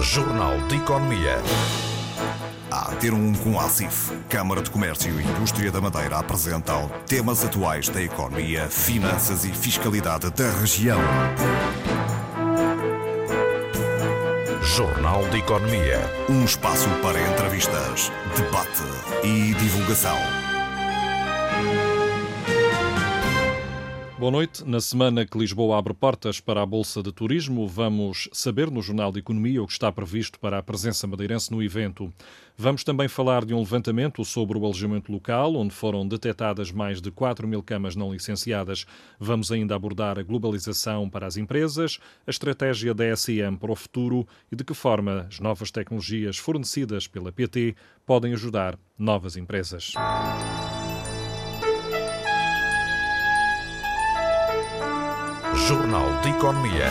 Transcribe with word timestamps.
Jornal 0.00 0.58
de 0.68 0.76
Economia. 0.76 1.38
A 2.70 2.94
ter 2.96 3.12
um 3.14 3.32
com 3.32 3.58
a 3.58 3.64
ACIF, 3.64 4.12
Câmara 4.28 4.62
de 4.62 4.70
Comércio 4.70 5.18
e 5.20 5.24
Indústria 5.24 5.72
da 5.72 5.80
Madeira 5.80 6.18
apresentam 6.18 6.90
temas 7.06 7.44
atuais 7.44 7.88
da 7.88 8.02
economia, 8.02 8.68
finanças 8.68 9.44
e 9.44 9.52
fiscalidade 9.52 10.30
da 10.30 10.50
região. 10.50 11.00
Jornal 14.62 15.26
de 15.28 15.38
Economia. 15.38 15.98
Um 16.28 16.44
espaço 16.44 16.88
para 17.02 17.20
entrevistas, 17.32 18.12
debate 18.36 18.82
e 19.24 19.54
divulgação. 19.54 20.35
Boa 24.26 24.32
noite. 24.32 24.68
Na 24.68 24.80
semana 24.80 25.24
que 25.24 25.38
Lisboa 25.38 25.78
abre 25.78 25.94
portas 25.94 26.40
para 26.40 26.60
a 26.60 26.66
Bolsa 26.66 27.00
de 27.00 27.12
Turismo, 27.12 27.64
vamos 27.68 28.28
saber 28.32 28.72
no 28.72 28.82
Jornal 28.82 29.12
de 29.12 29.20
Economia 29.20 29.62
o 29.62 29.66
que 29.68 29.72
está 29.72 29.92
previsto 29.92 30.40
para 30.40 30.58
a 30.58 30.62
presença 30.64 31.06
madeirense 31.06 31.52
no 31.52 31.62
evento. 31.62 32.12
Vamos 32.58 32.82
também 32.82 33.06
falar 33.06 33.44
de 33.44 33.54
um 33.54 33.60
levantamento 33.60 34.24
sobre 34.24 34.58
o 34.58 34.64
alojamento 34.64 35.12
local, 35.12 35.54
onde 35.54 35.72
foram 35.72 36.04
detectadas 36.08 36.72
mais 36.72 37.00
de 37.00 37.12
4 37.12 37.46
mil 37.46 37.62
camas 37.62 37.94
não 37.94 38.12
licenciadas. 38.12 38.84
Vamos 39.16 39.52
ainda 39.52 39.76
abordar 39.76 40.18
a 40.18 40.24
globalização 40.24 41.08
para 41.08 41.24
as 41.24 41.36
empresas, 41.36 42.00
a 42.26 42.30
estratégia 42.30 42.92
da 42.92 43.04
SM 43.16 43.56
para 43.60 43.70
o 43.70 43.76
futuro 43.76 44.26
e 44.50 44.56
de 44.56 44.64
que 44.64 44.74
forma 44.74 45.28
as 45.30 45.38
novas 45.38 45.70
tecnologias 45.70 46.36
fornecidas 46.36 47.06
pela 47.06 47.30
PT 47.30 47.76
podem 48.04 48.32
ajudar 48.32 48.76
novas 48.98 49.36
empresas. 49.36 49.92
Jornal 55.66 56.20
de 56.22 56.28
Economia. 56.28 56.84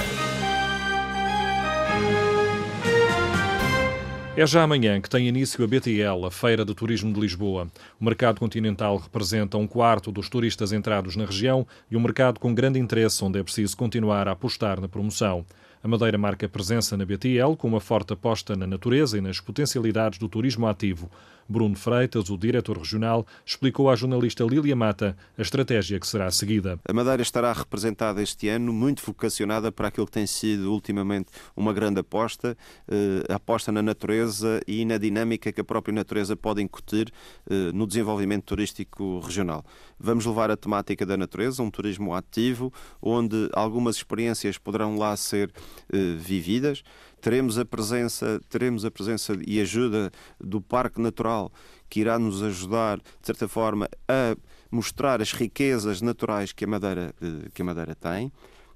É 4.36 4.46
já 4.46 4.64
amanhã 4.64 5.00
que 5.00 5.10
tem 5.10 5.30
início 5.30 5.64
a 5.64 5.68
BTL, 5.68 6.26
a 6.26 6.30
Feira 6.30 6.66
de 6.66 6.76
Turismo 6.76 7.14
de 7.14 7.22
Lisboa. 7.22 7.70
O 7.98 8.04
mercado 8.04 8.38
continental 8.38 8.98
representa 8.98 9.58
um 9.58 9.66
quarto 9.66 10.12
dos 10.12 10.28
turistas 10.28 10.74
entrados 10.74 11.16
na 11.16 11.24
região 11.24 11.66
e 11.90 11.96
um 11.96 12.02
mercado 12.02 12.38
com 12.38 12.54
grande 12.54 12.78
interesse, 12.78 13.24
onde 13.24 13.40
é 13.40 13.44
preciso 13.44 13.78
continuar 13.78 14.28
a 14.28 14.34
apostar 14.34 14.82
na 14.82 14.90
promoção. 14.90 15.46
A 15.82 15.88
Madeira 15.88 16.18
marca 16.18 16.50
presença 16.50 16.98
na 16.98 17.06
BTL 17.06 17.56
com 17.58 17.70
uma 17.70 17.80
forte 17.80 18.12
aposta 18.12 18.58
na 18.58 18.68
natureza 18.68 19.18
e 19.18 19.22
nas 19.22 19.40
potencialidades 19.40 20.20
do 20.20 20.28
turismo 20.28 20.68
ativo. 20.68 21.10
Bruno 21.48 21.76
Freitas, 21.76 22.30
o 22.30 22.38
diretor 22.38 22.78
regional, 22.78 23.26
explicou 23.46 23.90
à 23.90 23.96
jornalista 23.96 24.44
Lília 24.44 24.76
Mata 24.76 25.16
a 25.38 25.42
estratégia 25.42 26.00
que 26.00 26.08
será 26.08 26.30
seguida. 26.32 26.80
A 26.88 26.94
Madeira 26.94 27.22
estará 27.22 27.54
representada 27.54 28.22
este 28.22 28.50
ano 28.50 28.74
muito 28.74 29.04
vocacionada 29.06 29.72
para 29.72 29.90
aquilo 29.90 30.06
que 30.06 30.12
tem 30.12 30.26
sido 30.26 30.72
ultimamente 30.72 31.30
uma 31.56 31.72
grande 31.72 32.00
aposta, 32.00 32.58
eh, 32.88 33.34
aposta 33.34 33.72
na 33.72 33.82
natureza 33.82 34.60
e 34.68 34.84
na 34.86 34.98
dinâmica 34.98 35.52
que 35.52 35.62
a 35.62 35.64
própria 35.64 35.94
natureza 35.94 36.36
pode 36.36 36.62
incutir 36.62 37.12
eh, 37.50 37.72
no 37.74 37.86
desenvolvimento 37.86 38.46
turístico 38.46 39.20
regional. 39.20 39.64
Vamos 40.00 40.26
levar 40.26 40.50
a 40.50 40.58
temática 40.58 41.06
da 41.06 41.16
natureza, 41.16 41.62
um 41.62 41.70
turismo 41.70 42.14
ativo, 42.14 42.74
onde 43.02 43.50
algumas 43.54 43.98
experiências 43.98 44.58
poderão 44.58 44.98
lá 44.98 45.16
ser 45.16 45.52
eh, 45.94 46.16
vividas 46.18 46.84
teremos 47.26 47.58
a 47.58 47.66
presença, 47.66 48.40
teremos 48.50 48.86
a 48.86 48.92
presença 48.92 49.36
e 49.48 49.60
ajuda 49.60 50.12
do 50.40 50.62
Parque 50.62 51.02
Natural 51.02 51.52
que 51.90 52.02
irá 52.02 52.20
nos 52.20 52.44
ajudar, 52.44 53.00
de 53.00 53.26
certa 53.26 53.48
forma, 53.48 53.90
a 54.08 54.38
mostrar 54.70 55.20
as 55.24 55.34
riquezas 55.34 56.04
naturais 56.04 56.52
que 56.52 56.66
a 56.66 56.68
Madeira, 56.68 57.16
eh, 57.20 57.50
que 57.52 57.64
a 57.64 57.66
Madeira 57.66 57.96
tem. 57.96 58.32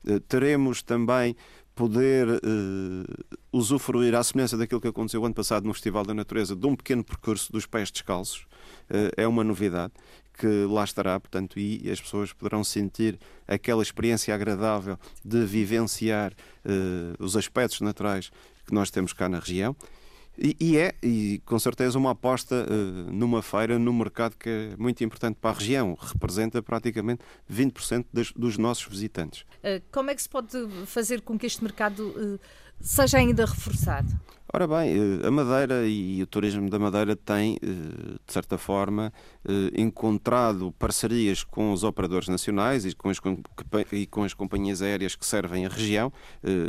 Eh, 0.08 0.20
teremos 0.28 0.82
também 0.82 1.36
poder 1.76 2.28
uh, 2.28 3.38
usufruir, 3.54 4.16
à 4.16 4.24
semelhança 4.24 4.58
daquilo 4.58 4.82
que 4.82 4.88
aconteceu 4.88 5.24
ano 5.24 5.34
passado 5.36 5.66
no 5.66 5.74
Festival 5.74 6.04
da 6.04 6.14
Natureza, 6.14 6.56
de 6.56 6.66
um 6.66 6.76
pequeno 6.76 7.04
percurso 7.04 7.54
dos 7.54 7.68
pés 7.68 7.90
descalços. 7.90 8.46
É 9.16 9.26
uma 9.26 9.46
novidade 9.46 9.94
que 10.40 10.66
lá 10.66 10.86
estará, 10.86 11.20
portanto, 11.20 11.60
e 11.60 11.92
as 11.92 12.00
pessoas 12.00 12.32
poderão 12.32 12.64
sentir 12.64 13.20
aquela 13.46 13.84
experiência 13.84 14.34
agradável 14.34 14.98
de 15.24 15.46
vivenciar 15.46 16.32
uh, 16.32 17.22
os 17.22 17.36
aspectos 17.36 17.82
naturais 17.82 18.32
que 18.66 18.74
nós 18.74 18.90
temos 18.90 19.12
cá 19.12 19.28
na 19.28 19.38
região. 19.38 19.76
E, 20.42 20.56
e 20.58 20.78
é, 20.78 20.96
e 21.04 21.42
com 21.46 21.60
certeza, 21.60 21.98
uma 21.98 22.12
aposta 22.12 22.66
uh, 22.66 23.12
numa 23.12 23.42
feira, 23.42 23.78
num 23.78 23.92
mercado 23.92 24.38
que 24.38 24.48
é 24.50 24.78
muito 24.78 25.04
importante 25.04 25.36
para 25.42 25.50
a 25.50 25.54
região, 25.54 25.98
representa 26.00 26.64
praticamente 26.64 27.22
20% 27.52 28.06
das, 28.14 28.32
dos 28.32 28.58
nossos 28.58 28.88
visitantes. 28.88 29.42
Uh, 29.42 29.84
como 29.92 30.10
é 30.10 30.16
que 30.16 30.22
se 30.22 30.30
pode 30.30 30.58
fazer 30.86 31.20
com 31.22 31.38
que 31.38 31.46
este 31.46 31.62
mercado 31.62 32.40
seja 32.80 33.18
ainda 33.18 33.46
reforçado? 33.46 34.18
Ora 34.52 34.68
bem, 34.68 34.96
eh, 35.22 35.28
a 35.28 35.30
Madeira 35.30 35.88
e 35.88 36.24
o 36.24 36.26
turismo 36.26 36.72
da 36.72 36.80
Madeira 36.80 37.16
têm, 37.16 37.60
eh, 37.62 37.68
de 38.26 38.34
certa 38.34 38.58
forma, 38.58 39.14
eh, 39.48 39.80
encontrado 39.80 40.72
parcerias 40.72 41.44
com 41.44 41.72
os 41.72 41.84
operadores 41.84 42.28
nacionais 42.28 42.84
e 42.84 42.96
com 42.96 43.10
as, 43.10 43.20
com 43.20 44.24
as 44.24 44.34
companhias 44.34 44.82
aéreas 44.82 45.16
que 45.16 45.24
servem 45.24 45.68
a 45.68 45.70
região 45.70 46.12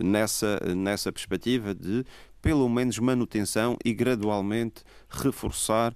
nessa, 0.05 0.61
nessa 0.77 1.11
perspectiva 1.11 1.75
de 1.75 2.05
pelo 2.43 2.69
menos 2.71 2.99
manutenção 2.99 3.77
e 3.85 3.93
gradualmente 3.93 4.83
reforçar 5.11 5.95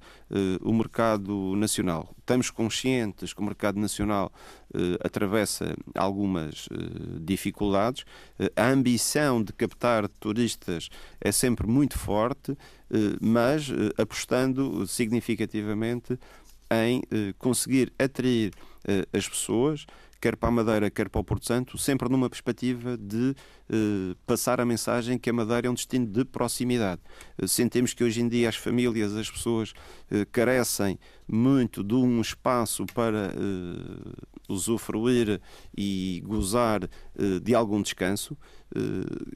o 0.61 0.75
mercado 0.75 1.57
nacional. 1.57 2.15
Estamos 2.19 2.51
conscientes 2.51 3.33
que 3.33 3.41
o 3.41 3.45
mercado 3.45 3.81
nacional 3.81 4.31
atravessa 5.03 5.75
algumas 5.95 6.69
dificuldades. 7.23 8.05
a 8.55 8.69
ambição 8.69 9.43
de 9.43 9.55
captar 9.55 10.07
turistas 10.07 10.91
é 11.19 11.33
sempre 11.33 11.67
muito 11.75 11.99
forte, 11.99 12.57
mas 13.21 13.69
apostando 13.99 14.87
significativamente 14.87 16.19
em 16.71 17.03
conseguir 17.39 17.93
atrair 17.99 18.53
as 19.13 19.29
pessoas 19.29 19.87
quer 20.25 20.37
para 20.37 20.49
a 20.49 20.53
Madeira, 20.53 20.91
quer 20.91 21.11
para 21.11 21.21
o 21.21 21.25
Porto 21.25 21.47
Santo, 21.47 21.77
sempre 21.77 22.09
numa 22.09 22.31
perspectiva 22.31 22.97
de 22.97 23.35
eh, 23.69 24.17
passar 24.27 24.59
a 24.59 24.65
mensagem 24.65 25.19
que 25.19 25.29
a 25.29 25.33
Madeira 25.35 25.67
é 25.67 25.71
um 25.71 25.75
destino 25.75 26.07
de 26.07 26.25
proximidade. 26.25 27.03
Eh, 27.37 27.47
sentimos 27.47 27.93
que 27.93 28.03
hoje 28.03 28.23
em 28.23 28.29
dia 28.29 28.49
as 28.49 28.57
famílias, 28.57 29.15
as 29.15 29.31
pessoas 29.31 29.75
eh, 30.11 30.25
carecem 30.33 30.99
muito 31.27 31.83
de 31.83 31.95
um 31.95 32.21
espaço 32.21 32.85
para 32.95 33.33
eh, 33.35 34.25
usufruir 34.49 35.41
e 35.77 36.23
gozar 36.25 36.85
eh, 36.85 37.41
de 37.43 37.55
algum 37.55 37.81
descanso. 37.81 38.37
Eh, 38.75 38.81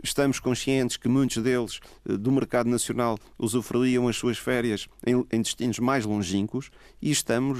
estamos 0.03 0.39
conscientes 0.39 0.97
que 0.97 1.09
muitos 1.09 1.43
deles 1.43 1.81
do 2.05 2.31
mercado 2.31 2.69
nacional 2.69 3.19
usufruíam 3.39 4.09
as 4.09 4.17
suas 4.17 4.37
férias 4.37 4.89
em, 5.07 5.25
em 5.33 5.43
destinos 5.43 5.79
mais 5.79 6.05
longínquos 6.05 6.71
e 7.01 7.11
estamos 7.11 7.59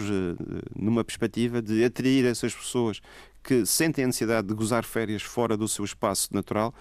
numa 0.77 1.05
perspectiva 1.05 1.63
de 1.63 1.78
atrair 1.85 2.25
essas 2.25 2.55
pessoas 2.55 3.01
que 3.43 3.65
sentem 3.65 4.05
a 4.05 4.07
necessidade 4.07 4.47
de 4.47 4.55
gozar 4.55 4.85
férias 4.85 5.23
fora 5.23 5.57
do 5.57 5.67
seu 5.67 5.85
espaço 5.85 6.29
natural 6.33 6.75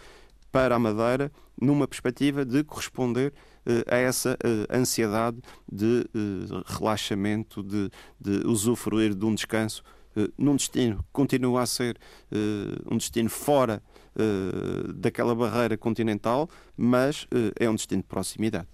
para 0.52 0.76
a 0.76 0.80
Madeira, 0.80 1.32
numa 1.60 1.88
perspectiva 1.88 2.46
de 2.46 2.64
corresponder 2.64 3.34
uh, 3.66 3.94
a 3.94 3.98
essa 3.98 4.34
uh, 4.34 4.76
ansiedade 4.76 5.38
de 5.72 6.06
uh, 6.14 6.64
relaxamento, 6.66 7.64
de, 7.64 7.90
de, 8.20 8.48
usufruir 8.48 9.14
de 9.14 9.26
um 9.26 9.34
descanso 9.34 9.84
num 10.36 10.56
destino 10.56 10.98
que 10.98 11.10
continua 11.14 11.62
a 11.62 11.66
ser 11.68 11.96
um 12.90 12.98
destino 12.98 13.30
fora 13.30 13.84
daquela 14.96 15.36
barreira 15.36 15.78
continental, 15.78 16.50
mas 16.76 17.28
é 17.56 17.70
um 17.70 17.76
destino 17.76 18.02
de 18.02 18.08
proximidade. 18.08 18.68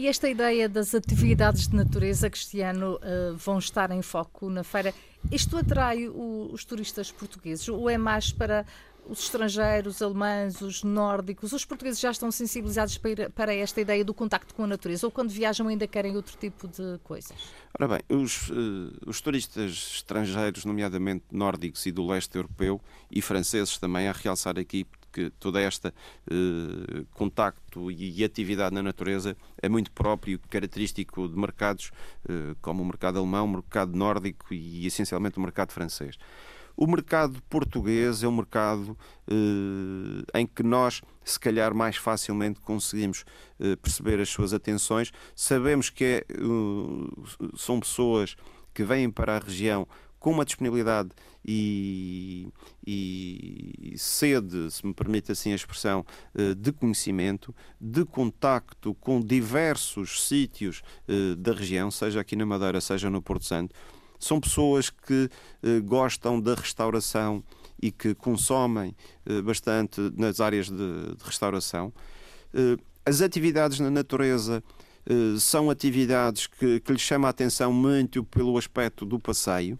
E 0.00 0.08
esta 0.08 0.30
ideia 0.30 0.66
das 0.66 0.94
atividades 0.94 1.68
de 1.68 1.76
natureza 1.76 2.30
que 2.30 2.38
este 2.38 2.62
ano 2.62 2.94
uh, 2.94 3.36
vão 3.36 3.58
estar 3.58 3.90
em 3.90 4.00
foco 4.00 4.48
na 4.48 4.64
feira, 4.64 4.94
isto 5.30 5.58
atrai 5.58 6.08
o, 6.08 6.48
os 6.50 6.64
turistas 6.64 7.12
portugueses 7.12 7.68
ou 7.68 7.90
é 7.90 7.98
mais 7.98 8.32
para 8.32 8.64
os 9.06 9.24
estrangeiros, 9.24 9.96
os 9.96 10.02
alemães, 10.02 10.62
os 10.62 10.82
nórdicos, 10.82 11.52
os 11.52 11.66
portugueses 11.66 12.00
já 12.00 12.10
estão 12.10 12.30
sensibilizados 12.30 12.96
para, 12.96 13.28
para, 13.28 13.54
esta 13.54 13.78
ideia 13.78 14.02
do 14.02 14.14
contacto 14.14 14.54
com 14.54 14.64
a 14.64 14.66
natureza 14.66 15.06
ou 15.06 15.10
quando 15.10 15.28
viajam 15.28 15.68
ainda 15.68 15.86
querem 15.86 16.16
outro 16.16 16.34
tipo 16.38 16.66
de 16.66 16.98
coisas? 17.04 17.36
Ora 17.78 17.86
bem, 17.86 18.00
os, 18.08 18.48
uh, 18.48 18.54
os 19.06 19.20
turistas 19.20 19.96
estrangeiros, 19.96 20.64
nomeadamente 20.64 21.26
nórdicos 21.30 21.84
e 21.84 21.92
do 21.92 22.06
leste 22.06 22.34
europeu 22.36 22.80
e 23.10 23.20
franceses 23.20 23.76
também, 23.76 24.08
a 24.08 24.12
realçar 24.12 24.58
aqui 24.58 24.86
que 25.12 25.30
toda 25.38 25.60
esta 25.60 25.92
uh, 26.30 27.04
contacto 27.12 27.90
e, 27.90 28.20
e, 28.20 28.24
atividade 28.24 28.74
na 28.74 28.82
natureza 28.82 29.36
é 29.60 29.68
muito 29.68 29.90
próprio, 29.92 30.38
característico 30.48 31.28
de 31.28 31.36
mercados 31.36 31.90
uh, 32.24 32.56
como 32.60 32.82
o 32.82 32.86
mercado 32.86 33.18
alemão, 33.18 33.44
o 33.44 33.48
mercado 33.48 33.96
nórdico 33.96 34.52
e 34.54 34.86
essencialmente 34.86 35.38
o 35.38 35.40
mercado 35.40 35.72
francês. 35.72 36.16
O 36.80 36.86
mercado 36.86 37.42
português 37.50 38.22
é 38.22 38.28
um 38.28 38.34
mercado 38.34 38.96
eh, 39.28 40.38
em 40.40 40.46
que 40.46 40.62
nós, 40.62 41.02
se 41.22 41.38
calhar, 41.38 41.74
mais 41.74 41.96
facilmente 41.96 42.58
conseguimos 42.60 43.22
eh, 43.58 43.76
perceber 43.76 44.18
as 44.18 44.30
suas 44.30 44.54
atenções. 44.54 45.12
Sabemos 45.36 45.90
que 45.90 46.04
é, 46.04 46.24
eh, 46.30 47.48
são 47.54 47.78
pessoas 47.80 48.34
que 48.72 48.82
vêm 48.82 49.10
para 49.10 49.36
a 49.36 49.38
região 49.38 49.86
com 50.20 50.30
uma 50.30 50.44
disponibilidade 50.44 51.08
e, 51.44 52.46
e, 52.86 53.94
sede, 53.96 54.70
se 54.70 54.86
me 54.86 54.94
permite 54.94 55.32
assim 55.32 55.50
a 55.50 55.56
expressão, 55.56 56.04
de 56.58 56.70
conhecimento, 56.70 57.52
de 57.80 58.04
contacto 58.04 58.94
com 58.94 59.20
diversos 59.20 60.28
sítios 60.28 60.82
da 61.38 61.52
região, 61.52 61.90
seja 61.90 62.20
aqui 62.20 62.36
na 62.36 62.44
Madeira, 62.44 62.80
seja 62.80 63.08
no 63.08 63.22
Porto 63.22 63.46
Santo. 63.46 63.74
São 64.18 64.38
pessoas 64.38 64.90
que 64.90 65.30
gostam 65.84 66.38
da 66.38 66.54
restauração 66.54 67.42
e 67.82 67.90
que 67.90 68.14
consomem 68.14 68.94
bastante 69.42 70.00
nas 70.14 70.40
áreas 70.40 70.68
de, 70.68 70.76
de 70.76 71.24
restauração. 71.24 71.92
As 73.04 73.22
atividades 73.22 73.80
na 73.80 73.90
natureza 73.90 74.62
eh, 75.06 75.38
são 75.38 75.70
atividades 75.70 76.46
que, 76.46 76.80
que 76.80 76.92
lhes 76.92 77.00
chama 77.00 77.28
a 77.28 77.30
atenção 77.30 77.72
muito 77.72 78.22
pelo 78.24 78.56
aspecto 78.58 79.04
do 79.04 79.18
passeio, 79.18 79.78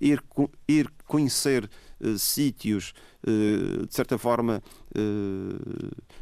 ir, 0.00 0.22
ir 0.66 0.90
conhecer 1.06 1.68
uh, 2.00 2.18
sítios, 2.18 2.92
de 3.26 3.92
certa 3.92 4.16
forma, 4.16 4.62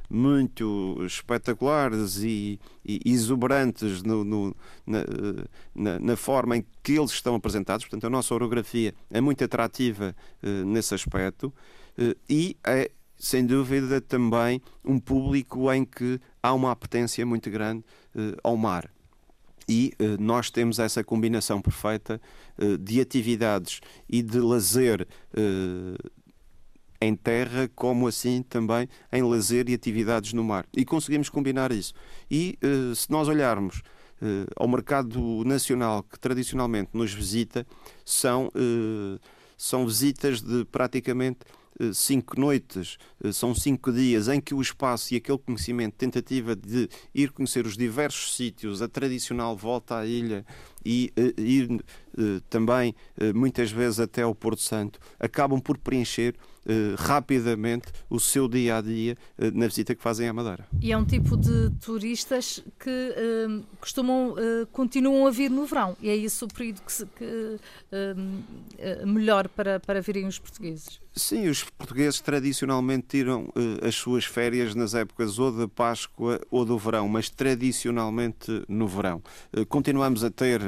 muito 0.09 0.97
espetaculares 1.05 2.17
e, 2.23 2.59
exuberantes 2.85 4.03
no, 4.03 4.25
no, 4.25 4.57
na, 4.87 5.05
na, 5.75 5.99
na, 6.01 6.17
forma 6.17 6.57
em 6.57 6.65
que 6.83 6.93
eles 6.99 7.11
estão 7.11 7.35
apresentados. 7.35 7.85
Portanto, 7.85 8.07
a 8.07 8.11
nossa 8.11 8.35
orografia 8.35 8.95
é 9.11 9.21
muito 9.21 9.45
atrativa 9.45 10.17
nesse 10.65 10.95
aspecto 10.95 11.53
e 12.29 12.57
é 12.65 12.91
sem 13.19 13.45
dúvida, 13.47 14.01
também 14.01 14.61
um 14.85 14.99
público 14.99 15.73
em 15.73 15.85
que 15.85 16.21
há 16.43 16.53
uma 16.53 16.71
apetência 16.71 17.25
muito 17.25 17.51
grande 17.51 17.85
ao 18.43 18.57
mar. 18.57 18.91
E 19.69 19.93
uh, 20.01 20.23
nós 20.23 20.51
temos 20.51 20.79
essa 20.79 21.03
combinação 21.03 21.61
perfeita 21.61 22.21
uh, 22.59 22.79
de 22.79 23.01
atividades 23.01 23.81
e 24.09 24.23
de 24.23 24.39
lazer 24.39 25.07
em 27.01 27.15
terra, 27.15 27.69
como 27.75 28.09
assim 28.09 28.43
também 28.43 28.89
em 29.13 29.23
lazer 29.23 29.69
e 29.69 29.75
atividades 29.75 30.33
no 30.33 30.43
mar. 30.43 30.67
E 30.75 30.85
conseguimos 30.85 31.29
combinar 31.29 31.71
isso. 31.71 31.93
E 32.31 32.59
se 32.95 33.11
nós 33.11 33.29
olharmos 33.29 33.83
ao 34.57 34.67
mercado 34.67 35.45
nacional 35.45 36.03
que 36.03 36.19
tradicionalmente 36.19 36.91
nos 36.95 37.13
visita, 37.13 37.67
são, 38.03 38.51
são 39.59 39.87
visitas 39.87 40.41
de 40.41 40.65
praticamente 40.65 41.41
eh, 41.45 41.66
cinco 41.93 42.39
noites, 42.39 42.97
eh, 43.23 43.33
são 43.33 43.55
cinco 43.55 43.93
dias 43.93 44.29
em 44.29 44.41
que 44.41 44.55
o 44.55 44.61
espaço 44.61 45.15
e 45.15 45.17
aquele 45.17 45.39
conhecimento, 45.39 45.95
tentativa 45.95 46.57
de 46.57 46.89
ir 47.15 47.31
conhecer 47.31 47.67
os 47.67 47.77
diversos 47.77 48.35
sítios, 48.37 48.83
a 48.83 48.89
tradicional 48.89 49.57
volta 49.57 49.99
à 49.99 50.07
ilha 50.07 50.45
e 50.87 51.13
ir 51.37 51.69
uh, 51.73 52.41
também 52.49 52.95
uh, 53.21 53.37
muitas 53.37 53.73
vezes 53.73 53.99
até 53.99 54.23
ao 54.23 54.35
Porto 54.35 54.63
Santo, 54.63 55.01
acabam 55.19 55.61
por 55.61 55.77
preencher 55.77 56.35
rapidamente 56.99 57.87
o 58.11 58.19
seu 58.19 58.49
dia 58.49 58.79
a 58.79 58.81
dia 58.81 59.17
na 59.55 59.69
visita 59.69 59.95
que 59.95 60.03
fazem 60.03 60.29
à 60.29 60.33
Madeira. 60.33 60.67
E 60.83 60.91
é 60.91 60.99
um 60.99 61.05
tipo 61.05 61.37
de 61.37 61.71
turistas 61.81 62.61
que 62.81 63.15
costumam, 63.79 64.35
continuam 64.73 65.29
a 65.29 65.31
vir 65.31 65.49
no 65.49 65.65
verão, 65.65 65.97
e 66.03 66.11
é 66.11 66.17
isso 66.17 66.45
o 66.45 66.49
período 66.49 66.83
que, 66.83 66.93
se, 66.93 67.07
que 67.07 67.57
melhor 69.07 69.47
para, 69.49 69.79
para 69.79 70.01
virem 70.01 70.27
os 70.27 70.41
portugueses. 70.41 71.01
Sim, 71.15 71.49
os 71.49 71.63
portugueses 71.63 72.21
tradicionalmente 72.21 73.07
tiram 73.11 73.49
as 73.81 73.95
suas 73.95 74.25
férias 74.25 74.75
nas 74.75 74.93
épocas 74.93 75.39
ou 75.39 75.53
da 75.53 75.69
Páscoa 75.69 76.41
ou 76.51 76.65
do 76.65 76.77
verão, 76.77 77.09
mas 77.09 77.31
tradicionalmente 77.31 78.65
no 78.69 78.89
verão. 78.89 79.23
continuamos 79.69 80.25
a 80.25 80.31
ter 80.31 80.61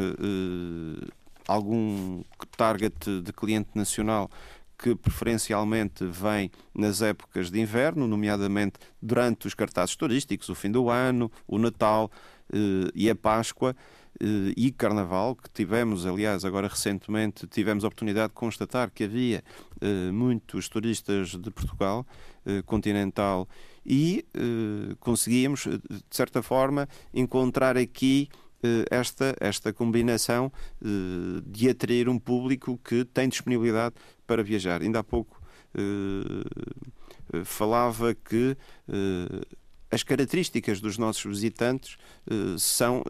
algum 1.49 2.23
target 2.57 3.23
de 3.23 3.33
cliente 3.33 3.71
nacional 3.75 4.31
que 4.79 4.95
preferencialmente 4.95 6.05
vem 6.05 6.51
nas 6.73 7.03
épocas 7.03 7.51
de 7.51 7.61
inverno, 7.61 8.07
nomeadamente 8.07 8.79
durante 9.03 9.49
os 9.49 9.55
cartazes 9.55 9.97
turísticos, 9.97 10.49
o 10.49 10.55
fim 10.55 10.71
do 10.71 10.89
ano, 10.89 11.33
o 11.49 11.59
Natal 11.59 12.13
uh, 12.51 12.91
e 12.95 13.11
a 13.11 13.17
Páscoa 13.17 13.75
uh, 13.75 14.25
e 14.57 14.71
Carnaval, 14.71 15.35
que 15.35 15.51
tivemos, 15.51 16.07
aliás, 16.07 16.45
agora 16.45 16.69
recentemente, 16.69 17.49
tivemos 17.49 17.83
a 17.83 17.89
oportunidade 17.89 18.29
de 18.29 18.35
constatar 18.35 18.91
que 18.93 19.05
havia 19.05 19.43
muitos 20.13 20.69
turistas 20.69 21.37
de 21.37 21.51
Portugal 21.53 22.05
continental 22.67 23.49
e 23.87 24.27
conseguíamos, 24.99 25.69
de 25.69 26.03
certa 26.11 26.43
forma, 26.43 26.89
encontrar 27.15 27.77
aqui 27.77 28.29
eh, 28.33 28.48
esta, 28.91 29.37
esta 29.41 29.73
combinação 29.73 30.53
eh, 30.83 31.43
de 31.47 31.69
atrair 31.69 32.09
um 32.09 32.19
público 32.19 32.79
que 32.83 33.05
tem 33.05 33.29
disponibilidade 33.29 33.95
para 34.27 34.43
viajar. 34.43 34.83
Ainda 34.83 34.99
há 34.99 35.05
pouco 35.05 35.41
eh, 35.75 37.45
falava 37.45 38.15
que 38.15 38.57
as 39.91 40.03
características 40.03 40.81
dos 40.81 40.97
nossos 40.97 41.25
visitantes 41.25 41.99
são 42.59 43.05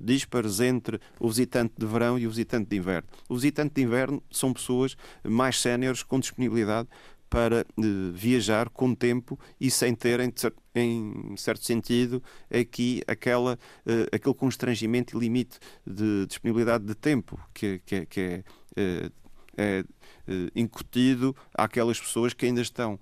dispares 0.00 0.60
entre 0.60 1.00
o 1.18 1.28
visitante 1.28 1.74
de 1.76 1.84
verão 1.84 2.16
e 2.16 2.24
o 2.24 2.30
visitante 2.30 2.70
de 2.70 2.76
inverno. 2.76 3.08
O 3.28 3.34
visitante 3.34 3.74
de 3.74 3.82
inverno 3.82 4.22
são 4.30 4.52
pessoas 4.52 4.96
mais 5.24 5.60
séniores 5.60 6.04
com 6.04 6.20
disponibilidade 6.20 6.88
para 7.28 7.66
uh, 7.76 8.12
viajar 8.12 8.68
com 8.68 8.94
tempo 8.94 9.38
e 9.60 9.70
sem 9.70 9.94
terem, 9.94 10.32
em 10.74 11.36
certo 11.36 11.64
sentido, 11.64 12.22
aqui 12.50 13.02
aquela, 13.06 13.54
uh, 13.54 14.14
aquele 14.14 14.34
constrangimento 14.34 15.16
e 15.16 15.20
limite 15.20 15.58
de 15.86 16.26
disponibilidade 16.26 16.84
de 16.84 16.94
tempo 16.94 17.38
que, 17.52 17.80
que, 17.84 18.06
que 18.06 18.20
é, 18.76 19.06
uh, 19.06 19.12
é 19.56 19.84
incutido 20.54 21.36
àquelas 21.52 22.00
pessoas 22.00 22.32
que 22.34 22.46
ainda 22.46 22.60
estão 22.60 22.98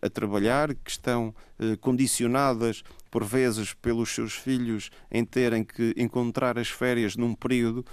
a 0.00 0.08
trabalhar, 0.08 0.74
que 0.74 0.90
estão 0.90 1.34
condicionadas 1.80 2.82
por 3.10 3.22
vezes 3.22 3.74
pelos 3.74 4.10
seus 4.10 4.32
filhos 4.32 4.90
em 5.10 5.24
terem 5.24 5.62
que 5.62 5.92
encontrar 5.96 6.58
as 6.58 6.68
férias 6.68 7.16
num 7.16 7.34
período 7.34 7.84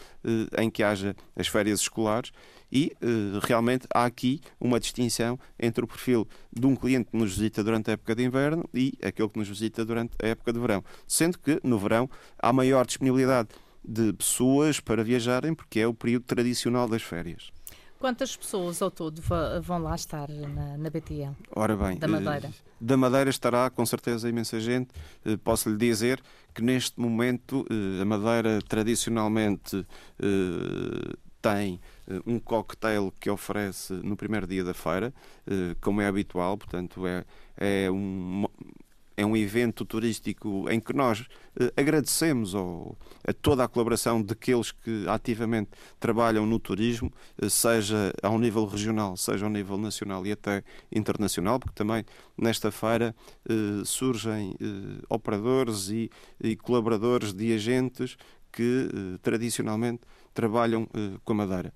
em 0.58 0.70
que 0.70 0.84
haja 0.84 1.16
as 1.36 1.48
férias 1.48 1.82
escolares 1.82 2.32
e 2.74 2.92
uh, 3.04 3.40
realmente 3.44 3.86
há 3.94 4.04
aqui 4.04 4.42
uma 4.60 4.80
distinção 4.80 5.40
entre 5.60 5.86
o 5.86 5.88
perfil 5.88 6.28
de 6.52 6.66
um 6.66 6.76
cliente 6.76 7.12
que 7.12 7.18
nos 7.18 7.38
visita 7.38 7.64
durante 7.64 7.92
a 7.92 7.94
época 7.94 8.16
de 8.16 8.24
inverno 8.24 8.68
e 8.74 8.94
aquele 9.04 9.30
que 9.30 9.38
nos 9.38 9.48
visita 9.48 9.86
durante 9.86 10.14
a 10.22 10.28
época 10.30 10.52
de 10.52 10.60
verão. 10.60 10.84
Sendo 11.08 11.38
que 11.38 11.60
no 11.64 11.78
verão 11.78 12.10
há 12.40 12.52
maior 12.52 12.88
disponibilidade 12.88 13.50
de 13.86 14.12
pessoas 14.14 14.80
para 14.80 15.04
viajarem, 15.04 15.54
porque 15.54 15.80
é 15.82 15.88
o 15.88 15.94
período 15.94 16.24
tradicional 16.24 16.88
das 16.88 17.04
férias. 17.04 17.52
Quantas 18.00 18.36
pessoas 18.36 18.82
ao 18.82 18.92
todo 18.92 19.22
vão 19.62 19.78
lá 19.78 19.96
estar 19.96 20.28
na, 20.30 20.78
na 20.78 20.90
BTL? 20.90 21.36
Ora 21.56 21.78
bem, 21.78 21.98
da 21.98 22.08
Madeira. 22.08 22.50
Uh, 22.50 22.54
da 22.82 22.98
Madeira 22.98 23.30
estará 23.30 23.70
com 23.70 23.86
certeza 23.86 24.28
imensa 24.28 24.60
gente. 24.60 24.90
Uh, 25.26 25.38
posso 25.38 25.70
lhe 25.70 25.78
dizer 25.78 26.22
que 26.54 26.62
neste 26.62 27.00
momento 27.00 27.66
a 28.02 28.06
Madeira 28.06 28.62
tradicionalmente 28.68 29.86
tem 31.44 31.82
uh, 32.08 32.24
um 32.26 32.40
cocktail 32.40 33.14
que 33.20 33.30
oferece 33.30 33.92
no 33.94 34.16
primeiro 34.16 34.48
dia 34.48 34.64
da 34.64 34.74
feira, 34.74 35.14
uh, 35.46 35.76
como 35.82 36.00
é 36.00 36.08
habitual, 36.08 36.58
portanto 36.58 37.06
é, 37.06 37.26
é 37.58 37.92
um, 37.92 38.46
é 39.16 39.26
um 39.26 39.38
evento 39.38 39.86
turístico 39.86 40.70
em 40.70 40.80
que 40.80 40.94
nós 40.94 41.22
uh, 41.22 41.72
agradecemos 41.78 42.56
ao, 42.56 42.98
a 43.28 43.34
toda 43.34 43.64
a 43.64 43.68
colaboração 43.68 44.22
daqueles 44.22 44.72
que 44.72 45.06
ativamente 45.08 45.72
trabalham 46.00 46.46
no 46.46 46.60
turismo, 46.60 47.12
uh, 47.42 47.50
seja 47.50 48.14
ao 48.22 48.40
nível 48.40 48.66
regional, 48.66 49.16
seja 49.16 49.46
ao 49.46 49.52
nível 49.52 49.78
nacional 49.78 50.26
e 50.26 50.32
até 50.32 50.64
internacional, 50.92 51.60
porque 51.60 51.76
também 51.76 52.04
nesta 52.38 52.72
feira 52.72 53.16
uh, 53.50 53.86
surgem 53.86 54.56
operadores 55.10 55.90
e, 55.90 56.10
e, 56.42 56.56
colaboradores 56.56 57.34
de 57.34 57.54
agentes 57.54 58.16
que 58.52 58.90
tradicionalmente 59.22 60.02
trabalham 60.34 60.84
uh, 60.84 61.20
com 61.24 61.34
a 61.34 61.36
madeira. 61.36 61.74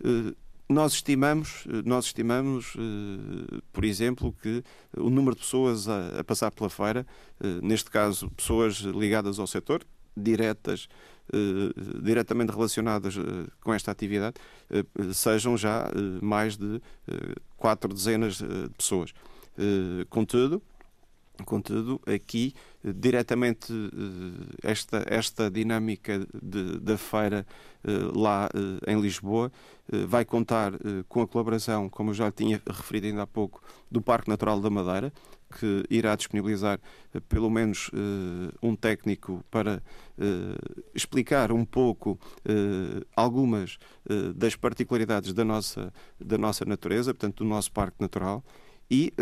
Uh, 0.00 0.34
nós 0.68 0.94
estimamos, 0.94 1.64
eh, 1.68 1.82
nós 1.84 2.06
estimamos, 2.06 2.74
por 3.74 3.84
exemplo, 3.84 4.34
que 4.40 4.64
o 4.96 5.10
número 5.10 5.36
de 5.36 5.42
pessoas 5.42 5.86
a 5.86 6.24
passar 6.24 6.50
pela 6.50 6.70
feira, 6.70 7.06
neste 7.62 7.90
caso 7.90 8.30
pessoas 8.30 8.76
ligadas 8.76 9.38
ao 9.38 9.46
setor, 9.46 9.84
diretas, 10.16 10.88
diretamente 12.02 12.52
relacionadas 12.52 13.16
com 13.60 13.74
esta 13.74 13.90
atividade, 13.90 14.36
sejam 15.12 15.58
já 15.58 15.90
mais 16.22 16.56
de 16.56 16.80
quatro 17.58 17.92
dezenas 17.92 18.38
de 18.38 18.70
pessoas. 18.74 19.12
Contudo, 20.08 20.62
Contudo, 21.44 22.00
aqui, 22.06 22.54
diretamente, 22.82 23.72
esta, 24.62 25.04
esta 25.06 25.50
dinâmica 25.50 26.26
de, 26.42 26.78
da 26.78 26.96
feira 26.96 27.46
lá 28.14 28.48
em 28.86 29.00
Lisboa. 29.00 29.50
Vai 30.08 30.24
contar 30.24 30.72
com 31.08 31.22
a 31.22 31.26
colaboração, 31.26 31.88
como 31.88 32.10
eu 32.10 32.14
já 32.14 32.30
tinha 32.30 32.62
referido 32.66 33.06
ainda 33.06 33.22
há 33.22 33.26
pouco, 33.26 33.62
do 33.90 34.00
Parque 34.00 34.28
Natural 34.28 34.60
da 34.60 34.70
Madeira, 34.70 35.12
que 35.58 35.84
irá 35.90 36.16
disponibilizar 36.16 36.80
pelo 37.28 37.50
menos 37.50 37.90
um 38.62 38.74
técnico 38.74 39.44
para 39.50 39.82
explicar 40.94 41.52
um 41.52 41.64
pouco 41.64 42.18
algumas 43.14 43.78
das 44.34 44.56
particularidades 44.56 45.32
da 45.32 45.44
nossa, 45.44 45.92
da 46.18 46.38
nossa 46.38 46.64
natureza, 46.64 47.12
portanto, 47.12 47.38
do 47.38 47.44
nosso 47.44 47.70
parque 47.72 48.00
natural, 48.00 48.42
e 48.90 49.12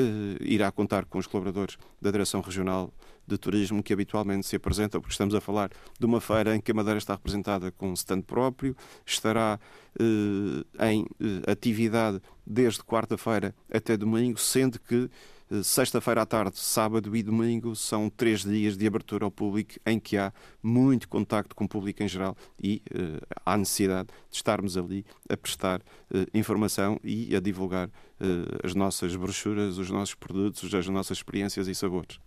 irá 0.41 0.71
contar 0.73 1.05
com 1.05 1.19
os 1.19 1.27
colaboradores 1.27 1.77
da 2.01 2.11
Direção 2.11 2.41
Regional 2.41 2.93
de 3.27 3.39
Turismo 3.39 3.83
que 3.83 3.93
habitualmente 3.93 4.47
se 4.47 4.57
apresenta, 4.57 4.99
porque 5.01 5.13
estamos 5.13 5.35
a 5.35 5.41
falar 5.41 5.71
de 5.99 6.05
uma 6.07 6.21
feira 6.21 6.57
em 6.57 6.61
que 6.61 6.73
a 6.73 6.75
Madeira 6.75 6.99
está 6.99 7.15
representada 7.15 7.71
com 7.71 7.91
um 7.91 7.95
stand 7.95 8.23
próprio, 8.23 8.77
estará 9.07 9.61
em 10.81 11.07
atividade 11.47 12.21
desde 12.45 12.81
quarta-feira 12.81 13.55
até 13.73 13.97
domingo, 13.97 14.39
sendo 14.39 14.81
que 14.81 15.09
Sexta-feira 15.65 16.23
à 16.23 16.27
tarde, 16.27 16.57
sábado 16.61 17.17
e 17.17 17.25
domingo 17.25 17.75
são 17.75 18.09
três 18.09 18.45
dias 18.45 18.77
de 18.77 18.87
abertura 18.87 19.25
ao 19.25 19.33
público 19.33 19.81
em 19.85 19.99
que 19.99 20.17
há 20.17 20.33
muito 20.63 21.09
contacto 21.09 21.57
com 21.57 21.65
o 21.65 21.69
público 21.69 22.05
em 22.05 22.07
geral 22.07 22.37
e 22.63 22.81
uh, 22.95 23.27
há 23.45 23.57
necessidade 23.57 24.11
de 24.31 24.37
estarmos 24.37 24.77
ali 24.77 25.05
a 25.29 25.37
prestar 25.37 25.81
uh, 25.81 26.25
informação 26.33 27.01
e 27.03 27.35
a 27.35 27.41
divulgar 27.41 27.89
uh, 27.89 27.91
as 28.63 28.77
nossas 28.77 29.17
brochuras, 29.17 29.77
os 29.77 29.91
nossos 29.91 30.15
produtos, 30.15 30.73
as 30.73 30.87
nossas 30.87 31.19
experiências 31.19 31.67
e 31.67 31.75
sabores. 31.75 32.21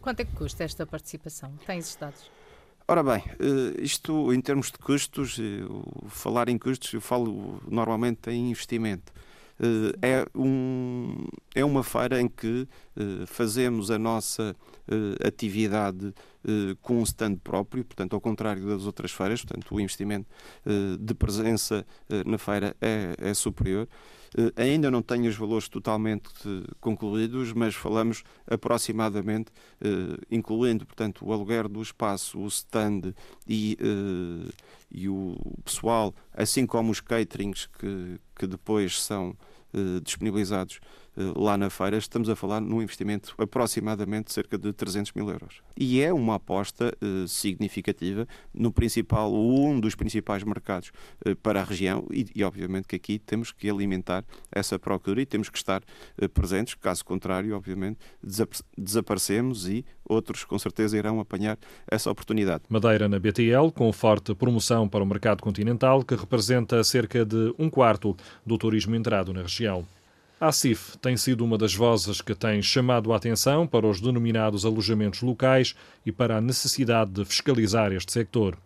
Quanto 0.00 0.20
é 0.20 0.24
que 0.24 0.36
custa 0.36 0.62
esta 0.62 0.86
participação? 0.86 1.52
Tens 1.66 1.88
os 1.88 1.96
dados? 1.96 2.30
Ora 2.86 3.02
bem, 3.02 3.22
isto 3.78 4.32
em 4.32 4.40
termos 4.40 4.70
de 4.70 4.78
custos, 4.78 5.38
falar 6.08 6.48
em 6.48 6.58
custos, 6.58 6.92
eu 6.92 7.00
falo 7.00 7.60
normalmente 7.68 8.30
em 8.30 8.50
investimento. 8.50 9.12
Eh, 9.60 9.92
é, 10.00 10.26
um, 10.34 11.26
é 11.54 11.62
uma 11.62 11.84
feira 11.84 12.18
em 12.18 12.28
que 12.28 12.66
eh, 12.96 13.26
fazemos 13.26 13.90
a 13.90 13.98
nossa 13.98 14.56
eh, 14.88 15.26
atividade 15.26 16.14
com 16.80 17.00
um 17.00 17.02
stand 17.02 17.36
próprio, 17.36 17.84
portanto, 17.84 18.14
ao 18.14 18.20
contrário 18.20 18.66
das 18.66 18.86
outras 18.86 19.12
feiras, 19.12 19.44
portanto, 19.44 19.74
o 19.74 19.78
investimento 19.78 20.26
de 20.98 21.12
presença 21.12 21.84
na 22.24 22.38
feira 22.38 22.74
é, 22.80 23.14
é 23.18 23.34
superior. 23.34 23.86
Ainda 24.56 24.90
não 24.90 25.02
tenho 25.02 25.28
os 25.28 25.36
valores 25.36 25.68
totalmente 25.68 26.30
concluídos, 26.80 27.52
mas 27.52 27.74
falamos 27.74 28.22
aproximadamente, 28.46 29.52
incluindo, 30.30 30.86
portanto, 30.86 31.26
o 31.26 31.30
aluguer 31.30 31.68
do 31.68 31.82
espaço, 31.82 32.38
o 32.38 32.46
stand 32.46 33.12
e, 33.46 33.76
e 34.90 35.10
o 35.10 35.36
pessoal, 35.62 36.14
assim 36.32 36.64
como 36.64 36.90
os 36.90 37.02
caterings 37.02 37.66
que, 37.66 38.18
que 38.34 38.46
depois 38.46 38.98
são 39.02 39.36
disponibilizados. 39.72 40.76
eh, 40.76 40.80
lá 41.16 41.56
na 41.56 41.68
feira, 41.68 41.96
estamos 41.96 42.28
a 42.28 42.36
falar 42.36 42.60
num 42.60 42.82
investimento 42.82 43.34
aproximadamente 43.38 44.32
cerca 44.32 44.56
de 44.56 44.72
300 44.72 45.12
mil 45.12 45.28
euros. 45.28 45.60
E 45.76 46.00
é 46.00 46.12
uma 46.12 46.36
aposta 46.36 46.96
uh, 47.02 47.26
significativa 47.26 48.26
no 48.54 48.72
principal, 48.72 49.32
um 49.32 49.78
dos 49.78 49.94
principais 49.94 50.42
mercados 50.42 50.90
uh, 51.26 51.34
para 51.36 51.60
a 51.60 51.64
região 51.64 52.06
e, 52.10 52.26
e, 52.34 52.44
obviamente 52.44 52.86
que 52.86 52.96
aqui 52.96 53.18
temos 53.18 53.52
que 53.52 53.68
alimentar 53.68 54.24
essa 54.50 54.78
procura 54.78 55.20
e 55.20 55.26
temos 55.26 55.48
que 55.48 55.58
estar 55.58 55.82
presentes, 56.32 56.74
caso 56.74 57.04
contrário, 57.04 57.54
obviamente, 57.56 57.98
desaparecemos 58.76 59.68
e 59.68 59.84
outros 60.08 60.44
com 60.44 60.58
certeza 60.58 60.96
irão 60.96 61.20
apanhar 61.20 61.58
essa 61.86 62.10
oportunidade. 62.10 62.64
Madeira 62.68 63.08
na 63.08 63.18
BTL, 63.18 63.70
com 63.74 63.92
forte 63.92 64.34
promoção 64.34 64.88
para 64.88 65.02
o 65.02 65.06
mercado 65.06 65.42
continental, 65.42 66.02
que 66.02 66.14
representa 66.14 66.82
cerca 66.82 67.24
de 67.24 67.54
um 67.58 67.70
quarto 67.70 68.16
do 68.44 68.58
turismo 68.58 68.94
entrado 68.94 69.32
na 69.32 69.42
região. 69.42 69.86
A 70.40 70.50
CIF 70.52 70.96
tem 70.96 71.18
sido 71.18 71.44
uma 71.44 71.58
das 71.58 71.74
vozes 71.74 72.22
que 72.22 72.34
tem 72.34 72.62
chamado 72.62 73.12
a 73.12 73.16
atenção 73.16 73.66
para 73.66 73.86
os 73.86 74.00
denominados 74.00 74.64
alojamentos 74.64 75.20
locais 75.20 75.74
e 76.06 76.10
para 76.10 76.38
a 76.38 76.40
necessidade 76.40 77.10
de 77.10 77.26
fiscalizar 77.26 77.92
este 77.92 78.10
sector. 78.10 78.56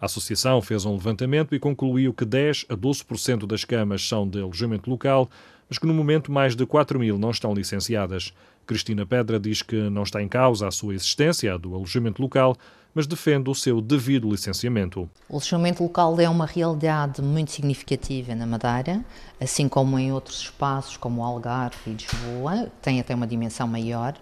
A 0.00 0.06
associação 0.06 0.62
fez 0.62 0.86
um 0.86 0.94
levantamento 0.94 1.54
e 1.54 1.58
concluiu 1.58 2.14
que 2.14 2.24
10 2.24 2.64
a 2.70 2.74
12% 2.74 3.46
das 3.46 3.66
camas 3.66 4.08
são 4.08 4.26
de 4.26 4.40
alojamento 4.40 4.88
local, 4.88 5.28
mas 5.68 5.76
que 5.76 5.86
no 5.86 5.92
momento 5.92 6.32
mais 6.32 6.56
de 6.56 6.64
4 6.64 6.98
mil 6.98 7.18
não 7.18 7.32
estão 7.32 7.52
licenciadas. 7.52 8.32
Cristina 8.66 9.04
Pedra 9.04 9.38
diz 9.38 9.60
que 9.60 9.90
não 9.90 10.04
está 10.04 10.22
em 10.22 10.28
causa 10.28 10.68
a 10.68 10.70
sua 10.70 10.94
existência, 10.94 11.52
a 11.52 11.58
do 11.58 11.74
alojamento 11.74 12.22
local, 12.22 12.56
mas 12.94 13.06
defende 13.06 13.48
o 13.48 13.54
seu 13.54 13.80
devido 13.80 14.30
licenciamento. 14.30 15.08
O 15.28 15.34
alojamento 15.34 15.82
local 15.82 16.18
é 16.20 16.28
uma 16.28 16.46
realidade 16.46 17.22
muito 17.22 17.52
significativa 17.52 18.34
na 18.34 18.46
Madeira, 18.46 19.04
assim 19.40 19.68
como 19.68 19.98
em 19.98 20.12
outros 20.12 20.40
espaços, 20.40 20.96
como 20.96 21.22
Algarve 21.22 21.76
e 21.86 21.90
Lisboa, 21.90 22.68
tem 22.82 23.00
até 23.00 23.14
uma 23.14 23.26
dimensão 23.26 23.66
maior, 23.66 24.14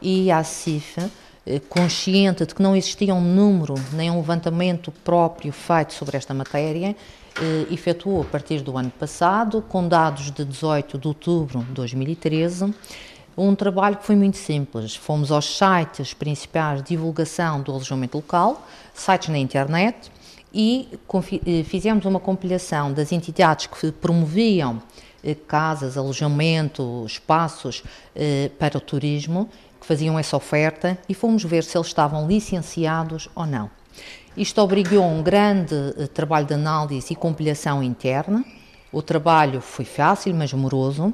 e 0.00 0.30
a 0.30 0.42
CIF, 0.42 0.98
eh, 1.46 1.60
consciente 1.68 2.46
de 2.46 2.54
que 2.54 2.62
não 2.62 2.74
existia 2.76 3.14
um 3.14 3.20
número 3.20 3.74
nem 3.92 4.10
um 4.10 4.16
levantamento 4.16 4.90
próprio 5.04 5.52
feito 5.52 5.92
sobre 5.92 6.16
esta 6.16 6.34
matéria, 6.34 6.96
eh, 7.40 7.66
efetuou 7.70 8.22
a 8.22 8.24
partir 8.24 8.60
do 8.60 8.76
ano 8.76 8.90
passado, 8.90 9.62
com 9.62 9.86
dados 9.86 10.30
de 10.30 10.44
18 10.44 10.98
de 10.98 11.08
outubro 11.08 11.60
de 11.60 11.72
2013, 11.72 12.74
um 13.36 13.54
trabalho 13.54 13.96
que 13.96 14.04
foi 14.04 14.16
muito 14.16 14.36
simples. 14.36 14.94
Fomos 14.94 15.30
aos 15.30 15.56
sites 15.56 16.12
principais 16.12 16.82
de 16.82 16.88
divulgação 16.90 17.60
do 17.60 17.72
alojamento 17.72 18.16
local, 18.18 18.66
sites 18.94 19.28
na 19.28 19.38
internet, 19.38 20.10
e 20.52 20.88
eh, 21.46 21.62
fizemos 21.64 22.04
uma 22.04 22.20
compilação 22.20 22.92
das 22.92 23.10
entidades 23.10 23.66
que 23.66 23.90
promoviam 23.90 24.82
eh, 25.24 25.34
casas, 25.34 25.96
alojamento, 25.96 27.04
espaços 27.06 27.82
eh, 28.14 28.50
para 28.58 28.76
o 28.76 28.80
turismo, 28.80 29.48
que 29.80 29.86
faziam 29.86 30.18
essa 30.18 30.36
oferta, 30.36 30.98
e 31.08 31.14
fomos 31.14 31.42
ver 31.42 31.64
se 31.64 31.76
eles 31.76 31.86
estavam 31.86 32.26
licenciados 32.26 33.28
ou 33.34 33.46
não. 33.46 33.70
Isto 34.36 34.60
obrigou 34.60 35.04
um 35.04 35.22
grande 35.22 35.74
trabalho 36.14 36.46
de 36.46 36.54
análise 36.54 37.12
e 37.12 37.16
compilação 37.16 37.82
interna. 37.82 38.44
O 38.90 39.02
trabalho 39.02 39.60
foi 39.60 39.84
fácil, 39.84 40.34
mas 40.34 40.52
moroso 40.52 41.12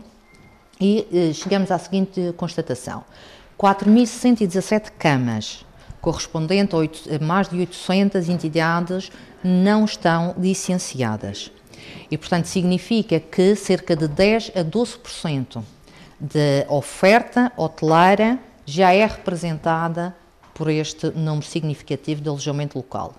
e 0.81 1.07
eh, 1.13 1.33
chegamos 1.33 1.71
à 1.71 1.79
seguinte 1.79 2.33
constatação: 2.37 3.05
4.117 3.59 4.93
camas, 4.99 5.65
correspondente 6.01 6.75
a, 6.75 6.79
8, 6.79 7.15
a 7.15 7.25
mais 7.25 7.49
de 7.49 7.59
800 7.59 8.29
entidades, 8.29 9.11
não 9.43 9.85
estão 9.85 10.35
licenciadas. 10.39 11.51
E, 12.11 12.17
portanto, 12.17 12.47
significa 12.47 13.21
que 13.21 13.55
cerca 13.55 13.95
de 13.95 14.09
10 14.09 14.53
a 14.57 14.65
12% 14.65 15.63
de 16.21 16.67
oferta 16.69 17.53
hoteleira 17.57 18.39
já 18.67 18.93
é 18.93 19.07
representada 19.07 20.15
por 20.53 20.69
este 20.69 21.11
número 21.11 21.47
significativo 21.47 22.21
de 22.21 22.29
alojamento 22.29 22.77
local. 22.77 23.15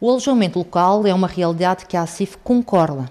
O 0.00 0.10
alojamento 0.10 0.58
local 0.58 1.06
é 1.06 1.14
uma 1.14 1.28
realidade 1.28 1.86
que 1.86 1.96
a 1.96 2.02
ACIF 2.02 2.36
concorda. 2.42 3.10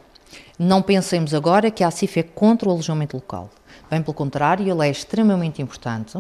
Não 0.59 0.81
pensemos 0.81 1.33
agora 1.33 1.71
que 1.71 1.83
a 1.83 1.87
ACIF 1.87 2.19
é 2.19 2.23
contra 2.23 2.67
o 2.67 2.71
alojamento 2.71 3.15
local. 3.15 3.49
Bem 3.93 4.01
pelo 4.01 4.15
contrário, 4.15 4.67
ele 4.67 4.88
é 4.88 4.89
extremamente 4.89 5.62
importante. 5.62 6.17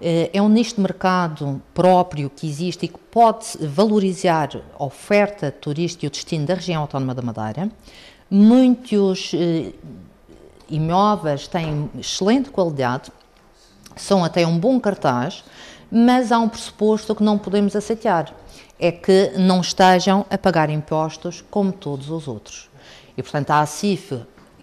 Eh, 0.00 0.30
é 0.32 0.40
um 0.40 0.48
nicho 0.48 0.76
de 0.76 0.80
mercado 0.80 1.60
próprio 1.74 2.30
que 2.30 2.46
existe 2.46 2.84
e 2.84 2.88
que 2.88 3.00
pode 3.10 3.58
valorizar 3.60 4.50
a 4.78 4.84
oferta 4.84 5.50
turística 5.50 6.06
e 6.06 6.08
o 6.08 6.10
destino 6.10 6.46
da 6.46 6.54
região 6.54 6.82
autónoma 6.82 7.12
da 7.12 7.20
Madeira. 7.20 7.68
Muitos 8.30 9.32
eh, 9.34 9.72
imóveis 10.68 11.48
têm 11.48 11.90
excelente 11.98 12.48
qualidade, 12.48 13.10
são 13.96 14.24
até 14.24 14.46
um 14.46 14.56
bom 14.56 14.78
cartaz, 14.78 15.42
mas 15.90 16.30
há 16.30 16.38
um 16.38 16.48
pressuposto 16.48 17.12
que 17.12 17.24
não 17.24 17.36
podemos 17.36 17.74
aceitar: 17.74 18.32
é 18.78 18.92
que 18.92 19.32
não 19.36 19.60
estejam 19.60 20.24
a 20.30 20.38
pagar 20.38 20.70
impostos 20.70 21.44
como 21.50 21.72
todos 21.72 22.08
os 22.08 22.28
outros. 22.28 22.70
E, 23.16 23.22
portanto, 23.24 23.50
a 23.50 23.62
ACIF 23.62 24.12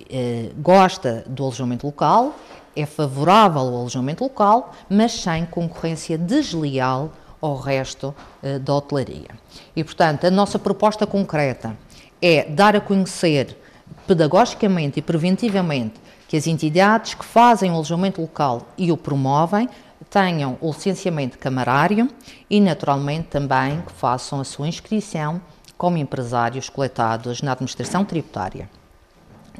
eh, 0.10 0.52
gosta 0.58 1.24
do 1.28 1.44
alojamento 1.44 1.86
local, 1.86 2.36
é 2.76 2.86
favorável 2.86 3.62
ao 3.62 3.76
alojamento 3.76 4.24
local, 4.24 4.74
mas 4.90 5.12
sem 5.12 5.46
concorrência 5.46 6.18
desleal 6.18 7.12
ao 7.42 7.56
resto 7.56 8.14
eh, 8.42 8.60
da 8.60 8.74
hotelaria. 8.74 9.30
E, 9.76 9.84
portanto, 9.84 10.26
a 10.26 10.32
nossa 10.32 10.60
proposta 10.60 11.06
concreta 11.06 11.76
é 12.22 12.46
dar 12.46 12.76
a 12.76 12.82
conhecer 12.82 13.58
pedagogicamente 14.06 15.00
e 15.00 15.02
preventivamente 15.02 16.00
que 16.28 16.38
as 16.38 16.46
entidades 16.46 17.14
que 17.14 17.26
fazem 17.26 17.72
o 17.72 17.76
alojamento 17.76 18.22
local 18.22 18.68
e 18.78 18.92
o 18.92 18.98
promovem 18.98 19.70
tenham 20.10 20.58
o 20.62 20.68
licenciamento 20.68 21.38
camarário 21.40 22.10
e, 22.50 22.60
naturalmente, 22.62 23.28
também 23.30 23.82
que 23.82 23.94
façam 23.94 24.40
a 24.40 24.44
sua 24.44 24.68
inscrição 24.68 25.42
como 25.78 25.98
empresários 25.98 26.70
coletados 26.70 27.42
na 27.42 27.52
administração 27.52 28.04
tributária 28.04 28.70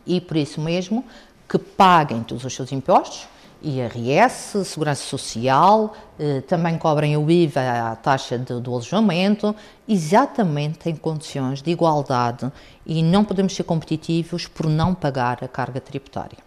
e 0.08 0.22
por 0.22 0.38
isso 0.38 0.62
mesmo 0.62 1.04
que 1.48 1.58
paguem 1.58 2.24
todos 2.24 2.46
os 2.46 2.54
seus 2.54 2.72
impostos 2.72 3.28
IRS, 3.62 4.64
Segurança 4.66 5.04
Social, 5.04 5.94
eh, 6.20 6.42
também 6.42 6.78
cobrem 6.78 7.18
o 7.18 7.30
IVA, 7.30 7.92
a 7.92 7.96
taxa 7.96 8.38
de, 8.38 8.60
do 8.60 8.72
alojamento, 8.72 9.56
exatamente 9.88 10.90
em 10.90 10.96
condições 10.96 11.62
de 11.62 11.72
igualdade 11.72 12.52
e 12.86 13.02
não 13.02 13.24
podemos 13.24 13.56
ser 13.56 13.64
competitivos 13.64 14.48
por 14.48 14.68
não 14.68 14.94
pagar 14.94 15.40
a 15.44 15.48
carga 15.48 15.82
tributária. 15.82 16.38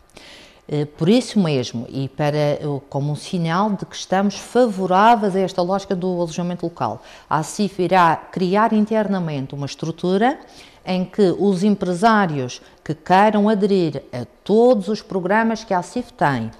Eh, 0.68 0.84
por 0.84 1.08
isso 1.08 1.40
mesmo, 1.40 1.84
e 1.88 2.08
para, 2.08 2.60
como 2.88 3.10
um 3.10 3.16
sinal 3.16 3.70
de 3.70 3.84
que 3.84 3.96
estamos 3.96 4.36
favoráveis 4.36 5.34
a 5.34 5.40
esta 5.40 5.62
lógica 5.62 5.96
do 5.96 6.06
alojamento 6.06 6.64
local, 6.64 7.02
a 7.28 7.42
CIF 7.42 7.82
irá 7.82 8.14
criar 8.14 8.72
internamente 8.72 9.54
uma 9.54 9.66
estrutura 9.66 10.38
em 10.86 11.04
que 11.04 11.34
os 11.38 11.62
empresários 11.62 12.62
que 12.90 12.94
queiram 12.94 13.48
aderir 13.48 14.02
a 14.12 14.24
todos 14.42 14.88
os 14.88 15.00
programas 15.00 15.62
que 15.62 15.72
a 15.72 15.80
CIF 15.80 16.12
tem, 16.12 16.50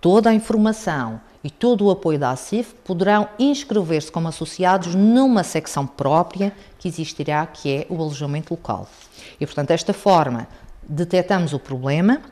toda 0.00 0.30
a 0.30 0.34
informação 0.34 1.20
e 1.42 1.50
todo 1.50 1.86
o 1.86 1.90
apoio 1.90 2.20
da 2.20 2.30
ACIF 2.30 2.72
poderão 2.84 3.28
inscrever-se 3.36 4.12
como 4.12 4.28
associados 4.28 4.94
numa 4.94 5.42
secção 5.42 5.84
própria 5.84 6.52
que 6.78 6.86
existirá, 6.86 7.44
que 7.46 7.78
é 7.78 7.86
o 7.88 8.00
alojamento 8.00 8.54
local. 8.54 8.88
E, 9.40 9.44
portanto, 9.44 9.68
desta 9.68 9.92
forma, 9.92 10.46
detectamos 10.88 11.52
o 11.52 11.58
problema, 11.58 12.22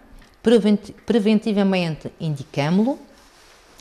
preventivamente 1.04 2.12
indicamos-lo. 2.20 3.00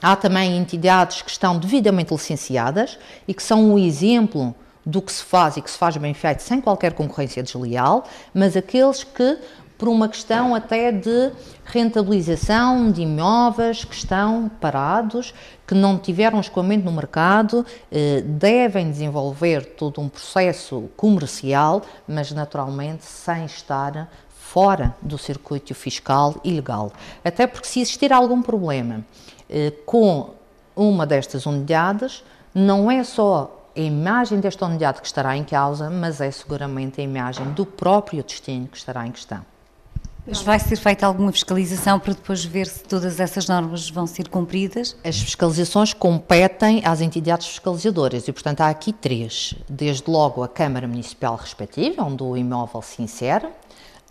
Há 0.02 0.16
também 0.16 0.58
entidades 0.58 1.22
que 1.22 1.30
estão 1.30 1.60
devidamente 1.60 2.12
licenciadas 2.12 2.98
e 3.28 3.36
que 3.36 3.44
são 3.44 3.74
um 3.74 3.78
exemplo 3.78 4.56
do 4.86 5.02
que 5.02 5.12
se 5.12 5.24
faz 5.24 5.58
e 5.58 5.62
que 5.62 5.70
se 5.70 5.78
faz 5.78 5.98
bem 5.98 6.14
feito 6.14 6.42
sem 6.42 6.62
qualquer 6.62 6.94
concorrência 6.94 7.44
desleal, 7.44 8.06
mas 8.34 8.56
aqueles 8.56 9.04
que, 9.04 9.38
por 9.78 9.88
uma 9.88 10.10
questão 10.10 10.56
até 10.56 10.92
de 10.92 11.32
rentabilização 11.66 12.92
de 12.92 13.02
imóveis 13.02 13.86
que 13.86 13.94
estão 13.96 14.50
parados, 14.60 15.34
que 15.68 15.76
não 15.76 15.98
tiveram 15.98 16.40
escoamento 16.40 16.86
no 16.86 16.92
mercado, 16.92 17.66
eh, 17.92 18.22
devem 18.26 18.90
desenvolver 18.90 19.76
todo 19.76 20.02
um 20.02 20.10
processo 20.10 20.90
comercial, 20.98 21.82
mas 22.08 22.32
naturalmente 22.32 23.06
sem 23.06 23.46
estar 23.46 24.10
fora 24.30 24.96
do 25.02 25.18
circuito 25.18 25.76
fiscal 25.76 26.36
e 26.44 26.52
legal. 26.52 26.92
Até 27.24 27.46
porque 27.46 27.68
se 27.68 27.80
existir 27.80 28.12
algum 28.12 28.42
problema 28.42 29.06
eh, 29.48 29.72
com 29.86 30.32
uma 30.76 31.06
destas 31.06 31.46
unidades, 31.46 32.24
não 32.54 32.90
é 32.90 33.04
só 33.04 33.59
a 33.76 33.80
imagem 33.80 34.40
desta 34.40 34.66
unidade 34.66 35.02
que 35.02 35.08
estará 35.08 35.36
em 35.36 35.44
causa, 35.44 35.90
mas 35.90 36.22
é 36.22 36.30
seguramente 36.32 37.00
a 37.00 37.04
imagem 37.04 37.52
do 37.52 37.66
próprio 37.66 38.24
destino 38.24 38.68
que 38.68 38.78
estará 38.78 39.06
em 39.06 39.12
questão. 39.12 39.46
Mas 40.28 40.42
vai 40.42 40.60
ser 40.60 40.76
feita 40.76 41.08
alguma 41.08 41.32
fiscalização 41.32 42.00
para 42.00 42.14
depois 42.14 42.46
ver 42.46 42.68
se 42.68 42.84
todas 42.84 43.20
essas 43.20 43.48
normas 43.48 43.90
vão 43.90 44.06
ser 44.06 44.28
cumpridas? 44.30 44.96
As 45.04 45.20
fiscalizações 45.20 45.92
competem 45.92 46.84
às 46.86 47.02
entidades 47.02 47.48
fiscalizadoras 47.48 48.28
e, 48.28 48.32
portanto, 48.32 48.62
há 48.62 48.70
aqui 48.70 48.94
três. 48.94 49.56
Desde 49.68 50.10
logo 50.10 50.44
a 50.44 50.48
Câmara 50.48 50.88
Municipal 50.88 51.36
respectiva, 51.36 52.04
onde 52.04 52.22
o 52.22 52.38
imóvel 52.38 52.82
se 52.84 53.02
insere, 53.02 53.48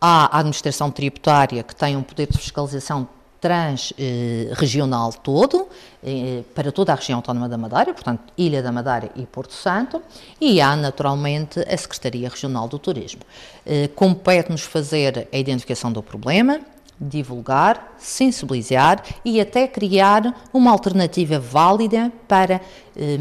há 0.01 0.35
a 0.35 0.39
Administração 0.41 0.91
Tributária, 0.91 1.63
que 1.63 1.77
tem 1.77 1.97
um 1.97 2.03
poder 2.03 2.27
de 2.27 2.39
fiscalização 2.39 3.09
transregional 3.41 5.13
todo, 5.13 5.69
eh, 6.03 6.43
para 6.55 6.73
toda 6.73 6.93
a 6.93 6.97
região 6.97 7.19
autónoma 7.19 7.49
da 7.49 7.57
Madeira, 7.57 7.95
portanto, 7.95 8.33
Ilha 8.37 8.63
da 8.63 8.73
Madeira 8.73 9.11
e 9.15 9.25
Porto 9.27 9.53
Santo, 9.53 10.03
e 10.41 10.61
há, 10.61 10.75
naturalmente, 10.75 11.61
a 11.61 11.77
Secretaria 11.77 12.29
Regional 12.29 12.69
do 12.69 12.79
Turismo. 12.79 13.21
Eh, 13.65 13.89
compete-nos 13.95 14.63
fazer 14.63 15.29
a 15.33 15.39
identificação 15.39 15.93
do 15.93 16.03
problema, 16.03 16.61
divulgar, 17.01 17.95
sensibilizar 17.97 19.01
e 19.25 19.41
até 19.41 19.69
criar 19.69 20.49
uma 20.53 20.73
alternativa 20.73 21.39
válida 21.39 22.13
para 22.27 22.61
eh, 22.97 23.19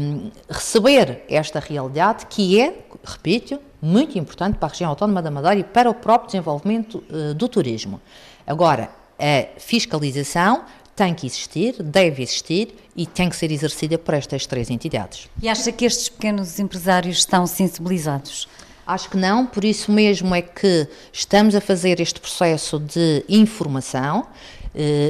receber 0.50 1.24
esta 1.28 1.60
realidade 1.60 2.26
que 2.26 2.60
é, 2.60 2.86
repito, 3.04 3.60
muito 3.80 4.18
importante 4.18 4.58
para 4.58 4.66
a 4.66 4.70
região 4.70 4.90
autónoma 4.90 5.22
da 5.22 5.30
Madeira 5.30 5.60
e 5.60 5.64
para 5.64 5.88
o 5.88 5.94
próprio 5.94 6.26
desenvolvimento 6.26 7.04
do 7.36 7.48
turismo. 7.48 8.00
Agora, 8.44 8.97
a 9.18 9.58
fiscalização 9.58 10.64
tem 10.94 11.14
que 11.14 11.26
existir, 11.26 11.80
deve 11.82 12.22
existir 12.22 12.74
e 12.96 13.06
tem 13.06 13.28
que 13.28 13.36
ser 13.36 13.52
exercida 13.52 13.96
por 13.96 14.14
estas 14.14 14.46
três 14.46 14.68
entidades. 14.70 15.28
E 15.40 15.48
acha 15.48 15.70
que 15.70 15.84
estes 15.84 16.08
pequenos 16.08 16.58
empresários 16.58 17.18
estão 17.18 17.46
sensibilizados? 17.46 18.48
Acho 18.86 19.10
que 19.10 19.16
não, 19.16 19.46
por 19.46 19.64
isso 19.64 19.92
mesmo 19.92 20.34
é 20.34 20.42
que 20.42 20.88
estamos 21.12 21.54
a 21.54 21.60
fazer 21.60 22.00
este 22.00 22.18
processo 22.18 22.80
de 22.80 23.24
informação 23.28 24.26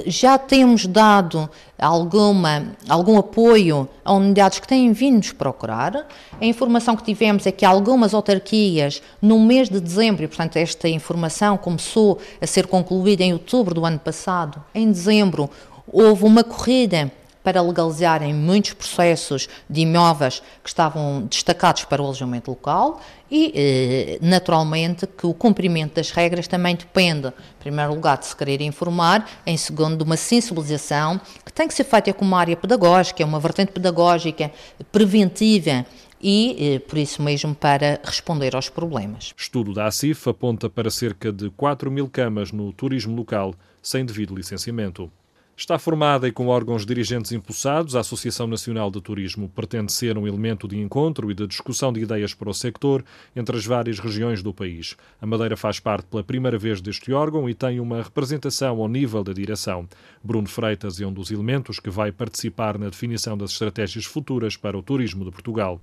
já 0.07 0.39
temos 0.39 0.87
dado 0.87 1.49
alguma, 1.79 2.73
algum 2.89 3.19
apoio 3.19 3.89
a 4.05 4.13
unidades 4.13 4.59
que 4.59 4.67
têm 4.67 4.93
vindo 4.93 5.17
nos 5.17 5.33
procurar. 5.33 6.07
A 6.41 6.45
informação 6.45 6.97
que 6.97 7.05
tivemos 7.05 7.47
é 7.47 7.53
que 7.53 7.65
algumas 7.65 8.15
autarquias, 8.15 9.03
no 9.21 9.39
mês 9.39 9.69
de 9.69 9.81
dezembro, 9.81 10.25
e 10.25 10.29
portanto 10.29 10.57
esta 10.57 10.89
informação 10.89 11.57
começou 11.57 12.19
a 12.41 12.47
ser 12.47 12.67
concluída 12.67 13.23
em 13.23 13.33
outubro 13.33 13.75
do 13.75 13.85
ano 13.85 13.99
passado, 13.99 14.63
em 14.75 14.91
dezembro 14.91 15.51
houve 15.91 16.25
uma 16.25 16.45
corrida 16.45 17.11
para 17.49 17.63
legalizarem 17.63 18.35
muitos 18.35 18.75
processos 18.75 19.49
de 19.71 19.81
imóveis 19.81 20.43
que 20.63 20.69
estavam 20.69 21.23
destacados 21.31 21.83
para 21.87 22.03
o 22.03 22.05
alojamento 22.05 22.51
local 22.51 23.01
e, 23.31 23.53
eh, 23.55 24.19
naturalmente, 24.21 25.07
que 25.07 25.27
o 25.27 25.33
cumprimento 25.33 25.95
das 25.95 26.11
regras 26.11 26.47
também 26.47 26.77
depende, 26.77 27.29
em 27.29 27.59
primeiro 27.59 27.95
lugar, 27.95 28.19
de 28.19 28.27
se 28.27 28.37
querer 28.37 28.61
informar, 28.61 29.27
em 29.47 29.57
segundo, 29.57 29.97
de 29.97 30.05
uma 30.05 30.19
sensibilização 30.19 31.19
que 31.43 31.51
tem 31.51 31.67
que 31.67 31.73
ser 31.73 31.85
feita 31.85 32.13
como 32.13 32.33
uma 32.33 32.39
área 32.39 32.55
pedagógica, 32.55 33.25
uma 33.25 33.41
vertente 33.41 33.73
pedagógica 33.73 34.53
preventiva 34.93 35.87
e, 36.21 36.75
eh, 36.75 36.79
por 36.81 36.99
isso 36.99 37.23
mesmo, 37.23 37.55
para 37.55 37.99
responder 38.05 38.55
aos 38.55 38.69
problemas. 38.69 39.33
Estudo 39.39 39.73
da 39.73 39.87
ACIF 39.87 40.29
aponta 40.29 40.69
para 40.69 40.91
cerca 40.91 41.33
de 41.33 41.49
4 41.49 41.91
mil 41.91 42.11
camas 42.11 42.53
no 42.53 42.75
turismo 42.75 43.17
local 43.17 43.55
sem 43.83 44.05
devido 44.05 44.37
licenciamento. 44.37 45.11
Está 45.59 45.77
formada 45.77 46.29
e 46.29 46.31
com 46.31 46.47
órgãos 46.47 46.87
dirigentes 46.87 47.33
impulsados, 47.33 47.97
a 47.97 48.01
Associação 48.01 48.47
Nacional 48.47 48.93
de 48.93 49.01
Turismo 49.01 49.49
pretende 49.49 49.93
ser 49.93 50.17
um 50.17 50.25
elemento 50.25 50.69
de 50.69 50.79
encontro 50.79 51.33
e 51.33 51.35
de 51.35 51.49
discussão 51.49 51.93
de 51.93 51.99
ideias 51.99 52.33
para 52.33 52.49
o 52.49 52.55
sector 52.55 53.05
entre 53.35 53.57
as 53.57 53.67
várias 53.67 53.99
regiões 53.99 54.41
do 54.41 54.55
país. 54.55 54.97
A 55.21 55.27
Madeira 55.27 55.57
faz 55.57 55.81
parte 55.81 56.07
pela 56.07 56.23
primeira 56.23 56.57
vez 56.57 56.81
deste 56.81 57.13
órgão 57.13 57.51
e 57.51 57.55
tem 57.55 57.81
uma 57.81 58.05
representação 58.05 58.81
ao 58.81 58.87
nível 58.87 59.25
da 59.25 59.33
direção. 59.33 59.89
Bruno 60.23 60.47
Freitas 60.47 61.01
é 61.01 61.07
um 61.07 61.13
dos 61.13 61.33
elementos 61.33 61.81
que 61.81 61.91
vai 61.91 62.13
participar 62.13 62.79
na 62.79 62.89
definição 62.89 63.37
das 63.37 63.51
estratégias 63.51 64.05
futuras 64.05 64.57
para 64.57 64.79
o 64.79 64.83
turismo 64.83 65.25
de 65.25 65.33
Portugal. 65.33 65.81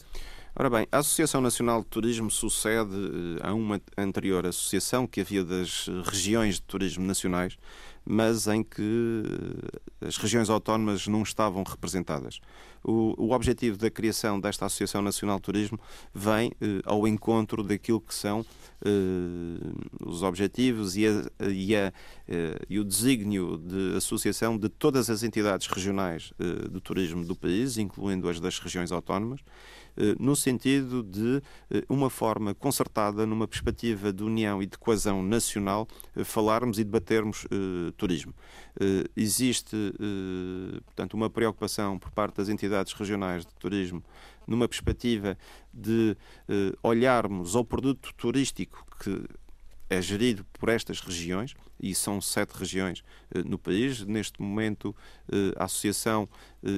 Ora 0.58 0.70
bem, 0.70 0.88
a 0.90 1.00
Associação 1.00 1.42
Nacional 1.42 1.82
de 1.82 1.88
Turismo 1.88 2.32
sucede 2.32 2.96
eh, 2.96 3.46
a 3.46 3.54
uma 3.54 3.82
anterior 3.98 4.46
associação 4.46 5.06
que 5.06 5.20
havia 5.20 5.44
das 5.44 5.90
regiões 6.06 6.56
de 6.56 6.62
turismo 6.62 7.06
nacionais, 7.06 7.58
mas 8.06 8.48
em 8.48 8.64
que 8.64 9.24
eh, 10.02 10.08
as 10.08 10.18
regiões 10.18 10.50
autónomas 10.50 11.08
não 11.08 11.24
estavam 11.24 11.64
representadas. 11.64 12.40
O, 12.84 13.16
o 13.18 13.32
objetivo 13.32 13.78
da 13.78 13.90
criação 13.90 14.40
desta 14.40 14.68
Associação 14.68 15.02
Nacional 15.02 15.38
de 15.38 15.44
Turismo 15.44 15.80
vem 16.14 16.52
eh, 16.62 16.82
ao 16.86 17.08
encontro 17.08 17.64
daquilo 17.64 18.00
que 18.00 18.14
são 18.14 18.46
eh, 18.86 20.06
os 20.06 20.22
objetivos 20.22 20.96
e, 20.96 21.08
a, 21.08 21.50
e, 21.50 21.76
a, 21.76 21.92
eh, 22.28 22.60
e, 22.70 22.80
o 22.80 22.84
desígnio 22.84 23.58
de 23.58 23.98
associação 23.98 24.58
de 24.58 24.70
todas 24.70 25.10
as 25.10 25.24
entidades 25.24 25.66
regionais 25.68 26.34
eh, 26.40 26.70
de 26.70 26.80
turismo 26.82 27.26
do 27.26 27.36
país, 27.36 27.78
incluindo 27.78 28.30
as 28.30 28.40
das 28.40 28.60
regiões 28.60 28.92
autónomas, 28.92 29.42
eh, 29.98 30.16
no 30.20 30.36
sentido 30.36 31.02
de 31.02 31.42
uma 31.90 32.10
forma 32.10 32.54
concertada, 32.54 33.26
numa 33.26 33.48
perspectiva 33.48 34.14
de 34.14 34.24
união 34.24 34.62
e 34.62 34.66
de 34.68 34.78
coesão 34.78 35.24
nacional, 35.24 35.88
falarmos 36.24 36.78
e 36.78 36.84
debatermos 36.84 37.48
turismo. 37.96 38.34
Existe, 39.16 39.76
portanto, 40.86 41.14
uma 41.14 41.30
preocupação 41.30 41.98
por 41.98 42.12
parte 42.12 42.36
das 42.38 42.50
entidades 42.50 42.94
regionais 42.94 43.46
de 43.46 43.54
turismo 43.56 44.04
numa 44.48 44.68
perspectiva 44.68 45.38
de 45.74 46.16
olharmos 46.84 47.56
ao 47.56 47.66
produto 47.66 48.14
turístico 48.16 48.86
que 49.00 49.26
é 49.90 50.02
gerido 50.02 50.44
por 50.54 50.70
estas 50.70 51.00
regiões, 51.00 51.54
e 51.80 51.94
são 51.94 52.20
sete 52.20 52.52
regiões 52.52 53.04
no 53.46 53.58
país. 53.58 54.04
Neste 54.06 54.42
momento, 54.42 54.96
a 55.58 55.66
associação 55.66 56.28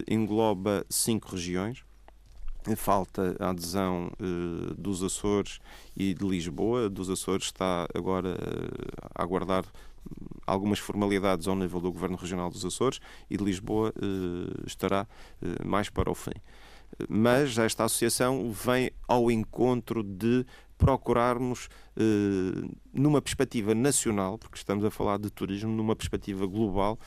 engloba 0.07 0.85
cinco 0.89 1.31
regiões 1.31 1.83
falta 2.75 3.37
a 3.39 3.51
adesão 3.51 4.11
dos 4.77 5.01
Açores 5.01 5.59
e 5.95 6.13
de 6.13 6.27
Lisboa. 6.27 6.89
Dos 6.89 7.09
Açores 7.09 7.45
está 7.45 7.87
agora 7.93 8.37
a 9.15 9.23
aguardar 9.23 9.63
algumas 10.45 10.79
formalidades 10.79 11.47
ao 11.47 11.55
nível 11.55 11.79
do 11.79 11.91
Governo 11.91 12.17
Regional 12.17 12.49
dos 12.49 12.63
Açores 12.63 12.99
e 13.29 13.37
de 13.37 13.43
Lisboa 13.43 13.93
uh, 13.97 14.67
estará 14.67 15.07
mais 15.65 15.89
para 15.89 16.09
o 16.09 16.15
fim. 16.15 16.31
Mas 17.09 17.57
esta 17.57 17.83
associação 17.83 18.49
vem 18.51 18.91
ao 19.07 19.29
encontro 19.29 20.01
de 20.01 20.45
procurarmos, 20.77 21.69
numa 22.93 23.21
perspectiva 23.21 23.73
nacional, 23.73 24.37
porque 24.37 24.57
estamos 24.57 24.85
a 24.85 24.91
falar 24.91 25.17
de 25.17 25.29
turismo, 25.31 25.71
numa 25.73 25.95
perspectiva 25.95 26.45
global, 26.45 26.99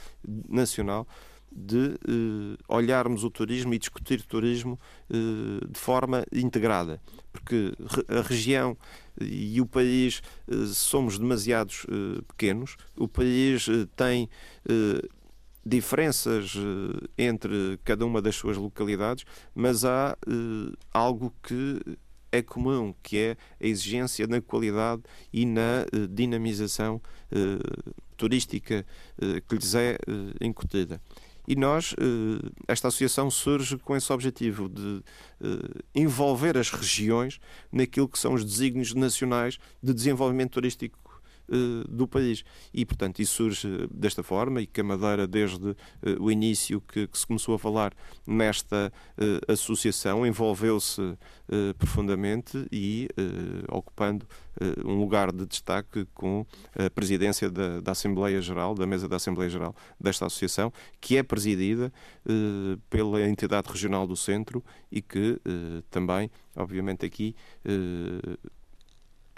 nacional, 0.48 1.06
de 1.52 1.98
uh, 2.08 2.56
olharmos 2.68 3.24
o 3.24 3.30
turismo 3.30 3.74
e 3.74 3.78
discutir 3.78 4.22
turismo 4.22 4.78
uh, 5.10 5.66
de 5.68 5.78
forma 5.78 6.24
integrada, 6.32 7.00
porque 7.32 7.72
a 8.08 8.20
região 8.20 8.76
e 9.20 9.60
o 9.60 9.66
país 9.66 10.22
uh, 10.46 10.66
somos 10.66 11.18
demasiados 11.18 11.86
pequenos, 12.28 12.76
o 12.96 13.08
país 13.08 13.66
tem 13.96 14.28
diferenças 15.64 16.54
entre 17.18 17.78
cada 17.84 18.06
uma 18.06 18.22
das 18.22 18.36
suas 18.36 18.56
localidades, 18.56 19.24
mas 19.54 19.84
há 19.84 20.16
algo 20.92 21.34
que 21.42 21.80
é 22.32 22.40
comum, 22.40 22.94
que 23.02 23.18
é 23.18 23.36
a 23.60 23.66
exigência 23.66 24.26
na 24.26 24.40
qualidade 24.40 25.02
e 25.32 25.44
na 25.44 25.84
dinamização 26.08 27.00
turística 28.16 28.86
que 29.48 29.54
lhes 29.54 29.74
é 29.74 29.98
incutida. 30.40 31.00
E 31.50 31.56
nós, 31.56 31.96
eh, 31.98 32.48
esta 32.68 32.86
associação 32.86 33.28
surge 33.28 33.76
com 33.78 33.96
esse 33.96 34.12
objetivo 34.12 34.68
de 34.68 35.02
eh, 35.42 35.80
envolver 35.92 36.56
as 36.56 36.70
regiões 36.70 37.40
naquilo 37.72 38.08
que 38.08 38.20
são 38.20 38.34
os 38.34 38.44
desígnios 38.44 38.94
nacionais 38.94 39.58
de 39.82 39.92
desenvolvimento 39.92 40.52
turístico 40.52 40.96
do 41.88 42.06
país. 42.06 42.44
E, 42.72 42.84
portanto, 42.84 43.20
isso 43.20 43.34
surge 43.34 43.88
desta 43.90 44.22
forma 44.22 44.60
e 44.60 44.66
que 44.66 44.80
a 44.80 44.84
Madeira, 44.84 45.26
desde 45.26 45.70
eh, 46.02 46.16
o 46.18 46.30
início 46.30 46.80
que, 46.80 47.06
que 47.06 47.18
se 47.18 47.26
começou 47.26 47.54
a 47.54 47.58
falar 47.58 47.92
nesta 48.26 48.92
associação, 49.48 50.26
envolveu-se 50.26 51.16
profundamente 51.78 52.66
e 52.70 53.08
ocupando 53.68 54.26
um 54.84 54.98
lugar 54.98 55.32
de 55.32 55.46
destaque 55.46 56.06
com 56.14 56.46
a 56.76 56.88
presidência 56.90 57.50
da, 57.50 57.80
da, 57.80 57.92
Assembleia 57.92 58.40
Geral, 58.40 58.74
da 58.74 58.86
mesa 58.86 59.08
da 59.08 59.16
Assembleia 59.16 59.50
Geral 59.50 59.74
desta 59.98 60.26
associação, 60.26 60.72
que 61.00 61.16
é 61.16 61.22
presidida 61.22 61.92
pela 62.88 63.26
entidade 63.26 63.68
regional 63.70 64.06
do 64.06 64.16
centro 64.16 64.64
e 64.90 65.02
que 65.02 65.40
também, 65.90 66.30
obviamente, 66.56 67.04
aqui 67.04 67.34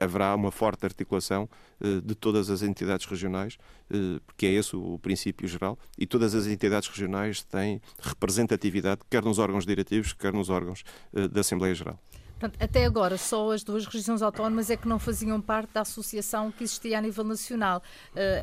haverá 0.03 0.35
uma 0.35 0.51
forte 0.51 0.85
articulação 0.85 1.49
uh, 1.81 2.01
de 2.01 2.15
todas 2.15 2.51
as 2.51 2.63
entidades 2.63 3.07
regionais, 3.07 3.57
uh, 3.91 4.21
porque 4.27 4.47
é 4.47 4.53
esse 4.53 4.75
o, 4.75 4.99
princípio 4.99 5.47
geral, 5.47 5.79
e 5.99 6.07
todas 6.07 6.35
as 6.35 6.47
entidades 6.47 6.89
regionais 6.89 7.43
têm 7.43 7.81
representatividade, 8.01 9.03
quer 9.09 9.23
nos 9.23 9.39
órgãos 9.39 9.65
diretivos, 9.65 10.13
quer 10.13 10.33
nos 10.33 10.51
órgãos 10.51 10.83
uh, 11.13 11.29
da 11.29 11.41
Assembleia 11.41 11.75
Geral. 11.75 11.99
Portanto, 12.39 12.61
até 12.61 12.85
agora, 12.85 13.17
só 13.17 13.53
as 13.53 13.63
duas 13.63 13.87
regiões 13.87 14.21
autónomas 14.21 14.69
é 14.69 14.77
que 14.77 14.89
não 14.89 14.99
faziam 14.99 15.41
parte 15.41 15.73
da 15.73 15.83
associação 15.83 16.51
que 16.51 16.65
existia 16.65 16.99
a 16.99 17.01
nível 17.01 17.23
nacional. 17.23 17.81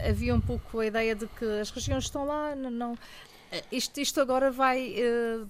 havia 0.08 0.34
um 0.34 0.40
pouco 0.40 0.80
a 0.80 0.86
ideia 0.86 1.14
de 1.14 1.28
que 1.28 1.44
as 1.60 1.70
regiões 1.70 2.06
estão 2.06 2.26
lá, 2.26 2.56
não, 2.56 2.98
isto, 3.70 4.00
isto 4.00 4.22
agora 4.22 4.52
vai, 4.52 4.96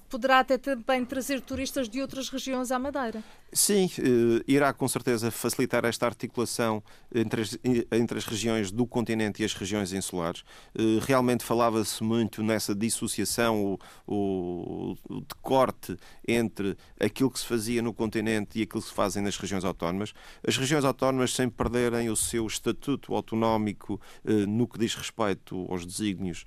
poderá 0.08 0.40
até 0.40 0.58
também 0.58 1.04
trazer 1.04 1.40
turistas 1.42 1.88
de 1.88 2.02
outras 2.02 2.28
regiões 2.28 2.72
à 2.72 2.78
Madeira. 2.80 3.22
Sim, 3.52 3.90
eh, 3.98 4.44
irá 4.46 4.72
com 4.72 4.86
certeza 4.86 5.28
facilitar 5.30 5.84
esta 5.84 6.06
articulação 6.06 6.82
entre 7.12 7.42
as, 7.42 7.58
entre 7.90 8.18
as 8.18 8.24
regiões 8.24 8.70
do 8.70 8.86
continente 8.86 9.42
e 9.42 9.44
as 9.44 9.52
regiões 9.54 9.92
insulares. 9.92 10.44
Eh, 10.72 11.00
realmente 11.02 11.42
falava-se 11.44 12.02
muito 12.04 12.44
nessa 12.44 12.74
dissociação, 12.76 13.64
o, 13.64 13.78
o, 14.06 14.96
o 15.08 15.20
decorte 15.22 15.96
entre 16.26 16.76
aquilo 17.00 17.28
que 17.28 17.40
se 17.40 17.46
fazia 17.46 17.82
no 17.82 17.92
continente 17.92 18.60
e 18.60 18.62
aquilo 18.62 18.82
que 18.82 18.88
se 18.88 18.94
fazem 18.94 19.20
nas 19.20 19.36
regiões 19.36 19.64
autónomas. 19.64 20.12
As 20.46 20.56
regiões 20.56 20.84
autónomas, 20.84 21.34
sem 21.34 21.48
perderem 21.50 22.08
o 22.08 22.14
seu 22.14 22.46
estatuto 22.46 23.16
autonómico 23.16 24.00
eh, 24.24 24.46
no 24.46 24.68
que 24.68 24.78
diz 24.78 24.94
respeito 24.94 25.66
aos 25.68 25.84
desígnios, 25.84 26.44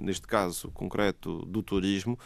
neste 0.00 0.26
caso 0.26 0.70
concreto 0.70 1.44
do 1.46 1.62
turismo, 1.62 2.18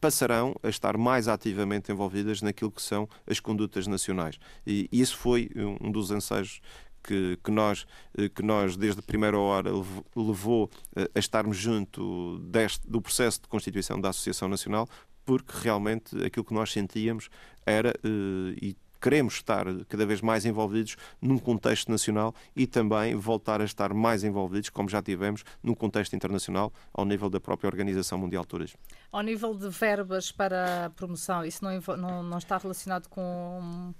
passarão 0.00 0.54
a 0.62 0.68
estar 0.68 0.96
mais 0.96 1.28
ativamente 1.28 1.90
envolvidas 1.90 2.42
naquilo 2.42 2.70
que 2.70 2.82
são 2.82 3.08
as 3.26 3.40
condutas 3.40 3.86
nacionais. 3.86 4.38
E 4.66 4.88
isso 4.92 5.16
foi 5.16 5.50
um 5.80 5.90
dos 5.90 6.10
anseios 6.10 6.60
que, 7.02 7.38
que, 7.42 7.50
nós, 7.50 7.86
eh, 8.16 8.28
que 8.28 8.42
nós, 8.42 8.76
desde 8.76 9.00
a 9.00 9.02
primeira 9.02 9.38
hora, 9.38 9.70
levou 10.14 10.70
a 11.14 11.18
estarmos 11.18 11.56
junto 11.56 12.38
deste, 12.40 12.88
do 12.88 13.00
processo 13.00 13.40
de 13.40 13.48
constituição 13.48 14.00
da 14.00 14.10
Associação 14.10 14.48
Nacional, 14.48 14.88
porque 15.24 15.52
realmente 15.62 16.16
aquilo 16.24 16.44
que 16.44 16.54
nós 16.54 16.72
sentíamos 16.72 17.28
era, 17.66 17.90
eh, 17.90 18.56
e 18.60 18.76
queremos 19.00 19.34
estar 19.34 19.64
cada 19.88 20.04
vez 20.04 20.20
mais 20.20 20.44
envolvidos 20.44 20.96
num 21.20 21.38
contexto 21.38 21.90
nacional 21.90 22.34
e 22.54 22.66
também 22.66 23.14
voltar 23.14 23.60
a 23.60 23.64
estar 23.64 23.94
mais 23.94 24.24
envolvidos, 24.24 24.70
como 24.70 24.88
já 24.88 25.00
tivemos, 25.00 25.44
num 25.62 25.74
contexto 25.74 26.14
internacional, 26.16 26.72
ao 26.92 27.04
nível 27.04 27.30
da 27.30 27.40
própria 27.40 27.68
Organização 27.68 28.18
Mundial 28.18 28.42
de 28.42 28.48
Turismo. 28.48 28.78
Ao 29.10 29.22
nível 29.22 29.54
de 29.54 29.68
verbas 29.70 30.30
para 30.30 30.86
a 30.86 30.90
promoção, 30.90 31.44
isso 31.44 31.64
não, 31.64 31.96
não, 31.96 32.22
não 32.22 32.38
está 32.38 32.58
relacionado 32.58 33.08
com 33.08 33.94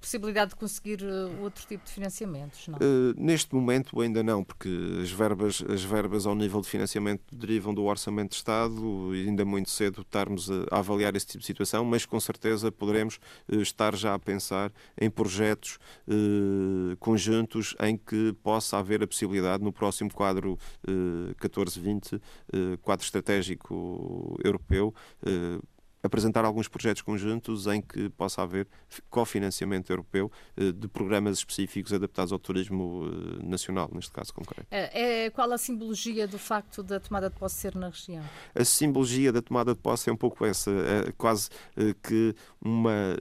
possibilidade 0.00 0.50
de 0.50 0.56
conseguir 0.56 1.02
uh, 1.02 1.42
outro 1.42 1.64
tipo 1.66 1.84
de 1.84 1.92
financiamentos? 1.92 2.66
Não? 2.66 2.78
Uh, 2.78 3.14
neste 3.16 3.54
momento 3.54 4.00
ainda 4.00 4.22
não, 4.22 4.42
porque 4.42 4.68
as 5.02 5.10
verbas, 5.10 5.62
as 5.68 5.84
verbas 5.84 6.26
ao 6.26 6.34
nível 6.34 6.60
de 6.62 6.68
financiamento 6.68 7.22
derivam 7.30 7.74
do 7.74 7.84
Orçamento 7.84 8.30
de 8.30 8.36
Estado 8.36 9.14
e 9.14 9.28
ainda 9.28 9.44
muito 9.44 9.70
cedo 9.70 10.00
estarmos 10.00 10.50
a, 10.50 10.54
a 10.70 10.78
avaliar 10.78 11.14
esse 11.14 11.26
tipo 11.26 11.40
de 11.40 11.46
situação, 11.46 11.84
mas 11.84 12.06
com 12.06 12.18
certeza 12.18 12.72
poderemos 12.72 13.20
uh, 13.48 13.60
estar 13.60 13.94
já 13.94 14.14
a 14.14 14.18
pensar 14.18 14.72
em 14.98 15.10
projetos 15.10 15.78
uh, 16.08 16.96
conjuntos 16.98 17.76
em 17.80 17.96
que 17.96 18.32
possa 18.42 18.78
haver 18.78 19.02
a 19.02 19.06
possibilidade 19.06 19.62
no 19.62 19.72
próximo 19.72 20.12
quadro 20.12 20.58
14-20, 21.40 22.20
quadro 22.80 23.04
estratégico 23.04 24.38
europeu, 24.44 24.94
apresentar 26.02 26.44
alguns 26.44 26.68
projetos 26.68 27.02
conjuntos 27.02 27.66
em 27.66 27.80
que 27.80 28.08
possa 28.10 28.42
haver 28.42 28.66
cofinanciamento 29.08 29.92
europeu 29.92 30.30
eh, 30.56 30.72
de 30.72 30.88
programas 30.88 31.38
específicos 31.38 31.92
adaptados 31.92 32.32
ao 32.32 32.38
turismo 32.38 33.06
eh, 33.06 33.44
nacional, 33.44 33.90
neste 33.92 34.10
caso 34.10 34.32
concreto. 34.32 34.66
É, 34.70 35.24
é, 35.26 35.30
qual 35.30 35.52
a 35.52 35.58
simbologia 35.58 36.26
do 36.26 36.38
facto 36.38 36.82
da 36.82 36.98
tomada 36.98 37.28
de 37.28 37.36
posse 37.36 37.56
ser 37.56 37.74
na 37.74 37.88
região? 37.88 38.24
A 38.54 38.64
simbologia 38.64 39.32
da 39.32 39.42
tomada 39.42 39.74
de 39.74 39.80
posse 39.80 40.08
é 40.08 40.12
um 40.12 40.16
pouco 40.16 40.44
essa, 40.44 40.70
é 40.70 41.12
quase 41.12 41.50
eh, 41.76 41.94
que 42.02 42.34
uma 42.60 43.16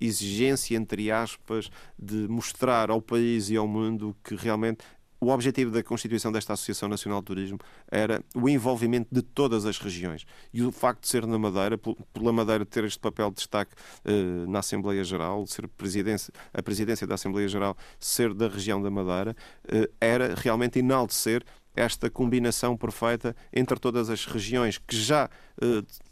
exigência, 0.00 0.76
entre 0.76 1.10
aspas, 1.10 1.70
de 1.98 2.26
mostrar 2.28 2.90
ao 2.90 3.00
país 3.02 3.50
e 3.50 3.56
ao 3.56 3.68
mundo 3.68 4.16
que 4.24 4.34
realmente 4.34 4.84
o 5.20 5.30
objetivo 5.30 5.70
da 5.70 5.82
constituição 5.82 6.32
desta 6.32 6.54
Associação 6.54 6.88
Nacional 6.88 7.20
de 7.20 7.26
Turismo 7.26 7.58
era 7.90 8.22
o 8.34 8.48
envolvimento 8.48 9.08
de 9.12 9.20
todas 9.20 9.66
as 9.66 9.78
regiões. 9.78 10.24
E 10.52 10.62
o 10.62 10.72
facto 10.72 11.02
de 11.02 11.08
ser 11.08 11.26
na 11.26 11.38
Madeira, 11.38 11.78
pela 11.78 12.32
Madeira 12.32 12.64
ter 12.64 12.84
este 12.84 12.98
papel 12.98 13.28
de 13.30 13.36
destaque 13.36 13.72
uh, 14.04 14.50
na 14.50 14.60
Assembleia 14.60 15.04
Geral, 15.04 15.46
ser 15.46 15.68
presidência, 15.68 16.32
a 16.54 16.62
presidência 16.62 17.06
da 17.06 17.14
Assembleia 17.14 17.48
Geral 17.48 17.76
ser 17.98 18.32
da 18.32 18.48
região 18.48 18.80
da 18.80 18.90
Madeira, 18.90 19.36
uh, 19.66 19.92
era 20.00 20.34
realmente 20.34 20.78
enaltecer 20.78 21.44
esta 21.76 22.10
combinação 22.10 22.76
perfeita 22.76 23.36
entre 23.52 23.78
todas 23.78 24.10
as 24.10 24.24
regiões 24.24 24.78
que 24.78 24.96
já 24.96 25.28
uh, 25.62 26.10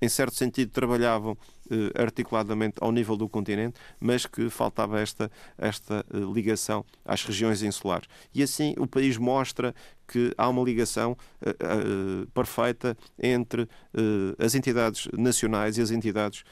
em 0.00 0.08
certo 0.08 0.34
sentido, 0.34 0.70
trabalhavam 0.70 1.32
eh, 1.32 1.55
articuladamente 1.94 2.76
ao 2.80 2.92
nível 2.92 3.16
do 3.16 3.28
continente, 3.28 3.78
mas 4.00 4.26
que 4.26 4.48
faltava 4.48 5.00
esta, 5.00 5.30
esta 5.58 6.04
eh, 6.12 6.18
ligação 6.32 6.84
às 7.04 7.24
regiões 7.24 7.62
insulares. 7.62 8.08
E 8.34 8.42
assim 8.42 8.74
o 8.78 8.86
país 8.86 9.16
mostra 9.16 9.74
que 10.08 10.32
há 10.38 10.48
uma 10.48 10.62
ligação 10.62 11.16
eh, 11.44 11.54
perfeita 12.32 12.96
entre 13.20 13.68
as 14.38 14.54
entidades 14.54 15.08
nacionais 15.12 15.78
e 15.78 15.80
as 15.80 15.90
entidades 15.90 16.44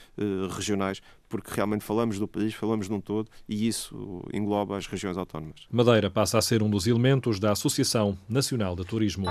regionais, 0.57 1.01
porque 1.29 1.51
realmente 1.55 1.85
falamos 1.85 2.19
do 2.19 2.27
país, 2.27 2.55
falamos 2.55 2.89
de 2.89 2.93
um 2.93 3.01
todo 3.01 3.31
e 3.49 3.69
isso 3.69 4.23
engloba 4.33 4.77
as 4.77 4.87
regiões 4.87 5.17
autónomas. 5.17 5.67
Madeira 5.71 6.11
passa 6.11 6.39
a 6.39 6.43
ser 6.43 6.63
um 6.63 6.71
dos 6.71 6.87
elementos 6.87 7.39
da 7.39 7.53
Associação 7.53 8.19
Nacional 8.29 8.75
de 8.75 8.85
Turismo. 8.85 9.27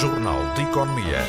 Jornal 0.00 0.52
de 0.54 0.60
Economia. 0.60 1.24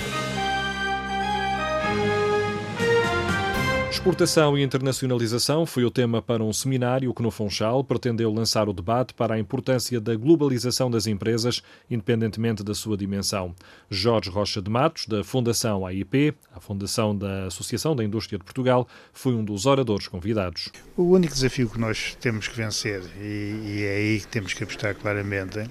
Exportação 3.90 4.58
e 4.58 4.62
internacionalização 4.62 5.66
foi 5.66 5.86
o 5.86 5.90
tema 5.90 6.22
para 6.22 6.44
um 6.44 6.52
seminário 6.52 7.14
que 7.14 7.22
no 7.22 7.32
Funchal 7.32 7.82
pretendeu 7.82 8.30
lançar 8.30 8.68
o 8.68 8.74
debate 8.74 9.14
para 9.14 9.36
a 9.36 9.40
importância 9.40 10.02
da 10.02 10.14
globalização 10.16 10.92
das 10.92 11.08
empresas, 11.08 11.64
independentemente 11.90 12.62
da 12.62 12.74
sua 12.74 12.98
dimensão. 12.98 13.56
Jorge 13.90 14.30
Rocha 14.30 14.62
de 14.62 14.70
Matos, 14.70 15.06
da 15.08 15.24
Fundação 15.24 15.86
AIP, 15.86 16.34
a 16.54 16.60
Fundação 16.60 17.18
da 17.18 17.46
Associação 17.46 17.96
da 17.96 18.04
Indústria 18.04 18.38
de 18.38 18.44
Portugal, 18.44 18.86
foi 19.14 19.34
um 19.34 19.46
dos 19.46 19.66
oradores 19.66 20.10
convidados. 20.10 20.70
O 20.98 21.04
único 21.04 21.34
desafio 21.34 21.70
que 21.70 21.80
nós 21.80 22.18
temos 22.20 22.50
que 22.50 22.58
vencer, 22.58 23.02
e, 23.22 23.62
e 23.66 23.84
é 23.84 23.96
aí 23.96 24.20
que 24.20 24.28
temos 24.28 24.54
que 24.54 24.64
apostar 24.64 24.94
claramente, 24.94 25.70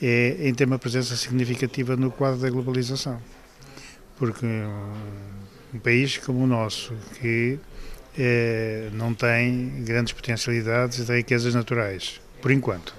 é 0.00 0.48
em 0.48 0.54
ter 0.54 0.64
uma 0.64 0.78
presença 0.78 1.16
significativa 1.16 1.96
no 1.96 2.10
quadro 2.10 2.40
da 2.40 2.50
globalização. 2.50 3.20
Porque 4.16 4.46
um 5.74 5.78
país 5.78 6.18
como 6.18 6.44
o 6.44 6.46
nosso, 6.46 6.92
que 7.20 7.58
não 8.92 9.14
tem 9.14 9.84
grandes 9.84 10.12
potencialidades 10.12 11.06
de 11.06 11.16
riquezas 11.16 11.54
naturais, 11.54 12.20
por 12.42 12.50
enquanto. 12.50 12.94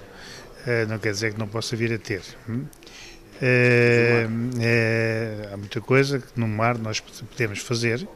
não 0.88 0.98
quer 0.98 1.12
dizer 1.12 1.34
que 1.34 1.38
não 1.38 1.46
possa 1.46 1.76
vir 1.76 1.92
a 1.92 1.98
ter. 1.98 2.22
Hum? 2.48 2.64
É, 3.42 4.26
é, 4.60 5.48
há 5.52 5.56
muita 5.56 5.80
coisa 5.80 6.18
que 6.18 6.38
no 6.38 6.46
mar 6.46 6.76
nós 6.76 7.00
podemos 7.00 7.60
fazer 7.60 8.06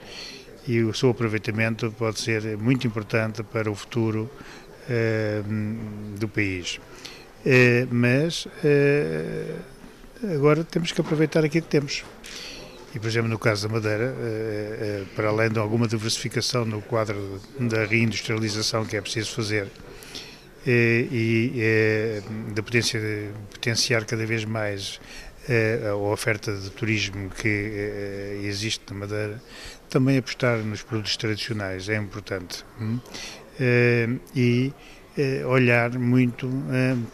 e 0.69 0.83
o 0.83 0.93
seu 0.93 1.11
aproveitamento 1.11 1.91
pode 1.93 2.21
ser 2.21 2.59
muito 2.59 2.87
importante 2.87 3.43
para 3.43 3.71
o 3.71 3.75
futuro 3.75 4.31
é, 4.89 5.43
do 6.19 6.29
país. 6.29 6.79
É, 7.47 7.87
mas 7.91 8.49
é, 8.65 9.55
agora 10.35 10.65
temos 10.65 10.93
que 10.93 11.01
aproveitar 11.01 11.45
aquilo 11.45 11.65
que 11.65 11.71
temos. 11.71 12.05
E, 12.95 12.99
por 12.99 13.09
exemplo, 13.09 13.29
no 13.29 13.39
caso 13.39 13.67
da 13.67 13.75
Madeira, 13.75 14.15
para 15.17 15.29
além 15.29 15.51
de 15.51 15.59
alguma 15.59 15.89
diversificação 15.89 16.65
no 16.65 16.81
quadro 16.81 17.41
da 17.59 17.85
reindustrialização 17.85 18.85
que 18.85 18.97
é 18.97 19.01
preciso 19.01 19.35
fazer, 19.35 19.67
e, 20.65 21.53
e 21.57 22.53
de 22.55 22.63
potenciar 22.63 24.05
cada 24.05 24.25
vez 24.25 24.45
mais 24.45 25.01
a 25.91 25.97
oferta 25.97 26.55
de 26.57 26.71
turismo 26.71 27.31
que 27.31 28.39
existe 28.45 28.85
na 28.93 29.01
Madeira, 29.01 29.43
também 29.91 30.17
apostar 30.17 30.59
nos 30.59 30.83
produtos 30.83 31.17
tradicionais 31.17 31.89
é 31.89 31.97
importante. 31.97 32.65
Hum? 32.81 33.01
E 34.37 34.73
olhar 35.47 35.99
muito 35.99 36.49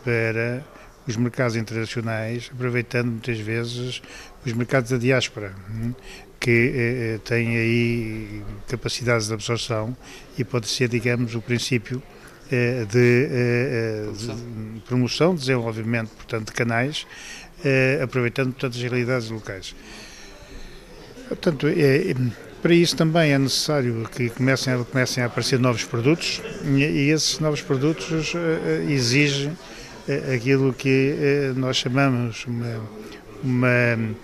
para 0.04 0.64
os 1.06 1.16
mercados 1.16 1.56
internacionais, 1.56 2.50
aproveitando 2.52 3.10
muitas 3.10 3.38
vezes 3.38 4.02
os 4.44 4.52
mercados 4.52 4.90
da 4.90 4.96
diáspora, 4.96 5.54
hum? 5.70 5.92
que 6.38 7.20
têm 7.24 7.56
aí 7.56 8.42
capacidades 8.66 9.26
de 9.26 9.34
absorção 9.34 9.96
e 10.38 10.44
pode 10.44 10.68
ser, 10.68 10.88
digamos, 10.88 11.34
o 11.34 11.42
princípio 11.42 12.02
eh, 12.52 12.84
de, 12.84 13.28
eh, 13.30 14.08
eh, 14.08 14.74
de 14.74 14.80
promoção, 14.80 15.36
desenvolvimento, 15.36 16.10
portanto, 16.16 16.46
de 16.46 16.52
canais, 16.52 17.06
aproveitando 18.02 18.52
portanto, 18.52 18.74
as 18.74 18.82
realidades 18.82 19.30
locais. 19.30 19.76
Portanto, 21.28 21.68
é, 21.68 22.12
para 22.62 22.74
isso 22.74 22.96
também 22.96 23.32
é 23.32 23.38
necessário 23.38 24.08
que 24.14 24.30
comecem 24.30 24.72
a, 24.72 24.84
comecem 24.84 25.22
a 25.22 25.26
aparecer 25.26 25.58
novos 25.58 25.84
produtos 25.84 26.40
e 26.64 27.10
esses 27.10 27.38
novos 27.38 27.62
produtos 27.62 28.34
exigem 28.88 29.56
aquilo 30.34 30.72
que 30.72 31.52
nós 31.56 31.76
chamamos 31.76 32.44
uma, 32.46 32.80
uma 33.42 34.14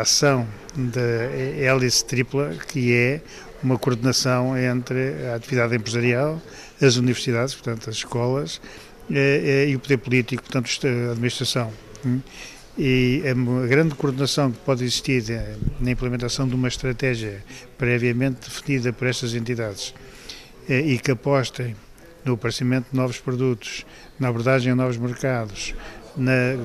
ação 0.00 0.46
da 0.74 1.00
hélice 1.00 2.04
tripla, 2.04 2.54
que 2.68 2.92
é 2.92 3.20
uma 3.62 3.78
coordenação 3.78 4.56
entre 4.56 5.26
a 5.26 5.34
atividade 5.34 5.74
empresarial, 5.74 6.40
as 6.80 6.96
universidades, 6.96 7.54
portanto, 7.54 7.90
as 7.90 7.96
escolas, 7.96 8.60
eh, 9.10 9.64
eh, 9.66 9.70
e 9.70 9.76
o 9.76 9.80
poder 9.80 9.98
político, 9.98 10.42
portanto, 10.42 10.68
a 10.84 11.12
administração. 11.12 11.72
E 12.78 13.22
a 13.26 13.66
grande 13.66 13.94
coordenação 13.94 14.52
que 14.52 14.58
pode 14.58 14.84
existir 14.84 15.30
eh, 15.30 15.56
na 15.80 15.90
implementação 15.90 16.46
de 16.46 16.54
uma 16.54 16.68
estratégia 16.68 17.42
previamente 17.78 18.48
definida 18.48 18.92
por 18.92 19.08
estas 19.08 19.34
entidades 19.34 19.94
e 20.68 20.98
que 20.98 21.12
apostem 21.12 21.76
no 22.24 22.34
aparecimento 22.34 22.88
de 22.90 22.96
novos 22.96 23.18
produtos, 23.18 23.86
na 24.18 24.28
abordagem 24.28 24.72
a 24.72 24.74
novos 24.74 24.98
mercados, 24.98 25.74
na 26.16 26.56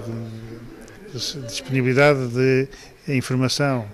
disponibilidade 1.48 2.28
de 2.30 2.68
informação 3.16 3.88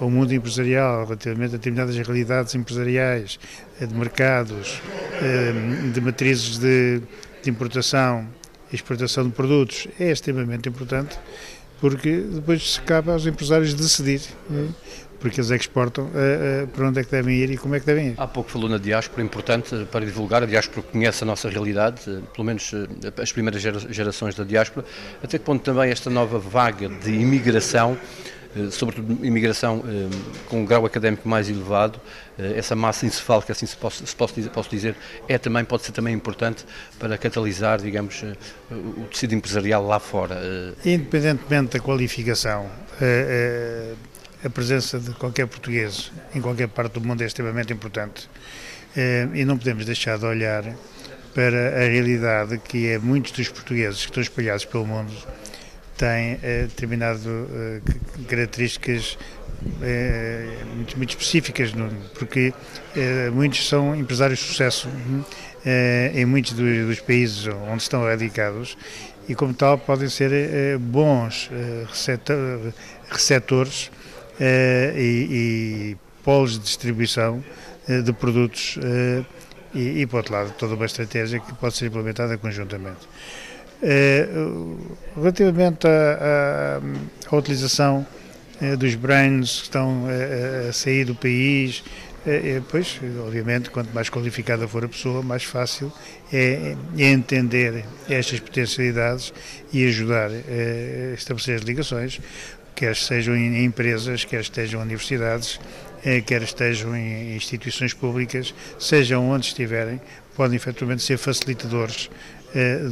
ao 0.00 0.08
mundo 0.08 0.32
empresarial 0.32 1.04
relativamente 1.04 1.54
a 1.54 1.58
determinadas 1.58 1.96
realidades 1.96 2.54
empresariais, 2.54 3.38
eh, 3.80 3.86
de 3.86 3.94
mercados, 3.94 4.80
eh, 5.20 5.90
de 5.92 6.00
matrizes 6.00 6.58
de, 6.58 7.02
de 7.42 7.50
importação 7.50 8.26
e 8.72 8.76
exportação 8.76 9.24
de 9.24 9.34
produtos, 9.34 9.88
é 9.98 10.10
extremamente 10.10 10.70
importante 10.70 11.18
porque 11.80 12.18
depois 12.18 12.74
se 12.74 12.80
cabe 12.82 13.10
aos 13.10 13.26
empresários 13.26 13.74
decidir 13.74 14.20
eh, 14.52 14.66
porque 15.20 15.38
eles 15.38 15.50
é 15.50 15.56
exportam, 15.56 16.04
uh, 16.04 16.08
uh, 16.08 16.66
para 16.68 16.88
onde 16.88 17.00
é 17.00 17.04
que 17.04 17.10
devem 17.10 17.36
ir 17.36 17.50
e 17.50 17.58
como 17.58 17.74
é 17.74 17.80
que 17.80 17.84
devem 17.84 18.08
ir. 18.08 18.14
Há 18.16 18.26
pouco 18.26 18.50
falou 18.50 18.68
na 18.68 18.78
diáspora, 18.78 19.22
importante 19.22 19.86
para 19.92 20.04
divulgar, 20.04 20.42
a 20.42 20.46
diáspora 20.46 20.82
conhece 20.90 21.22
a 21.22 21.26
nossa 21.26 21.48
realidade, 21.48 22.10
uh, 22.10 22.22
pelo 22.34 22.44
menos 22.44 22.72
as 23.20 23.30
primeiras 23.30 23.60
gerações 23.60 24.34
da 24.34 24.44
diáspora, 24.44 24.84
até 25.22 25.38
que 25.38 25.44
ponto 25.44 25.62
também 25.62 25.90
esta 25.90 26.08
nova 26.08 26.38
vaga 26.38 26.88
de 26.88 27.10
imigração 27.10 27.98
eh, 27.98 28.39
sobretudo 28.70 29.24
imigração 29.24 29.82
eh, 29.86 30.08
com 30.48 30.62
um 30.62 30.64
grau 30.64 30.84
académico 30.84 31.28
mais 31.28 31.48
elevado, 31.48 32.00
eh, 32.38 32.54
essa 32.56 32.74
massa 32.74 33.06
encefálica, 33.06 33.52
assim 33.52 33.66
se 33.66 33.76
posso, 33.76 34.04
se 34.04 34.14
posso, 34.14 34.34
dizer, 34.34 34.50
posso 34.50 34.68
dizer, 34.68 34.96
é 35.28 35.38
também, 35.38 35.64
pode 35.64 35.84
ser 35.84 35.92
também 35.92 36.14
importante 36.14 36.64
para 36.98 37.16
catalisar, 37.16 37.80
digamos, 37.80 38.24
o 38.70 39.04
tecido 39.10 39.34
empresarial 39.34 39.86
lá 39.86 40.00
fora. 40.00 40.40
Independentemente 40.84 41.78
da 41.78 41.80
qualificação, 41.80 42.68
a 44.44 44.50
presença 44.50 44.98
de 44.98 45.10
qualquer 45.12 45.46
português 45.46 46.10
em 46.34 46.40
qualquer 46.40 46.68
parte 46.68 46.94
do 46.94 47.00
mundo 47.00 47.22
é 47.22 47.26
extremamente 47.26 47.72
importante 47.72 48.28
e 49.34 49.44
não 49.44 49.56
podemos 49.56 49.84
deixar 49.84 50.18
de 50.18 50.24
olhar 50.24 50.64
para 51.34 51.84
a 51.84 51.88
realidade 51.88 52.58
que 52.58 52.88
é 52.88 52.98
muitos 52.98 53.32
dos 53.32 53.48
portugueses 53.48 54.00
que 54.00 54.06
estão 54.06 54.22
espalhados 54.22 54.64
pelo 54.64 54.86
mundo 54.86 55.12
tem 56.00 56.38
eh, 56.42 56.62
determinadas 56.62 57.26
eh, 57.26 57.80
características 58.26 59.18
eh, 59.82 60.56
muito, 60.74 60.96
muito, 60.96 61.10
específicas, 61.10 61.72
porque 62.18 62.52
eh, 62.96 63.28
muitos 63.30 63.68
são 63.68 63.94
empresários 63.94 64.38
de 64.38 64.46
sucesso 64.46 64.88
eh, 65.66 66.12
em 66.14 66.24
muitos 66.24 66.54
dos, 66.54 67.00
países 67.00 67.46
onde 67.46 67.82
estão 67.82 68.02
radicados 68.02 68.78
e, 69.28 69.34
como 69.34 69.52
tal, 69.52 69.76
podem 69.76 70.08
ser 70.08 70.78
bons 70.78 71.50
receptor, 71.88 72.72
receptores 73.10 73.90
e, 74.96 75.96
polos 76.24 76.52
de 76.52 76.60
distribuição 76.60 77.44
de 77.86 78.12
produtos 78.12 78.76
e, 79.74 80.04
por 80.06 80.16
outro 80.18 80.32
lado, 80.32 80.54
toda 80.58 80.74
uma 80.74 80.86
estratégia 80.86 81.38
que 81.38 81.52
pode 81.54 81.76
ser 81.76 81.86
implementada 81.86 82.36
conjuntamente. 82.38 83.06
Eh, 83.82 84.28
relativamente 85.16 85.86
à, 85.86 86.80
utilização 87.34 88.06
eh, 88.60 88.76
dos 88.76 88.94
brains 88.94 89.58
que 89.58 89.62
estão 89.64 90.04
eh, 90.06 90.66
a 90.68 90.72
sair 90.72 91.06
do 91.06 91.14
país, 91.14 91.82
pois, 92.70 93.00
obviamente, 93.26 93.70
quanto 93.70 93.94
mais 93.94 94.10
qualificada 94.10 94.68
for 94.68 94.84
a 94.84 94.88
pessoa, 94.88 95.22
mais 95.22 95.42
fácil 95.42 95.90
é, 96.30 96.76
é 96.98 97.04
entender 97.10 97.82
estas 98.10 98.38
potencialidades 98.38 99.32
e 99.72 99.86
ajudar 99.86 100.28
a 100.28 101.14
estabelecer 101.14 101.54
as 101.54 101.62
ligações, 101.62 102.20
quer 102.76 102.94
sejam 102.94 103.34
em 103.34 103.64
empresas, 103.64 104.22
quer 104.26 104.42
estejam 104.42 104.80
em 104.80 104.84
universidades, 104.84 105.58
quer 106.26 106.42
estejam 106.42 106.94
em 106.94 107.36
instituições 107.36 107.94
públicas, 107.94 108.54
sejam 108.78 109.30
onde 109.30 109.46
estiverem, 109.46 109.98
podem 110.36 110.56
efetivamente 110.56 111.02
ser 111.02 111.16
facilitadores 111.16 112.10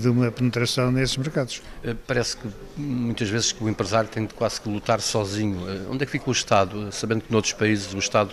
de 0.00 0.08
uma 0.08 0.30
penetração 0.30 0.90
nesses 0.92 1.16
mercados. 1.16 1.62
Eh, 1.82 1.94
parece 2.06 2.36
que 2.36 2.48
muitas 2.76 3.28
vezes 3.28 3.52
que 3.52 3.62
o 3.62 3.68
empresário 3.68 4.08
tem 4.08 4.24
de 4.24 4.34
quase 4.34 4.60
que 4.60 4.68
lutar 4.68 5.00
sozinho. 5.00 5.68
Eh, 5.68 5.86
onde 5.90 6.02
é 6.02 6.06
que 6.06 6.12
fica 6.12 6.28
o 6.28 6.32
Estado? 6.32 6.92
Sabendo 6.92 7.22
que 7.22 7.32
noutros 7.32 7.52
países 7.52 7.92
o 7.92 7.98
Estado, 7.98 8.32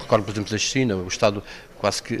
recordo 0.00 0.24
por 0.24 0.32
exemplo 0.32 0.50
da 0.50 0.58
China, 0.58 0.96
o 0.96 1.06
Estado 1.06 1.42
quase 1.78 2.02
que 2.02 2.16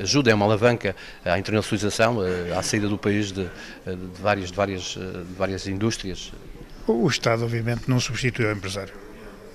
ajuda, 0.00 0.30
é 0.30 0.34
uma 0.34 0.44
alavanca 0.44 0.94
à 1.24 1.36
internacionalização, 1.36 2.18
à 2.56 2.62
saída 2.62 2.88
do 2.88 2.96
país 2.96 3.32
de, 3.32 3.42
de, 3.42 4.22
várias, 4.22 4.50
de, 4.50 4.56
várias, 4.56 4.82
de 4.82 5.34
várias 5.36 5.66
indústrias. 5.66 6.32
O 6.86 7.08
Estado, 7.08 7.42
obviamente, 7.42 7.88
não 7.88 7.98
substitui 7.98 8.46
o 8.46 8.52
empresário. 8.52 8.94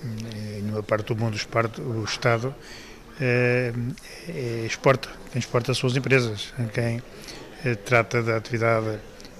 Em 0.03 0.61
nenhuma 0.61 0.83
parte 0.83 1.13
do 1.13 1.15
mundo 1.15 1.37
o 1.77 2.03
Estado 2.03 2.53
é, 3.21 3.73
é, 4.29 4.63
exporta, 4.65 5.09
quem 5.31 5.39
exporta 5.39 5.71
as 5.71 5.95
empresas, 5.95 6.53
quem 6.73 6.97
eh, 6.97 7.01
trata 7.85 8.21
da 8.21 8.37
atividade 8.37 8.99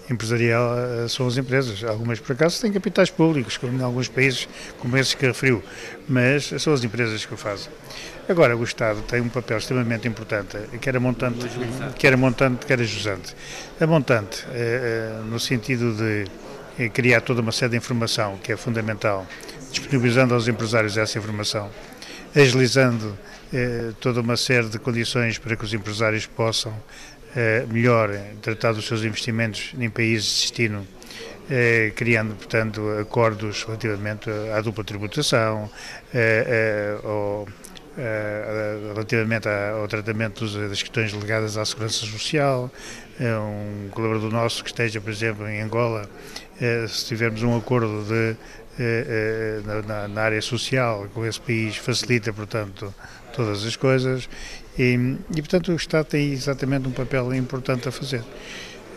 empresarial 0.10 0.78
eh, 0.78 1.08
são 1.08 1.28
as 1.28 1.38
empresas. 1.38 1.84
Algumas, 1.84 2.20
por 2.20 2.34
acaso, 2.34 2.62
têm 2.62 2.72
capitais 2.72 3.10
públicos, 3.10 3.58
como 3.58 3.78
em 3.80 3.84
alguns 3.84 4.08
países, 4.08 4.48
como 4.80 4.98
esses 4.98 5.14
que 5.14 5.26
referiu, 5.26 5.64
mas 6.08 6.52
são 6.60 6.74
as 6.74 6.84
empresas 6.84 7.26
que 7.26 7.34
o 7.34 7.38
fazem. 7.38 7.72
Agora, 8.28 8.56
o 8.56 8.64
Estado 8.64 9.02
tem 9.04 9.22
um 9.22 9.30
papel 9.30 9.58
extremamente 9.58 10.08
importante, 10.08 10.58
quer 10.80 10.96
a 10.96 11.00
montante, 11.00 11.48
quer 11.98 12.14
a 12.14 12.18
montante, 12.18 12.66
quer 12.66 12.80
a 12.80 12.84
jusante. 12.84 13.36
A 13.80 13.88
montante, 13.88 14.46
eh, 14.52 15.22
no 15.26 15.40
sentido 15.40 15.96
de 15.96 16.90
criar 16.90 17.22
toda 17.22 17.42
uma 17.42 17.52
série 17.52 17.72
de 17.72 17.78
informação 17.78 18.38
que 18.38 18.54
é 18.54 18.58
fundamental, 18.58 19.28
disponibilizando 19.70 20.34
aos 20.34 20.48
empresários 20.48 20.96
essa 20.98 21.18
informação, 21.18 21.70
agilizando 22.34 23.18
toda 24.00 24.22
uma 24.22 24.38
série 24.38 24.70
de 24.70 24.80
condições 24.80 25.38
para 25.38 25.58
que 25.58 25.66
os 25.66 25.74
empresários 25.74 26.26
possam 26.26 26.72
eh, 26.72 27.19
melhor 27.68 28.10
tratar 28.42 28.74
dos 28.74 28.88
seus 28.88 29.04
investimentos 29.04 29.74
em 29.78 29.90
países 29.90 30.28
de 30.28 30.42
destino, 30.42 30.88
eh, 31.50 31.92
criando, 31.96 32.36
portanto, 32.36 32.82
acordos 33.00 33.64
relativamente 33.64 34.30
à 34.56 34.62
dupla 34.62 34.84
tributação, 34.84 35.70
eh, 36.14 36.98
ao, 37.04 37.48
relativamente 38.94 39.50
ao 39.50 39.88
tratamento 39.88 40.48
das 40.70 40.82
questões 40.82 41.12
ligadas 41.12 41.58
à 41.58 41.66
segurança 41.66 42.06
social. 42.06 42.72
Um 43.20 43.90
colaborador 43.90 44.32
nosso 44.32 44.64
que 44.64 44.70
esteja, 44.70 45.02
por 45.02 45.10
exemplo, 45.10 45.46
em 45.50 45.60
Angola, 45.62 46.10
se 46.88 47.06
tivermos 47.08 47.44
um 47.44 47.58
acordo 47.58 48.06
de, 48.06 48.38
na 50.14 50.22
área 50.22 50.42
social 50.42 51.08
com 51.14 51.26
esse 51.26 51.42
país, 51.42 51.76
facilita, 51.76 52.32
portanto, 52.32 52.94
todas 53.34 53.66
as 53.66 53.76
coisas 53.76 54.30
e, 54.80 55.18
e, 55.36 55.42
portanto, 55.42 55.74
o 55.74 55.76
Estado 55.76 56.06
tem 56.06 56.32
exatamente 56.32 56.88
um 56.88 56.92
papel 56.92 57.34
importante 57.34 57.90
a 57.90 57.92
fazer. 57.92 58.24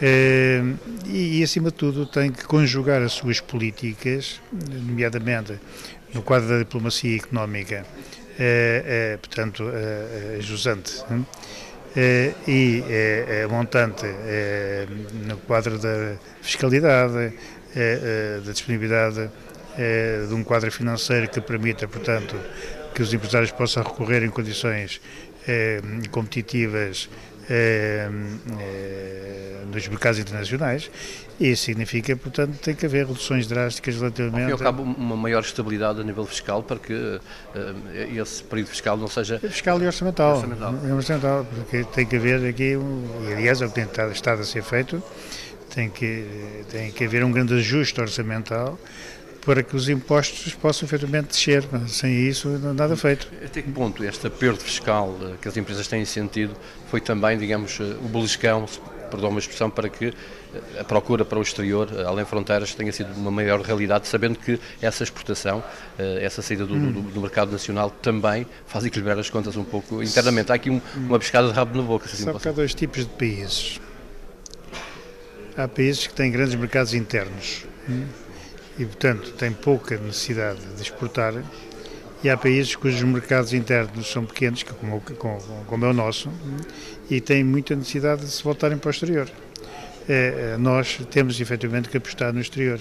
E, 0.01 1.39
e, 1.39 1.43
acima 1.43 1.71
de 1.71 1.77
tudo, 1.77 2.07
tem 2.07 2.31
que 2.31 2.45
conjugar 2.45 3.03
as 3.03 3.13
suas 3.13 3.41
políticas, 3.41 4.41
nomeadamente 4.53 5.59
no 6.15 6.23
quadro 6.23 6.49
da 6.49 6.59
diplomacia 6.59 7.17
económica, 7.17 7.85
é, 8.39 9.15
é, 9.15 9.17
portanto, 9.17 9.65
jusante, 10.41 11.05
é, 11.97 12.33
e 12.47 12.83
montante 13.51 14.07
no 15.27 15.37
quadro 15.39 15.79
da 15.79 16.15
fiscalidade, 16.41 17.33
da 18.45 18.53
disponibilidade 18.53 19.29
de 20.29 20.35
um 20.35 20.45
quadro 20.45 20.71
financeiro 20.71 21.29
que 21.29 21.41
permita, 21.41 21.89
portanto, 21.89 22.37
que 22.95 23.03
os 23.03 23.13
empresários 23.13 23.51
possam 23.51 23.83
recorrer 23.83 24.23
em 24.23 24.31
condições 24.31 25.01
competitivas 26.11 27.09
nos 29.73 29.89
mercados 29.89 30.19
internacionais 30.19 30.91
isso 31.41 31.65
significa, 31.65 32.17
portanto, 32.17 32.57
tem 32.59 32.75
que 32.75 32.87
haver 32.87 33.07
reduções 33.07 33.47
drásticas 33.49 33.97
relativamente... 33.97 34.45
Ao 34.45 34.49
e 34.51 34.53
ao 34.53 34.59
cabo, 34.59 34.83
uma 34.83 35.17
maior 35.17 35.41
estabilidade 35.41 36.01
a 36.01 36.05
nível 36.05 36.25
fiscal 36.25 36.63
para 36.63 36.79
que 36.79 36.93
uh, 36.93 37.21
esse 38.17 38.45
período 38.45 38.69
fiscal 38.69 38.97
não 38.97 39.09
seja... 39.09 39.41
Fiscal 39.41 39.83
e 39.83 39.87
orçamental. 39.87 40.37
Orçamental. 40.37 40.75
orçamental 40.95 41.47
porque 41.53 41.85
tem 41.85 42.07
que 42.07 42.17
haver 42.17 42.47
aqui, 42.47 42.77
e 43.29 43.33
aliás 43.33 43.61
é 43.61 43.67
o 43.67 43.69
que 43.69 43.75
tem 43.75 44.11
estado 44.13 44.41
a 44.41 44.45
ser 44.45 44.63
feito, 44.63 45.03
tem 45.75 45.91
que, 45.91 46.27
tem 46.71 46.93
que 46.93 47.05
haver 47.05 47.25
um 47.25 47.33
grande 47.33 47.55
ajuste 47.55 48.01
orçamental 48.01 48.79
para 49.45 49.63
que 49.63 49.75
os 49.75 49.89
impostos 49.89 50.55
possam 50.55 50.87
efetivamente 50.87 51.29
descer. 51.29 51.65
Sem 51.89 52.29
isso, 52.29 52.49
nada 52.49 52.97
feito. 52.97 53.29
Até 53.45 53.63
que 53.63 53.71
ponto 53.71 54.03
este 54.05 54.27
aperto 54.27 54.63
fiscal 54.63 55.17
eh, 55.23 55.35
que 55.41 55.49
as 55.49 55.57
empresas 55.57 55.87
têm 55.89 56.05
sentido 56.05 56.55
foi 56.89 57.01
também, 57.01 57.37
digamos, 57.37 57.79
eh, 57.81 57.97
o 58.05 58.09
beliscão, 58.09 58.67
perdão 59.11 59.31
uma 59.31 59.41
expressão, 59.41 59.69
para 59.69 59.89
que 59.89 60.07
eh, 60.07 60.81
a 60.81 60.85
procura 60.85 61.25
para 61.25 61.39
o 61.39 61.43
exterior, 61.43 61.89
além 62.07 62.25
fronteiras, 62.25 62.73
tenha 62.75 62.93
sido 62.93 63.13
uma 63.15 63.33
maior 63.33 63.61
realidade, 63.61 64.07
sabendo 64.07 64.39
que 64.39 64.61
essa 64.81 65.03
exportação, 65.03 65.63
essa 65.99 66.41
saída 66.41 66.65
do, 66.65 66.75
hum. 66.75 66.93
do, 66.93 67.01
do 67.03 67.21
mercado 67.21 67.51
nacional 67.51 67.91
também 67.91 68.47
faz 68.67 68.85
equilibrar 68.85 69.19
as 69.19 69.29
contas 69.29 69.57
um 69.57 69.65
pouco 69.65 70.03
internamente. 70.03 70.53
Há 70.53 70.55
aqui 70.55 70.71
um, 70.71 70.81
uma 70.97 71.19
pescada 71.19 71.49
de 71.49 71.55
rabo 71.55 71.77
na 71.77 71.83
boca. 71.83 72.07
Assim 72.07 72.23
Sabe 72.23 72.39
que 72.39 72.49
há 72.49 72.53
dois 72.53 72.75
tipos 72.75 73.01
de 73.01 73.11
países. 73.11 73.81
Há 75.57 75.67
países 75.67 76.07
que 76.07 76.15
têm 76.15 76.31
grandes 76.31 76.55
mercados 76.55 76.95
internos. 76.95 77.67
Hum? 77.89 78.07
E, 78.79 78.85
portanto, 78.85 79.33
tem 79.33 79.53
pouca 79.53 79.97
necessidade 79.99 80.61
de 80.77 80.83
exportar. 80.83 81.35
E 82.23 82.31
há 82.31 82.37
países 82.37 82.77
cujos 82.77 83.03
mercados 83.03 83.53
internos 83.53 84.11
são 84.11 84.25
pequenos, 84.25 84.63
como, 84.63 85.01
como, 85.01 85.41
como 85.67 85.85
é 85.85 85.89
o 85.89 85.93
nosso, 85.93 86.31
e 87.11 87.21
têm 87.21 87.43
muita 87.43 87.75
necessidade 87.75 88.23
de 88.23 88.31
se 88.31 88.43
voltarem 88.43 88.79
para 88.79 88.89
o 88.89 88.91
exterior. 88.91 89.29
É, 90.09 90.55
é, 90.55 90.57
nós 90.57 91.01
temos 91.11 91.41
efetivamente 91.41 91.89
que 91.89 91.97
apostar 91.97 92.33
no 92.33 92.41
exterior. 92.41 92.81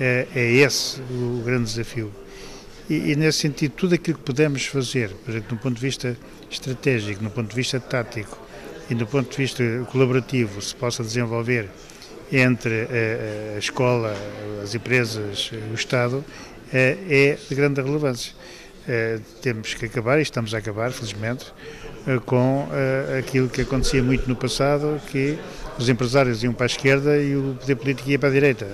É, 0.00 0.26
é 0.34 0.52
esse 0.52 1.00
o 1.00 1.42
grande 1.44 1.64
desafio. 1.64 2.12
E, 2.88 3.12
e, 3.12 3.16
nesse 3.16 3.38
sentido, 3.38 3.72
tudo 3.72 3.94
aquilo 3.94 4.18
que 4.18 4.24
podemos 4.24 4.66
fazer, 4.66 5.10
por 5.10 5.30
exemplo, 5.30 5.56
do 5.56 5.62
ponto 5.62 5.74
de 5.74 5.80
vista 5.80 6.16
estratégico, 6.50 7.22
do 7.22 7.30
ponto 7.30 7.48
de 7.48 7.56
vista 7.56 7.80
tático 7.80 8.38
e 8.90 8.94
do 8.94 9.06
ponto 9.06 9.30
de 9.30 9.36
vista 9.36 9.62
colaborativo, 9.90 10.60
se 10.60 10.74
possa 10.74 11.02
desenvolver 11.02 11.70
entre 12.32 12.88
a, 13.54 13.58
escola, 13.58 14.14
as 14.62 14.74
empresas, 14.74 15.50
o 15.70 15.74
Estado, 15.74 16.24
é, 16.72 16.96
é 17.08 17.38
de 17.48 17.54
grande 17.54 17.80
relevância. 17.80 18.32
É, 18.86 19.18
temos 19.40 19.72
que 19.74 19.86
acabar, 19.86 20.18
e 20.18 20.22
estamos 20.22 20.54
a 20.54 20.58
acabar, 20.58 20.90
felizmente, 20.92 21.46
é, 22.06 22.18
com 22.18 22.68
aquilo 23.18 23.48
que 23.48 23.62
acontecia 23.62 24.02
muito 24.02 24.28
no 24.28 24.36
passado, 24.36 25.00
que 25.06 25.38
os 25.78 25.88
empresários 25.88 26.42
iam 26.42 26.52
para 26.52 26.66
a 26.66 26.66
esquerda 26.66 27.16
e 27.16 27.36
o 27.36 27.56
poder 27.60 27.76
político 27.76 28.10
ia 28.10 28.18
para 28.18 28.28
a 28.28 28.32
direita, 28.32 28.66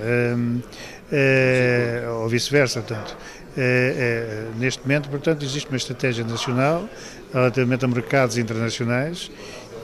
ou 2.19 2.29
vice-versa, 2.29 2.81
portanto. 2.81 3.17
neste 4.59 4.83
momento, 4.83 5.09
portanto, 5.09 5.45
existe 5.45 5.69
uma 5.69 5.77
estratégia 5.77 6.25
nacional 6.25 6.89
relativamente 7.33 7.85
a 7.85 7.89
mercados 7.89 8.37
internacionais 8.37 9.31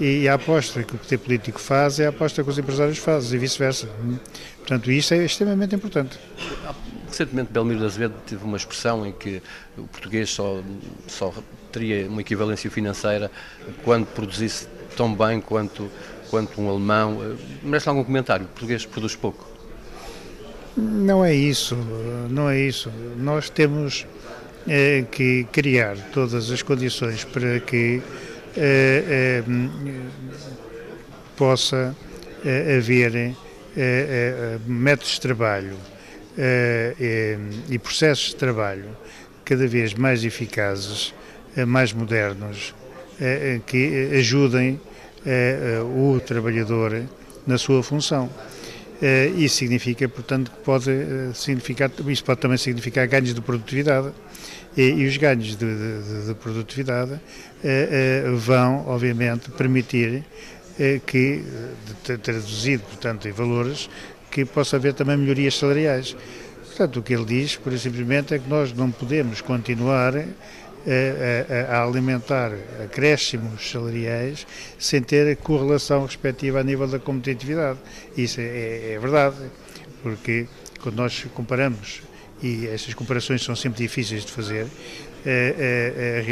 e 0.01 0.29
a 0.29 0.35
aposta 0.35 0.83
que 0.83 0.95
o 0.95 0.99
poder 0.99 1.19
político 1.19 1.61
faz 1.61 1.99
é 1.99 2.07
a 2.07 2.09
aposta 2.11 2.43
que 2.43 2.51
os 2.51 2.59
empresários 2.59 2.99
fazem 2.99 3.37
e 3.37 3.41
vice-versa. 3.41 3.89
Portanto, 4.59 4.91
isto 4.91 5.15
é 5.15 5.25
extremamente 5.25 5.75
importante. 5.75 6.19
Recentemente, 7.09 7.53
Belmiro 7.53 7.81
de 7.81 7.87
Azevedo 7.87 8.15
teve 8.27 8.45
uma 8.45 8.57
expressão 8.57 9.07
em 9.07 9.13
que 9.13 9.43
o 9.77 9.85
português 9.85 10.31
só, 10.31 10.61
só 11.07 11.33
teria 11.73 12.07
uma 12.09 12.21
equivalência 12.21 12.71
financeira 12.71 13.31
quando 13.85 14.07
produzisse 14.07 14.67
tão 14.97 15.15
bem 15.15 15.41
quanto, 15.41 15.91
quanto 16.31 16.61
um 16.61 16.69
alemão. 16.69 17.37
Merece 17.63 17.89
algum 17.89 18.05
comentário? 18.05 18.47
O 18.47 18.49
português 18.49 18.85
produz 18.85 19.15
pouco? 19.15 19.47
Não 20.77 21.25
é 21.25 21.35
isso, 21.35 21.75
não 22.29 22.51
é 22.51 22.61
isso. 22.61 22.93
Nós 23.17 23.49
temos 23.49 24.07
é, 24.69 25.05
que 25.11 25.45
criar 25.51 25.97
todas 26.13 26.51
as 26.51 26.61
condições 26.61 27.25
para 27.25 27.61
que 27.61 28.03
eh, 28.57 29.05
eh, 29.07 29.45
possa 31.37 31.95
eh, 32.45 32.79
haver 32.79 33.37
métodos 34.67 35.15
de 35.15 35.21
trabalho 35.21 35.77
e 37.69 37.79
processos 37.79 38.29
de 38.29 38.37
trabalho 38.37 38.97
cada 39.45 39.67
vez 39.67 39.93
mais 39.93 40.25
eficazes, 40.25 41.15
mais 41.67 41.93
modernos, 41.93 42.75
que 43.67 44.11
ajudem 44.19 44.81
o 45.95 46.19
trabalhador 46.21 47.03
na 47.47 47.59
sua 47.59 47.83
função. 47.83 48.31
Isso 49.37 49.57
significa, 49.57 50.09
portanto, 50.09 50.51
que 50.51 50.59
pode 50.65 50.91
significar, 51.35 51.91
isso 52.09 52.25
pode 52.25 52.41
também 52.41 52.57
significar 52.57 53.07
ganhos 53.07 53.35
de 53.35 53.43
produtividade 53.43 54.11
e, 54.77 54.83
e 54.83 55.07
os 55.07 55.17
ganhos 55.17 55.57
de, 55.57 55.67
de, 55.67 56.27
de 56.27 56.35
produtividade 56.35 57.13
eh, 57.13 57.19
eh, 57.19 57.46
vão, 58.39 58.87
obviamente, 58.87 59.51
permitir 59.51 60.25
eh, 60.79 61.01
que, 61.07 61.43
traduzido, 62.23 62.83
portanto, 62.83 63.27
em 63.27 63.33
valores, 63.33 63.89
que 64.31 64.45
possa 64.45 64.77
haver 64.77 64.93
também 64.93 65.17
melhorias 65.17 65.57
salariais. 65.57 66.15
Portanto, 66.67 67.01
o 67.01 67.03
que 67.03 67.15
ele 67.15 67.25
diz, 67.25 67.57
por 67.57 67.77
simplesmente, 67.79 68.35
é 68.35 68.39
que 68.39 68.49
nós 68.49 68.75
não 68.75 68.91
podemos 68.91 69.41
continuar 69.41 70.15
a, 70.17 70.23
a, 71.73 71.79
a, 71.79 71.83
alimentar 71.83 72.53
acréscimos 72.85 73.71
salariais 73.71 74.47
sem 74.79 75.01
ter 75.01 75.35
correlação 75.39 76.05
respectiva 76.05 76.61
a 76.61 76.63
nível 76.63 76.87
da 76.87 76.99
competitividade. 76.99 77.79
Isso 78.15 78.41
é, 78.41 78.93
é 78.93 78.99
verdade, 78.99 79.37
porque 80.03 80.47
quando 80.83 80.97
nós 80.97 81.27
comparamos 81.33 82.03
e 82.43 82.67
estas 82.67 82.93
comparações 82.93 83.43
são 83.43 83.57
sempre 83.57 83.83
difíceis 83.83 84.27
de 84.27 84.33
fazer, 84.33 84.67
é, 85.25 86.19
é, 86.19 86.23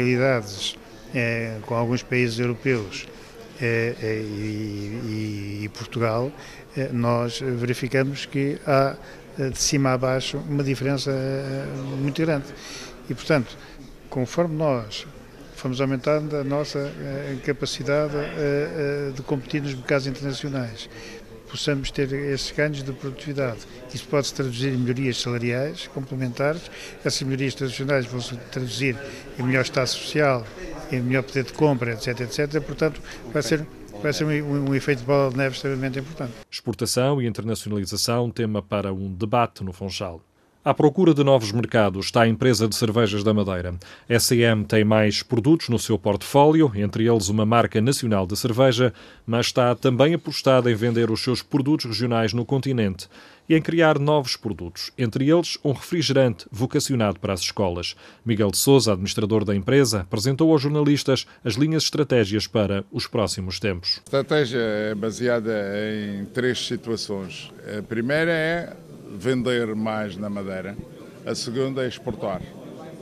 realidades 1.15 1.65
com 1.65 1.75
alguns 1.75 2.03
países 2.03 2.39
europeus 2.39 3.07
e, 3.61 3.95
e, 4.01 5.63
e, 5.63 5.69
Portugal, 5.69 6.31
nós 6.91 7.39
verificamos 7.39 8.25
que 8.25 8.57
há 8.67 8.95
de 9.37 9.57
cima 9.57 9.93
a 9.93 9.97
baixo 9.97 10.37
uma 10.49 10.63
diferença 10.63 11.11
muito 11.97 12.21
grande. 12.21 12.45
E, 13.09 13.13
portanto, 13.13 13.57
conforme 14.09 14.55
nós 14.55 15.07
fomos 15.55 15.79
aumentando 15.79 16.35
a 16.35 16.43
nossa 16.43 16.91
capacidade 17.45 18.13
de 19.15 19.21
competir 19.21 19.61
nos 19.61 19.73
mercados 19.73 20.07
internacionais, 20.07 20.89
possamos 21.49 21.91
ter 21.91 22.11
esses 22.11 22.51
ganhos 22.51 22.83
de 22.83 22.91
produtividade. 22.91 23.59
Isso 23.93 24.05
pode 24.07 24.27
se 24.27 24.33
traduzir 24.33 24.73
em 24.73 24.77
melhorias 24.77 25.21
salariais 25.21 25.87
complementares, 25.87 26.63
essas 27.03 27.21
melhorias 27.21 27.55
tradicionais 27.55 28.05
vão 28.05 28.19
se 28.19 28.35
traduzir 28.51 28.97
em 29.39 29.43
melhor 29.43 29.61
estado 29.61 29.87
social, 29.87 30.45
em 30.95 31.01
melhor 31.01 31.23
poder 31.23 31.43
de 31.43 31.53
compra, 31.53 31.93
etc, 31.93 32.21
etc. 32.21 32.61
Portanto, 32.61 33.01
vai 33.31 33.41
ser 33.41 33.65
vai 34.01 34.13
ser 34.13 34.25
um, 34.25 34.69
um, 34.69 34.75
efeito 34.75 34.99
de 34.99 35.05
bola 35.05 35.31
de 35.31 35.37
neve 35.37 35.55
extremamente 35.55 35.99
importante. 35.99 36.33
Exportação 36.51 37.21
e 37.21 37.27
internacionalização, 37.27 38.29
tema 38.29 38.61
para 38.61 38.93
um 38.93 39.11
debate 39.11 39.63
no 39.63 39.73
Funchal. 39.73 40.21
À 40.63 40.73
procura 40.73 41.13
de 41.13 41.23
novos 41.23 41.51
mercados 41.51 42.07
está 42.07 42.23
a 42.23 42.27
empresa 42.27 42.67
de 42.67 42.75
cervejas 42.75 43.23
da 43.23 43.33
Madeira. 43.33 43.75
SM 44.09 44.63
tem 44.67 44.83
mais 44.83 45.21
produtos 45.21 45.69
no 45.69 45.77
seu 45.77 45.97
portfólio, 45.97 46.71
entre 46.75 47.07
eles 47.07 47.29
uma 47.29 47.45
marca 47.45 47.79
nacional 47.79 48.25
de 48.25 48.35
cerveja, 48.35 48.91
mas 49.27 49.45
está 49.45 49.75
também 49.75 50.15
apostada 50.15 50.71
em 50.71 50.73
vender 50.73 51.11
os 51.11 51.23
seus 51.23 51.43
produtos 51.43 51.85
regionais 51.85 52.33
no 52.33 52.43
continente 52.43 53.07
e 53.47 53.55
em 53.55 53.61
criar 53.61 53.99
novos 53.99 54.35
produtos, 54.35 54.91
entre 54.97 55.29
eles 55.29 55.57
um 55.63 55.71
refrigerante 55.71 56.45
vocacionado 56.51 57.19
para 57.19 57.33
as 57.33 57.41
escolas. 57.41 57.95
Miguel 58.25 58.51
de 58.51 58.57
Souza, 58.57 58.93
administrador 58.93 59.43
da 59.45 59.55
empresa, 59.55 60.01
apresentou 60.01 60.51
aos 60.51 60.61
jornalistas 60.61 61.27
as 61.43 61.53
linhas 61.53 61.83
estratégias 61.83 62.47
para 62.47 62.83
os 62.91 63.07
próximos 63.07 63.59
tempos. 63.59 63.97
A 63.97 64.05
estratégia 64.05 64.59
é 64.59 64.95
baseada 64.95 65.53
em 66.19 66.25
três 66.25 66.65
situações. 66.65 67.51
A 67.77 67.81
primeira 67.81 68.31
é 68.31 68.75
vender 69.17 69.75
mais 69.75 70.17
na 70.17 70.29
Madeira. 70.29 70.75
A 71.25 71.33
segunda 71.33 71.83
é 71.83 71.87
exportar. 71.87 72.41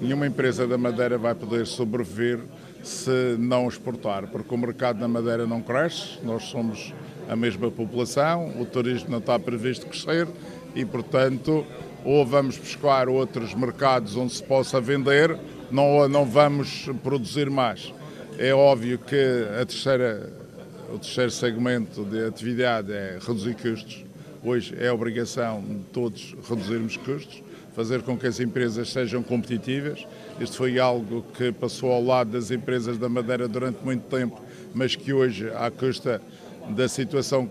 Nenhuma 0.02 0.28
empresa 0.28 0.68
da 0.68 0.78
Madeira 0.78 1.18
vai 1.18 1.36
poder 1.36 1.66
sobreviver 1.66 2.40
se 2.84 3.38
não 3.40 3.68
exportar, 3.68 4.28
porque 4.28 4.54
o 4.54 4.58
mercado 4.58 5.00
na 5.00 5.08
Madeira 5.08 5.48
não 5.48 5.62
cresce, 5.62 6.20
nós 6.24 6.44
somos 6.44 6.94
a 7.30 7.36
mesma 7.36 7.72
população, 7.72 8.54
o 8.60 8.66
turismo 8.66 9.10
não 9.10 9.20
está 9.20 9.38
previsto 9.40 9.86
crescer 9.88 10.28
e, 10.76 10.84
portanto, 10.86 11.66
ou 12.04 12.26
vamos 12.26 12.58
buscar 12.58 13.08
outros 13.08 13.54
mercados 13.54 14.16
onde 14.16 14.34
se 14.34 14.44
possa 14.44 14.82
vender, 14.82 15.38
não, 15.72 16.08
não 16.08 16.26
vamos 16.26 16.90
produzir 17.02 17.50
mais. 17.50 17.94
É 18.38 18.54
óbvio 18.54 18.98
que 18.98 19.48
a 19.62 19.66
terceira, 19.66 20.34
o 20.94 20.98
terceiro 20.98 21.32
segmento 21.32 22.04
de 22.04 22.26
atividade 22.26 22.92
é 22.92 23.18
reduzir 23.22 23.56
custos 23.56 24.04
Hoje 24.46 24.76
é 24.78 24.92
obrigação 24.92 25.62
de 25.62 25.86
todos 25.94 26.36
reduzirmos 26.50 26.98
custos, 26.98 27.42
fazer 27.74 28.02
com 28.02 28.18
que 28.18 28.28
as 28.28 28.42
empresas 28.42 28.92
sejam 28.92 29.24
competitivas. 29.24 30.06
Isto 30.38 30.58
foi 30.58 30.78
algo 30.78 31.24
que 31.38 31.50
passou 31.54 31.94
ao 31.94 32.04
lado 32.04 32.32
das 32.32 32.52
empresas 32.52 32.98
da 32.98 33.08
Madeira 33.08 33.48
durante 33.48 33.78
muito 33.86 34.04
tempo, 34.10 34.42
mas 34.74 34.98
que 34.98 35.14
hoje, 35.14 35.50
à 35.56 35.72
custa 35.72 36.22
da 36.70 36.88
situação 36.88 37.50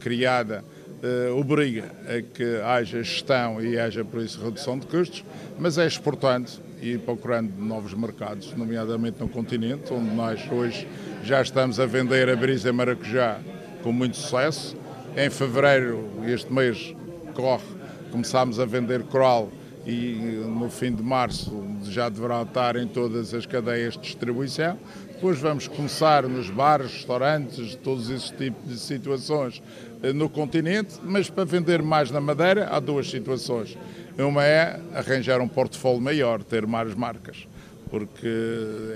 criada, 0.00 0.64
uh, 1.02 1.38
obriga 1.38 1.90
a 2.06 2.20
que 2.20 2.56
haja 2.62 3.02
gestão 3.02 3.62
e 3.62 3.78
haja, 3.78 4.04
por 4.04 4.20
isso, 4.20 4.42
redução 4.42 4.78
de 4.78 4.86
custos, 4.86 5.24
mas 5.58 5.78
é 5.78 5.86
exportando 5.86 6.50
e 6.80 6.98
procurando 6.98 7.52
novos 7.58 7.94
mercados, 7.94 8.54
nomeadamente 8.54 9.18
no 9.20 9.28
continente, 9.28 9.92
onde 9.92 10.14
nós 10.14 10.40
hoje 10.50 10.86
já 11.22 11.40
estamos 11.40 11.80
a 11.80 11.86
vender 11.86 12.28
a 12.28 12.36
brisa 12.36 12.72
maracujá 12.72 13.40
com 13.82 13.92
muito 13.92 14.16
sucesso 14.16 14.76
em 15.16 15.30
fevereiro, 15.30 16.10
este 16.26 16.52
mês 16.52 16.94
corre, 17.34 17.64
começámos 18.10 18.58
a 18.58 18.64
vender 18.64 19.04
coral 19.04 19.50
e 19.86 20.42
no 20.46 20.68
fim 20.68 20.92
de 20.92 21.02
março 21.02 21.52
já 21.84 22.08
deverá 22.08 22.42
estar 22.42 22.76
em 22.76 22.86
todas 22.86 23.32
as 23.34 23.46
cadeias 23.46 23.94
de 23.94 24.00
distribuição. 24.00 24.78
Depois 25.24 25.40
vamos 25.40 25.66
começar 25.66 26.28
nos 26.28 26.50
bares, 26.50 26.92
restaurantes, 26.92 27.74
todos 27.76 28.10
esses 28.10 28.28
tipos 28.28 28.68
de 28.68 28.78
situações 28.78 29.62
eh, 30.02 30.12
no 30.12 30.28
continente, 30.28 30.96
mas 31.02 31.30
para 31.30 31.46
vender 31.46 31.80
mais 31.80 32.10
na 32.10 32.20
Madeira 32.20 32.68
há 32.70 32.78
duas 32.78 33.08
situações. 33.08 33.74
Uma 34.18 34.44
é 34.44 34.78
arranjar 34.92 35.40
um 35.40 35.48
portfólio 35.48 35.98
maior, 35.98 36.42
ter 36.42 36.66
mais 36.66 36.94
marcas 36.94 37.48
porque 37.90 38.26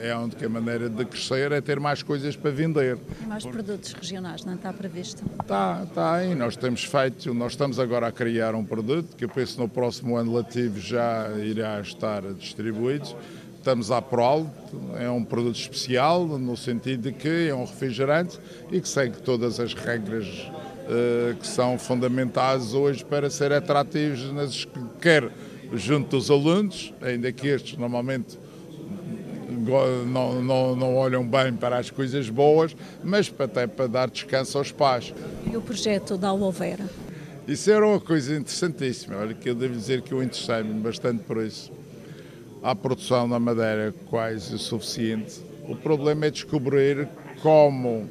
é 0.03 0.13
onde 0.17 0.35
que 0.35 0.45
a 0.45 0.49
maneira 0.49 0.91
de 0.91 1.05
crescer 1.05 1.53
é 1.53 1.61
ter 1.61 1.79
mais 1.79 2.03
coisas 2.03 2.35
para 2.35 2.51
vender. 2.51 2.99
Mais 3.29 3.45
porque... 3.45 3.63
produtos 3.63 3.93
regionais, 3.93 4.45
não 4.45 4.55
está 4.55 4.73
previsto? 4.73 5.23
Está, 5.41 5.85
está 5.85 6.15
aí. 6.15 6.35
Nós 6.35 6.57
temos 6.57 6.83
feito, 6.83 7.33
nós 7.33 7.53
estamos 7.53 7.79
agora 7.79 8.09
a 8.09 8.13
criar 8.13 8.57
um 8.57 8.65
produto 8.65 9.15
que 9.15 9.25
eu 9.25 9.29
penso 9.29 9.61
no 9.61 9.69
próximo 9.69 10.17
ano 10.17 10.35
letivo 10.35 10.81
já 10.81 11.31
irá 11.39 11.81
estar 11.81 12.23
distribuído. 12.35 13.15
Estamos 13.59 13.91
à 13.91 14.01
prol, 14.01 14.47
é 14.99 15.11
um 15.11 15.23
produto 15.25 15.57
especial 15.57 16.27
no 16.27 16.57
sentido 16.57 17.03
de 17.03 17.13
que 17.13 17.49
é 17.49 17.55
um 17.55 17.65
refrigerante 17.65 18.39
e 18.71 18.81
que 18.81 18.89
segue 18.89 19.19
todas 19.19 19.59
as 19.59 19.75
regras 19.75 20.27
uh, 20.27 21.37
que 21.37 21.47
são 21.47 21.77
fundamentais 21.77 22.73
hoje 22.73 23.05
para 23.05 23.29
ser 23.29 23.53
atrativos, 23.53 24.33
nas, 24.33 24.67
quer 25.01 25.31
junto 25.75 26.17
dos 26.17 26.31
alunos, 26.31 26.95
ainda 27.03 27.31
que 27.33 27.49
estes 27.49 27.77
normalmente 27.77 28.39
não, 30.07 30.43
não, 30.43 30.77
não 30.77 30.97
olham 30.97 31.27
bem 31.27 31.53
para 31.53 31.79
as 31.79 31.91
coisas 31.91 32.31
boas, 32.31 32.75
mas 33.03 33.31
até 33.39 33.67
para 33.67 33.87
dar 33.87 34.09
descanso 34.09 34.57
aos 34.57 34.73
pais. 34.73 35.13
E 35.51 35.57
o 35.57 35.61
projeto 35.61 36.17
da 36.17 36.29
Aloe 36.29 36.53
Vera? 36.53 36.89
Isso 37.47 37.71
era 37.71 37.87
uma 37.87 38.01
coisa 38.01 38.37
interessantíssima. 38.37 39.17
Olha, 39.17 39.35
que 39.35 39.51
eu 39.51 39.55
devo 39.55 39.75
dizer 39.75 40.03
que 40.03 40.13
eu 40.13 40.23
interessei-me 40.23 40.81
bastante 40.81 41.25
por 41.25 41.43
isso. 41.43 41.73
Há 42.63 42.75
produção 42.75 43.29
na 43.29 43.39
Madeira 43.39 43.95
quase 44.07 44.55
o 44.55 44.59
suficiente. 44.59 45.41
O 45.69 45.77
problema 45.77 46.27
é 46.27 46.31
descobrir 46.31 47.09
como 47.41 48.09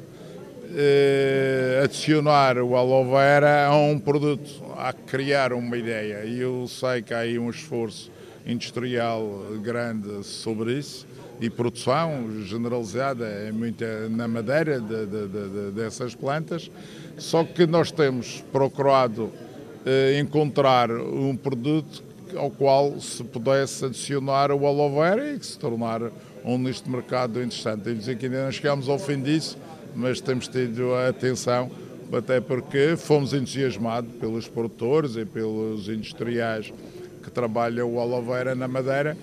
eh, 0.74 1.80
adicionar 1.84 2.56
o 2.58 2.74
aloe 2.74 3.10
vera 3.10 3.66
a 3.66 3.76
um 3.76 3.98
produto, 3.98 4.62
a 4.76 4.92
criar 4.92 5.52
uma 5.52 5.76
ideia. 5.76 6.24
E 6.24 6.40
eu 6.40 6.66
sei 6.66 7.02
que 7.02 7.12
há 7.12 7.18
aí 7.18 7.38
um 7.38 7.50
esforço 7.50 8.10
industrial 8.46 9.22
grande 9.62 10.24
sobre 10.24 10.78
isso 10.78 11.06
e 11.40 11.50
produção 11.50 12.42
generalizada 12.44 13.26
é 13.26 13.52
muita 13.52 14.08
na 14.08 14.26
madeira 14.26 14.80
de, 14.80 15.06
de, 15.06 15.28
de, 15.28 15.70
dessas 15.72 16.14
plantas, 16.14 16.70
só 17.16 17.44
que 17.44 17.66
nós 17.66 17.92
temos 17.92 18.42
procurado 18.50 19.30
eh, 19.86 20.18
encontrar 20.18 20.90
um 20.90 21.36
produto 21.36 22.07
ao 22.36 22.50
qual 22.50 23.00
se 23.00 23.22
pudesse 23.24 23.84
adicionar 23.84 24.50
o 24.50 24.66
aloe 24.66 24.94
vera 24.94 25.34
e 25.34 25.38
que 25.38 25.46
se 25.46 25.58
tornar 25.58 26.02
um 26.44 26.58
nicho 26.58 26.84
de 26.84 26.90
mercado 26.90 27.42
interessante. 27.42 27.82
Devo 27.82 27.98
dizer 27.98 28.16
que 28.16 28.26
ainda 28.26 28.44
não 28.44 28.52
chegámos 28.52 28.88
ao 28.88 28.98
fim 28.98 29.20
disso, 29.20 29.58
mas 29.94 30.20
temos 30.20 30.48
tido 30.48 30.94
a 30.94 31.08
atenção, 31.08 31.70
até 32.12 32.40
porque 32.40 32.96
fomos 32.96 33.32
entusiasmados 33.32 34.14
pelos 34.16 34.48
produtores 34.48 35.16
e 35.16 35.24
pelos 35.24 35.88
industriais 35.88 36.72
que 37.22 37.30
trabalham 37.30 37.92
o 37.92 38.00
aloe 38.00 38.24
vera 38.24 38.54
na 38.54 38.68
madeira 38.68 39.16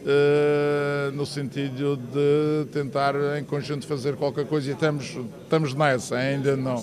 Uh, 0.00 1.12
no 1.12 1.26
sentido 1.26 1.94
de 1.94 2.70
tentar 2.72 3.14
em 3.38 3.44
conjunto 3.44 3.86
fazer 3.86 4.16
qualquer 4.16 4.46
coisa 4.46 4.70
e 4.70 4.72
estamos, 4.72 5.18
estamos 5.42 5.74
nessa, 5.74 6.16
ainda 6.16 6.56
não. 6.56 6.82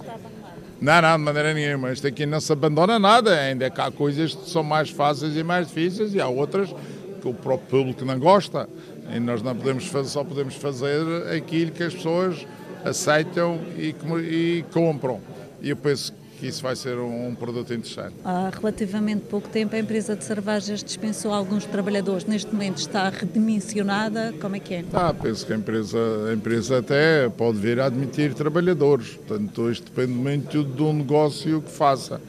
Não, 0.79 1.01
não, 1.01 1.17
de 1.17 1.23
maneira 1.23 1.53
nenhuma. 1.53 1.91
Isto 1.91 2.07
aqui 2.07 2.25
não 2.25 2.39
se 2.39 2.51
abandona 2.51 2.99
nada, 2.99 3.39
ainda 3.39 3.69
que 3.69 3.81
há 3.81 3.89
coisas 3.91 4.35
que 4.35 4.49
são 4.49 4.63
mais 4.63 4.89
fáceis 4.89 5.35
e 5.35 5.43
mais 5.43 5.67
difíceis 5.67 6.13
e 6.13 6.21
há 6.21 6.27
outras 6.27 6.73
que 7.19 7.27
o 7.27 7.33
próprio 7.33 7.67
público 7.67 8.05
não 8.05 8.19
gosta. 8.19 8.69
E 9.11 9.19
nós 9.19 9.41
não 9.41 9.55
podemos 9.55 9.87
fazer, 9.87 10.09
só 10.09 10.23
podemos 10.23 10.55
fazer 10.55 11.01
aquilo 11.35 11.71
que 11.71 11.83
as 11.83 11.93
pessoas 11.93 12.45
aceitam 12.85 13.59
e, 13.75 13.95
e 14.29 14.65
compram. 14.71 15.19
E 15.61 15.69
eu 15.69 15.75
penso 15.75 16.13
que 16.37 16.47
isso 16.47 16.61
vai 16.61 16.75
ser 16.75 16.97
um, 16.97 17.29
um, 17.29 17.35
produto 17.35 17.73
interessante. 17.73 18.13
Há 18.23 18.51
relativamente 18.53 19.21
pouco 19.21 19.49
tempo 19.49 19.75
a 19.75 19.79
empresa 19.79 20.15
de 20.15 20.23
cervejas 20.23 20.83
dispensou 20.83 21.33
alguns 21.33 21.65
trabalhadores. 21.65 22.25
Neste 22.25 22.53
momento 22.53 22.77
está 22.77 23.09
redimensionada. 23.09 24.33
Como 24.39 24.55
é 24.55 24.59
que 24.59 24.75
é? 24.75 24.85
Ah, 24.93 25.13
penso 25.13 25.45
que 25.45 25.53
a 25.53 25.55
empresa, 25.55 25.97
a 26.29 26.33
empresa 26.33 26.79
até 26.79 27.27
pode 27.29 27.57
vir 27.57 27.79
a 27.79 27.85
admitir 27.87 28.33
trabalhadores. 28.33 29.15
Portanto, 29.15 29.71
isto 29.71 29.91
depende 29.91 30.13
muito 30.13 30.63
do 30.63 30.93
negócio 30.93 31.61
que 31.61 31.71
faça. 31.71 32.21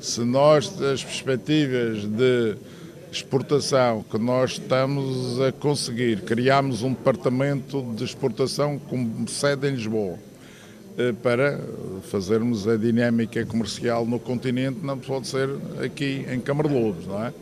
Se 0.00 0.20
nós, 0.20 0.80
as 0.80 1.02
perspectivas 1.02 2.04
de 2.04 2.56
exportação 3.10 4.04
que 4.08 4.18
nós 4.18 4.52
estamos 4.52 5.40
a 5.40 5.50
conseguir, 5.50 6.20
criámos 6.22 6.82
um 6.82 6.90
departamento 6.90 7.82
de 7.96 8.04
exportação 8.04 8.78
com 8.78 9.26
sede 9.26 9.68
em 9.68 9.72
Lisboa 9.72 10.18
para 11.22 11.60
fazermos 12.10 12.66
a 12.66 12.76
dinâmica 12.76 13.44
comercial 13.44 14.06
no 14.06 14.18
continente, 14.18 14.78
não 14.82 14.98
pode 14.98 15.26
ser 15.26 15.48
aqui 15.84 16.24
em 16.30 16.40
Câmara 16.40 16.68
de 16.68 16.74
Lobos, 16.74 17.06
não 17.06 17.24
é? 17.24 17.32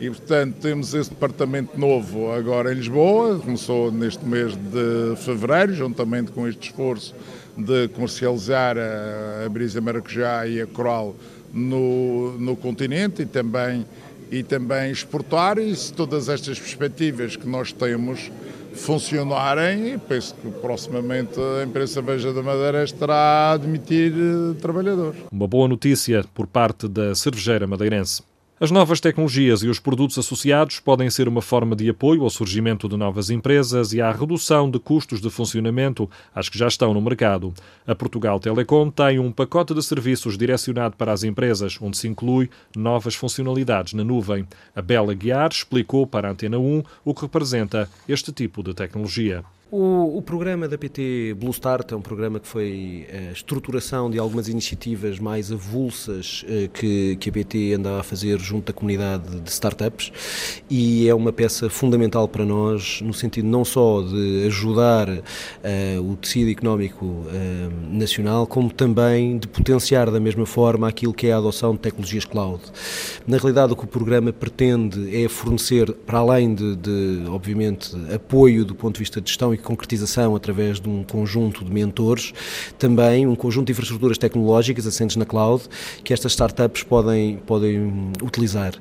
E, 0.00 0.08
portanto, 0.08 0.56
temos 0.62 0.94
esse 0.94 1.10
departamento 1.10 1.78
novo 1.78 2.32
agora 2.32 2.72
em 2.72 2.76
Lisboa, 2.76 3.38
começou 3.38 3.92
neste 3.92 4.24
mês 4.24 4.54
de 4.56 5.14
fevereiro, 5.16 5.74
juntamente 5.74 6.30
com 6.32 6.48
este 6.48 6.70
esforço 6.70 7.14
de 7.54 7.88
comercializar 7.88 8.78
a, 8.78 9.44
a 9.44 9.48
brisa 9.50 9.78
maracujá 9.80 10.46
e 10.46 10.58
a 10.58 10.66
coral 10.66 11.14
no, 11.52 12.38
no 12.38 12.56
continente 12.56 13.22
e 13.22 13.26
também, 13.26 13.84
e 14.30 14.42
também 14.42 14.90
exportar, 14.90 15.58
e 15.58 15.74
todas 15.94 16.30
estas 16.30 16.58
perspectivas 16.58 17.36
que 17.36 17.46
nós 17.46 17.70
temos 17.70 18.30
funcionarem 18.80 19.98
penso 19.98 20.34
que 20.34 20.50
proximamente 20.50 21.38
a 21.38 21.64
imprensa 21.64 22.00
Veja 22.02 22.32
da 22.32 22.42
Madeira 22.42 22.82
estará 22.82 23.14
a 23.14 23.52
admitir 23.52 24.12
eh, 24.12 24.60
trabalhadores. 24.60 25.20
Uma 25.30 25.46
boa 25.46 25.68
notícia 25.68 26.24
por 26.34 26.46
parte 26.46 26.88
da 26.88 27.14
cervejeira 27.14 27.66
madeirense. 27.66 28.22
As 28.62 28.70
novas 28.70 29.00
tecnologias 29.00 29.62
e 29.62 29.68
os 29.68 29.80
produtos 29.80 30.18
associados 30.18 30.80
podem 30.80 31.08
ser 31.08 31.26
uma 31.26 31.40
forma 31.40 31.74
de 31.74 31.88
apoio 31.88 32.24
ao 32.24 32.28
surgimento 32.28 32.90
de 32.90 32.94
novas 32.94 33.30
empresas 33.30 33.94
e 33.94 34.02
à 34.02 34.12
redução 34.12 34.70
de 34.70 34.78
custos 34.78 35.18
de 35.18 35.30
funcionamento, 35.30 36.10
às 36.34 36.50
que 36.50 36.58
já 36.58 36.68
estão 36.68 36.92
no 36.92 37.00
mercado. 37.00 37.54
A 37.86 37.94
Portugal 37.94 38.38
Telecom 38.38 38.90
tem 38.90 39.18
um 39.18 39.32
pacote 39.32 39.72
de 39.72 39.82
serviços 39.82 40.36
direcionado 40.36 40.94
para 40.94 41.10
as 41.10 41.24
empresas, 41.24 41.78
onde 41.80 41.96
se 41.96 42.06
inclui 42.06 42.50
novas 42.76 43.14
funcionalidades 43.14 43.94
na 43.94 44.04
nuvem. 44.04 44.46
A 44.76 44.82
Bela 44.82 45.14
Guiar 45.14 45.48
explicou 45.50 46.06
para 46.06 46.28
a 46.28 46.32
Antena 46.32 46.58
1 46.58 46.82
o 47.02 47.14
que 47.14 47.22
representa 47.22 47.88
este 48.06 48.30
tipo 48.30 48.62
de 48.62 48.74
tecnologia. 48.74 49.42
O, 49.72 50.18
o, 50.18 50.22
programa 50.22 50.66
da 50.66 50.76
PT 50.76 51.36
Blue 51.38 51.52
Start 51.52 51.92
é 51.92 51.96
um 51.96 52.02
programa 52.02 52.40
que 52.40 52.48
foi 52.48 53.06
a 53.12 53.30
estruturação 53.30 54.10
de 54.10 54.18
algumas 54.18 54.48
iniciativas 54.48 55.20
mais 55.20 55.52
avulsas 55.52 56.44
eh, 56.48 56.68
que, 56.74 57.14
que 57.20 57.28
a 57.28 57.32
PT 57.32 57.74
anda 57.74 58.00
a 58.00 58.02
fazer 58.02 58.40
junto 58.40 58.66
da 58.66 58.72
comunidade 58.72 59.40
de 59.40 59.48
startups 59.48 60.10
e 60.68 61.08
é 61.08 61.14
uma 61.14 61.32
peça 61.32 61.70
fundamental 61.70 62.26
para 62.26 62.44
nós 62.44 63.00
no 63.00 63.14
sentido 63.14 63.46
não 63.46 63.64
só 63.64 64.02
de 64.02 64.46
ajudar 64.48 65.08
uh, 65.08 65.22
o 66.02 66.16
tecido 66.16 66.50
económico 66.50 67.06
nacional, 67.92 68.48
como 68.48 68.72
também 68.72 69.38
de 69.38 69.46
potenciar 69.46 70.10
da 70.10 70.18
mesma 70.18 70.46
forma 70.46 70.88
aquilo 70.88 71.14
que 71.14 71.28
é 71.28 71.32
a 71.32 71.36
adoção 71.36 71.74
de 71.74 71.78
tecnologias 71.78 72.24
cloud. 72.24 72.60
Na 73.24 73.36
realidade, 73.36 73.72
o 73.72 73.76
que 73.76 73.84
o 73.84 73.86
programa 73.86 74.32
pretende 74.32 75.24
é 75.24 75.28
fornecer, 75.28 75.92
para 75.92 76.18
além 76.18 76.54
de, 76.54 76.74
de 76.76 77.22
obviamente, 77.28 77.94
apoio 78.12 78.64
do 78.64 78.74
ponto 78.74 78.94
de 78.94 78.98
vista 79.00 79.20
de 79.20 79.28
gestão 79.28 79.54
e 79.54 79.59
concretização 79.60 80.34
através 80.34 80.80
de 80.80 80.88
um 80.88 81.02
conjunto 81.04 81.64
de 81.64 81.72
mentores, 81.72 82.32
também 82.78 83.26
um 83.26 83.34
conjunto 83.34 83.66
de 83.66 83.72
infraestruturas 83.72 84.18
tecnológicas 84.18 84.86
assentes 84.86 85.16
na 85.16 85.24
cloud 85.24 85.64
que 86.02 86.12
estas 86.12 86.32
startups 86.32 86.82
podem, 86.82 87.36
podem 87.46 88.10
utilizar. 88.22 88.74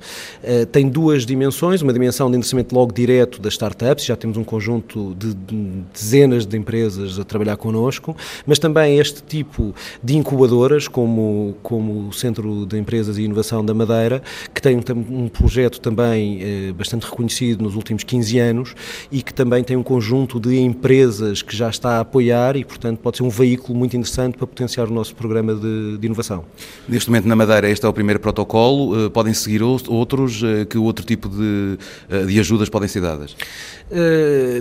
Uh, 0.44 0.66
tem 0.68 0.88
duas 0.88 1.26
dimensões, 1.26 1.82
uma 1.82 1.94
dimensão 1.94 2.30
de 2.30 2.38
endereçamento 2.38 2.74
logo 2.74 2.94
direto 2.94 3.42
das 3.42 3.54
startups, 3.54 4.06
já 4.06 4.16
temos 4.16 4.38
um 4.38 4.44
conjunto 4.44 5.16
de, 5.16 5.34
de 5.34 5.84
dezenas 5.94 6.46
de 6.46 6.58
empresas 6.58 7.20
a 7.20 7.24
trabalhar 7.24 7.58
connosco, 7.58 8.16
mas 8.46 8.60
também 8.60 9.00
este 9.00 9.22
tipo 9.24 9.74
de 10.04 10.18
incubadoras, 10.18 10.88
como, 10.88 11.56
como 11.62 12.08
o 12.08 12.14
Centro 12.14 12.66
de 12.66 12.78
Empresas 12.78 13.18
e 13.18 13.24
Inovação 13.24 13.64
da 13.64 13.74
Madeira, 13.74 14.22
que 14.54 14.62
tem 14.62 14.78
um, 14.78 15.24
um 15.24 15.28
projeto 15.28 15.80
também 15.80 16.40
eh, 16.42 16.74
bastante 16.74 17.06
reconhecido 17.06 17.64
nos 17.64 17.76
últimos 17.76 18.04
15 18.04 18.40
anos 18.40 18.76
e 19.12 19.22
que 19.22 19.34
também 19.34 19.64
tem 19.64 19.78
um 19.78 19.84
conjunto 19.84 20.40
de 20.40 20.58
empresas 20.70 21.42
que 21.42 21.56
já 21.56 21.70
está 21.70 21.98
a 21.98 22.00
apoiar 22.02 22.56
e, 22.56 22.64
portanto, 22.64 23.00
pode 23.00 23.18
ser 23.18 23.24
um 23.24 23.30
veículo 23.30 23.78
muito 23.78 23.98
interessante 23.98 24.38
para 24.38 24.48
potenciar 24.48 24.88
o 24.88 24.94
nosso 24.94 25.16
programa 25.16 25.56
de, 25.56 25.98
de 25.98 26.06
inovação. 26.06 26.46
Neste 26.88 27.10
momento, 27.10 27.28
na 27.28 27.36
Madeira, 27.36 27.70
este 27.70 27.86
é 27.86 27.90
o 27.90 27.94
primeiro 27.94 28.20
protocolo. 28.20 29.08
Uh, 29.08 29.10
podem 29.10 29.34
seguir 29.34 29.62
outros? 29.64 30.42
Uh, 30.42 30.66
que 30.70 30.78
outro 30.78 31.06
tipo 31.06 31.28
de, 31.28 31.78
uh, 32.10 32.26
de 32.28 32.40
ajudas 32.40 32.70
podem 32.70 32.88
ser 32.88 33.02
dadas? 33.02 33.36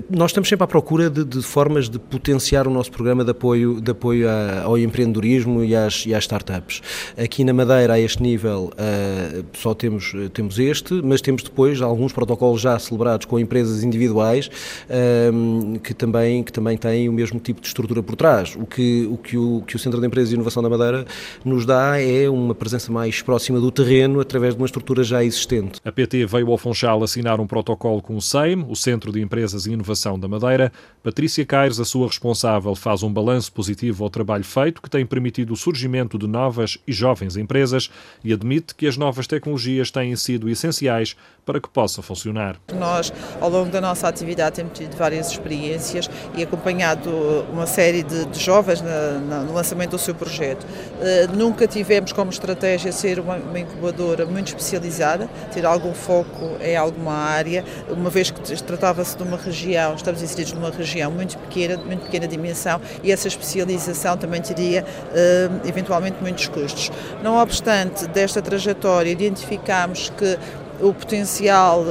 nós 0.09 0.31
estamos 0.31 0.49
sempre 0.49 0.65
à 0.65 0.67
procura 0.67 1.11
de, 1.11 1.23
de, 1.23 1.43
formas 1.43 1.87
de 1.91 1.99
potenciar 1.99 2.67
o 2.67 2.71
nosso 2.71 2.91
programa 2.91 3.23
de 3.23 3.31
apoio, 3.31 3.79
de 3.79 3.91
apoio 3.91 4.27
a, 4.27 4.63
ao 4.63 4.79
empreendedorismo 4.79 5.63
e 5.63 5.77
às, 5.77 6.07
e 6.07 6.15
às, 6.15 6.25
startups. 6.25 6.81
Aqui 7.15 7.45
na 7.45 7.53
Madeira, 7.53 7.93
a 7.93 8.01
este 8.01 8.23
nível, 8.23 8.73
só 9.53 9.75
temos, 9.75 10.15
temos 10.33 10.59
este, 10.59 10.95
mas 11.05 11.21
temos 11.21 11.43
depois 11.43 11.83
alguns 11.83 12.11
protocolos 12.11 12.63
já 12.63 12.79
celebrados 12.79 13.27
com 13.27 13.39
empresas 13.39 13.85
individuais 13.85 14.51
que 15.83 15.93
também, 15.99 16.43
que 16.43 16.53
também 16.53 16.77
têm 16.77 17.09
o 17.09 17.13
mesmo 17.13 17.39
tipo 17.39 17.61
de 17.61 17.67
estrutura 17.67 18.03
por 18.03 18.17
trás. 18.17 18.57
O 18.57 18.65
que 18.65 19.07
o, 19.11 19.17
que 19.19 19.37
o, 19.37 19.63
que 19.67 19.77
o 19.77 19.79
Centro 19.79 20.01
de 20.01 20.07
Empresas 20.07 20.31
e 20.31 20.35
Inovação 20.35 20.63
da 20.63 20.71
Madeira 20.71 21.05
nos 21.45 21.67
dá 21.67 22.01
é 22.01 22.29
uma 22.29 22.55
presença 22.55 22.91
mais 22.91 23.21
próxima 23.21 23.61
do 23.61 23.71
terreno 23.71 24.21
através 24.21 24.55
de 24.55 24.61
uma 24.61 24.67
estrutura 24.67 25.03
já 25.03 25.23
existente. 25.23 25.81
A 25.85 25.93
PT 25.93 26.25
veio 26.27 26.51
ao 26.51 26.57
Funchal 26.57 27.03
assinar 27.03 27.41
um 27.41 27.47
protocolo 27.47 28.01
com 28.01 28.17
o 28.17 28.23
SEIM, 28.23 28.65
o 28.69 28.77
Centro 28.77 29.13
de 29.13 29.21
Empresas 29.21 29.67
e 29.67 29.73
Inovação 29.73 30.19
da 30.19 30.29
Madeira. 30.29 30.73
Patrícia 31.03 31.45
Caires, 31.45 31.81
a 31.81 31.85
sua 31.85 32.07
responsável, 32.07 32.75
faz 32.75 33.03
um 33.03 33.13
balanço 33.13 33.53
positivo 33.53 34.05
ao 34.05 34.11
trabalho 34.11 34.45
feito, 34.45 34.81
que 34.81 34.89
tem 34.89 35.05
permitido 35.05 35.53
o 35.53 35.57
surgimento 35.57 36.19
de 36.19 36.27
novas 36.27 36.79
e 36.87 36.93
jovens 36.93 37.37
empresas 37.37 37.91
e 38.23 38.33
admite 38.33 38.75
que 38.75 38.87
as 38.87 38.97
novas 38.97 39.27
tecnologias 39.27 39.91
têm 39.91 40.15
sido 40.17 40.49
essenciais 40.49 41.17
para 41.49 41.63
que 41.63 41.69
possa 41.71 42.03
funcionar. 42.03 42.57
Nós, 42.75 43.11
ao 43.41 43.49
longo 43.49 43.71
da 43.71 43.81
nossa 43.81 44.07
atividade, 44.07 44.57
temos 44.57 44.79
tido 44.79 44.95
várias 44.99 45.31
experiências 45.31 46.11
e 46.37 46.43
acompanhado 46.43 47.09
uma 47.51 47.67
série 47.67 48.03
de, 48.03 48.27
de 48.27 48.39
jovens 48.39 48.83
na, 48.83 49.13
na, 49.13 49.39
no 49.41 49.55
lançamento 49.55 49.93
do 49.93 49.99
seu 49.99 50.15
projeto. 50.15 50.65
Uh, 50.65 51.35
nunca 51.35 51.67
tivemos 51.67 52.13
como 52.13 52.31
estratégia 52.31 52.93
ser 52.93 53.19
uma, 53.19 53.37
uma, 53.37 53.59
incubadora 53.59 54.27
muito 54.27 54.49
especializada, 54.49 55.27
ter 55.51 55.65
algum 55.65 55.95
foco 55.95 56.59
em 56.61 56.77
alguma 56.77 57.15
área, 57.15 57.65
uma 57.89 58.11
vez 58.11 58.31
que 58.31 58.63
tratava-se 58.63 59.17
de 59.17 59.23
uma 59.23 59.39
região, 59.39 59.95
estamos 59.95 60.21
inseridos 60.21 60.53
numa 60.53 60.71
região 60.71 61.11
muito 61.11 61.39
pequena, 61.39 61.79
de 61.79 61.85
muito 61.87 62.05
pequena 62.05 62.29
dimensão 62.29 62.79
e 63.03 63.11
essa 63.11 63.27
especialização 63.27 64.19
também 64.19 64.43
teria 64.43 64.83
uh, 64.85 65.67
eventualmente 65.67 66.19
muitos 66.21 66.47
custos. 66.47 66.93
Não 67.23 67.39
obstante, 67.39 68.07
desta 68.09 68.43
trajetória 68.43 69.11
identificámos 69.11 70.11
que 70.11 70.39
o 70.81 70.93
potencial 70.93 71.85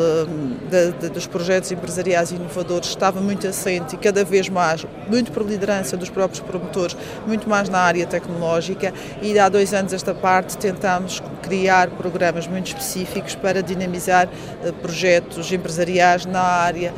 de, 0.70 0.92
de, 0.92 1.10
dos 1.10 1.28
projetos 1.28 1.72
empresariais 1.72 2.32
inovadores 2.32 2.90
estava 2.90 3.20
muito 3.20 3.48
assente 3.48 3.96
e 3.96 3.98
cada 3.98 4.24
vez 4.24 4.50
mais, 4.50 4.86
muito 5.10 5.32
por 5.32 5.44
liderança 5.46 5.98
dos 5.98 6.10
próprios 6.10 6.40
promotores, 6.40 6.96
muito 7.26 7.50
mais 7.50 7.70
na 7.70 7.80
área 7.80 8.06
tecnológica. 8.06 8.94
E 9.22 9.38
há 9.38 9.50
dois 9.50 9.74
anos 9.74 9.94
esta 9.94 10.14
parte 10.14 10.58
tentamos 10.58 11.22
criar 11.42 11.90
programas 11.92 12.48
muito 12.48 12.68
específicos 12.68 13.36
para 13.36 13.62
dinamizar 13.62 14.28
uh, 14.28 14.74
projetos 14.74 15.52
empresariais 15.52 16.26
na 16.26 16.42
área 16.42 16.94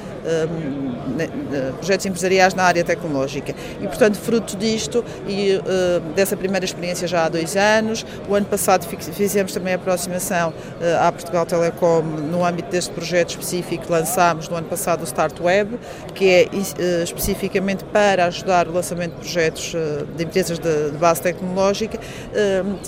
projetos 1.77 2.05
empresariais 2.05 2.53
na 2.53 2.63
área 2.63 2.83
tecnológica. 2.83 3.53
E, 3.81 3.87
portanto, 3.87 4.17
fruto 4.17 4.55
disto 4.57 5.03
e 5.27 5.55
uh, 5.55 5.99
dessa 6.13 6.37
primeira 6.37 6.65
experiência 6.65 7.07
já 7.07 7.25
há 7.25 7.29
dois 7.29 7.55
anos, 7.55 8.05
o 8.27 8.35
ano 8.35 8.45
passado 8.45 8.85
fizemos 8.85 9.53
também 9.53 9.73
a 9.73 9.75
aproximação 9.75 10.49
uh, 10.49 11.07
à 11.07 11.11
Portugal 11.11 11.45
Telecom 11.45 12.01
no 12.01 12.45
âmbito 12.45 12.69
deste 12.69 12.91
projeto 12.91 13.31
específico, 13.31 13.85
lançámos 13.89 14.47
no 14.49 14.55
ano 14.55 14.67
passado 14.67 15.01
o 15.01 15.03
Start 15.03 15.39
Web, 15.39 15.79
que 16.13 16.29
é 16.29 16.47
uh, 16.51 17.03
especificamente 17.03 17.83
para 17.85 18.25
ajudar 18.25 18.67
o 18.67 18.71
lançamento 18.71 19.13
de 19.13 19.19
projetos 19.19 19.73
de 20.15 20.23
empresas 20.23 20.59
de, 20.59 20.91
base 20.99 21.21
tecnológica. 21.21 21.99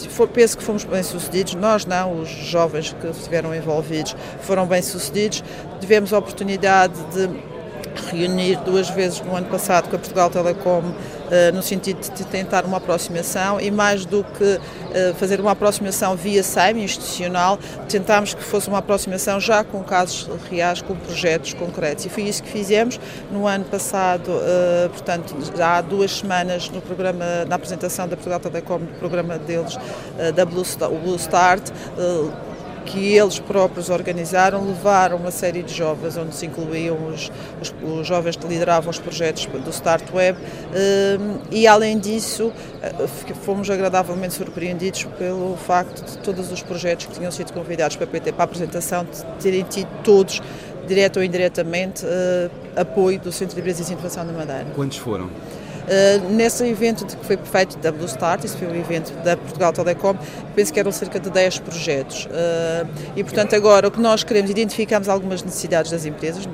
For, 0.10 0.28
penso 0.28 0.58
que 0.58 0.64
fomos 0.64 0.84
bem 0.84 1.02
sucedidos, 1.04 1.56
nós 1.56 1.86
não, 1.86 2.20
os 2.20 2.30
jovens 2.30 2.94
que 3.00 3.08
estiveram 3.08 3.56
envolvidos 3.56 4.16
foram 4.42 4.66
bem 4.66 4.82
sucedidos. 4.82 5.44
Tivemos 5.82 6.14
a 6.14 6.20
oportunidade 6.20 6.94
de 7.14 7.28
reunir 8.12 8.58
duas 8.64 8.90
vezes 8.90 9.20
no 9.22 9.36
ano 9.36 9.48
passado 9.48 9.90
com 9.90 9.96
a 9.96 10.00
Portugal 10.00 10.30
Telecom 10.30 10.84
eh, 11.32 11.50
no 11.54 11.64
sentido 11.64 12.02
de 12.14 12.26
tentar 12.26 12.66
uma 12.66 12.76
aproximação 12.76 13.60
e 13.60 13.72
mais 13.72 14.06
do 14.06 14.22
que 14.22 14.60
eh, 14.94 15.14
fazer 15.18 15.40
uma 15.40 15.52
aproximação 15.52 16.14
via 16.14 16.44
SAIM 16.44 16.84
institucional, 16.84 17.58
tentámos 17.88 18.34
que 18.34 18.44
fosse 18.44 18.68
uma 18.68 18.80
aproximação 18.80 19.40
já 19.40 19.64
com 19.64 19.82
casos 19.82 20.30
reais, 20.50 20.82
com 20.82 20.94
projetos 20.94 21.54
concretos. 21.54 22.06
E 22.06 22.10
foi 22.10 22.24
isso 22.24 22.44
que 22.44 22.50
fizemos. 22.50 23.00
No 23.32 23.48
ano 23.48 23.64
passado, 23.64 24.30
eh, 24.30 24.90
portanto 24.90 25.34
já 25.56 25.78
há 25.78 25.82
duas 25.82 26.18
semanas 26.18 26.70
no 26.70 26.82
programa, 26.82 27.46
na 27.48 27.56
apresentação 27.56 28.10
da 28.10 28.18
Portugal 28.18 28.40
Telecom, 28.42 28.80
no 28.80 28.88
programa 29.00 29.38
deles 29.38 29.78
da 30.36 30.46
Blue, 30.46 30.64
o 30.82 31.00
Blue 31.00 31.16
Start, 31.16 31.64
que 32.92 33.16
eles 33.16 33.40
próprios 33.40 33.90
organizaram, 33.90 34.66
levaram 34.66 35.16
uma 35.16 35.32
série 35.32 35.64
de 35.64 35.74
jovens, 35.74 36.18
onde 36.18 36.36
se 36.36 36.46
incluíam 36.46 37.08
os, 37.08 37.32
os, 37.62 37.74
os 37.82 38.06
jovens 38.06 38.36
que 38.36 38.46
lideravam 38.46 38.90
os 38.90 39.00
projetos 39.00 39.46
do 39.46 39.70
Start 39.70 40.04
Web, 40.14 40.38
ehm, 40.74 41.40
e 41.50 41.66
além 41.66 41.98
disso, 41.98 42.52
eh, 42.82 43.08
fomos 43.46 43.70
agradavelmente 43.70 44.34
surpreendidos 44.34 45.06
pelo 45.18 45.56
facto 45.56 46.04
de 46.04 46.18
todos 46.18 46.52
os 46.52 46.62
projetos 46.62 47.06
que 47.06 47.14
tinham 47.14 47.32
sido 47.32 47.54
convidados 47.54 47.96
para 47.96 48.06
a 48.06 48.10
PT 48.10 48.34
para 48.34 48.44
a 48.44 48.46
apresentação 48.46 49.08
terem 49.42 49.64
tido 49.64 49.88
todos, 50.04 50.42
direto 50.86 51.18
ou 51.18 51.24
indiretamente, 51.24 52.06
eh, 52.06 52.50
apoio 52.76 53.20
do 53.20 53.32
Centro 53.32 53.56
de 53.56 53.62
Empresas 53.62 53.90
e 53.90 53.94
Inovação 53.94 54.28
da 54.28 54.34
Madeira. 54.34 54.68
Quantos 54.76 54.98
foram? 54.98 55.30
Uh, 55.82 56.30
nesse 56.30 56.66
evento 56.66 57.06
que 57.06 57.26
foi 57.26 57.38
feito 57.38 57.78
da 57.80 57.92
Blue 57.92 58.06
Start, 58.06 58.44
isso 58.44 58.58
foi 58.58 58.68
um 58.68 58.76
evento 58.76 59.12
da 59.24 59.36
Portugal 59.36 59.74
Telecom, 59.74 60.16
penso 60.56 60.72
que 60.72 60.80
eram 60.80 60.92
cerca 60.92 61.20
de 61.20 61.30
10 61.30 61.60
projetos. 61.60 62.26
Uh, 62.26 62.88
e, 63.16 63.24
portanto, 63.24 63.56
agora 63.56 63.88
o 63.88 63.92
que 63.92 64.00
nós 64.00 64.24
queremos, 64.24 64.52
identificamos 64.52 65.10
algumas 65.10 65.44
necessidades 65.44 65.92
das 65.92 66.06
empresas, 66.06 66.48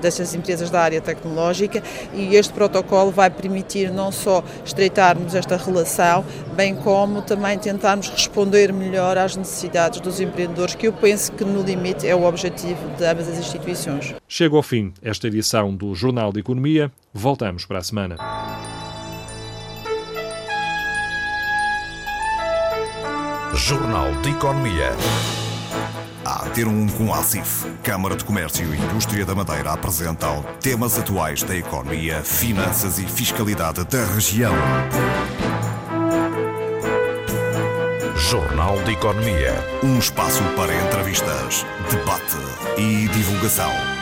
dessas 0.00 0.34
empresas 0.34 0.70
da 0.70 0.80
área 0.80 1.00
tecnológica, 1.00 1.82
e 2.12 2.34
este 2.36 2.52
protocolo 2.52 3.10
vai 3.10 3.30
permitir 3.30 3.90
não 3.90 4.12
só 4.12 4.42
estreitarmos 4.64 5.34
esta 5.34 5.56
relação, 5.56 6.24
bem 6.54 6.74
como 6.74 7.22
também 7.22 7.58
tentarmos 7.58 8.08
responder 8.08 8.72
melhor 8.72 9.16
às 9.16 9.36
necessidades 9.36 10.00
dos 10.00 10.20
empreendedores, 10.20 10.74
que 10.74 10.88
eu 10.88 10.92
penso 10.92 11.32
que 11.32 11.44
no 11.44 11.62
limite 11.62 12.06
é 12.06 12.14
o 12.14 12.24
objetivo 12.24 12.88
de 12.96 13.04
ambas 13.04 13.28
as 13.28 13.38
instituições. 13.38 14.14
Chega 14.28 14.56
ao 14.56 14.62
fim 14.62 14.92
esta 15.02 15.26
edição 15.26 15.74
do 15.74 15.94
Jornal 15.94 16.32
de 16.32 16.40
Economia. 16.40 16.90
Voltamos 17.12 17.64
para 17.64 17.78
a 17.78 17.82
semana. 17.82 18.69
Jornal 23.54 24.12
de 24.22 24.30
Economia. 24.30 24.92
A 26.24 26.48
ter 26.50 26.66
um 26.66 26.86
com 26.86 27.12
a 27.12 27.18
ACIF, 27.18 27.66
Câmara 27.82 28.16
de 28.16 28.24
Comércio 28.24 28.74
e 28.74 28.78
Indústria 28.78 29.26
da 29.26 29.34
Madeira 29.34 29.72
apresentam 29.72 30.44
temas 30.60 30.98
atuais 30.98 31.42
da 31.42 31.56
economia, 31.56 32.22
finanças 32.22 32.98
e 32.98 33.06
fiscalidade 33.06 33.84
da 33.84 34.04
região. 34.04 34.54
Jornal 38.16 38.80
de 38.82 38.92
Economia. 38.92 39.52
Um 39.82 39.98
espaço 39.98 40.42
para 40.56 40.74
entrevistas, 40.74 41.66
debate 41.90 42.36
e 42.78 43.08
divulgação. 43.08 43.99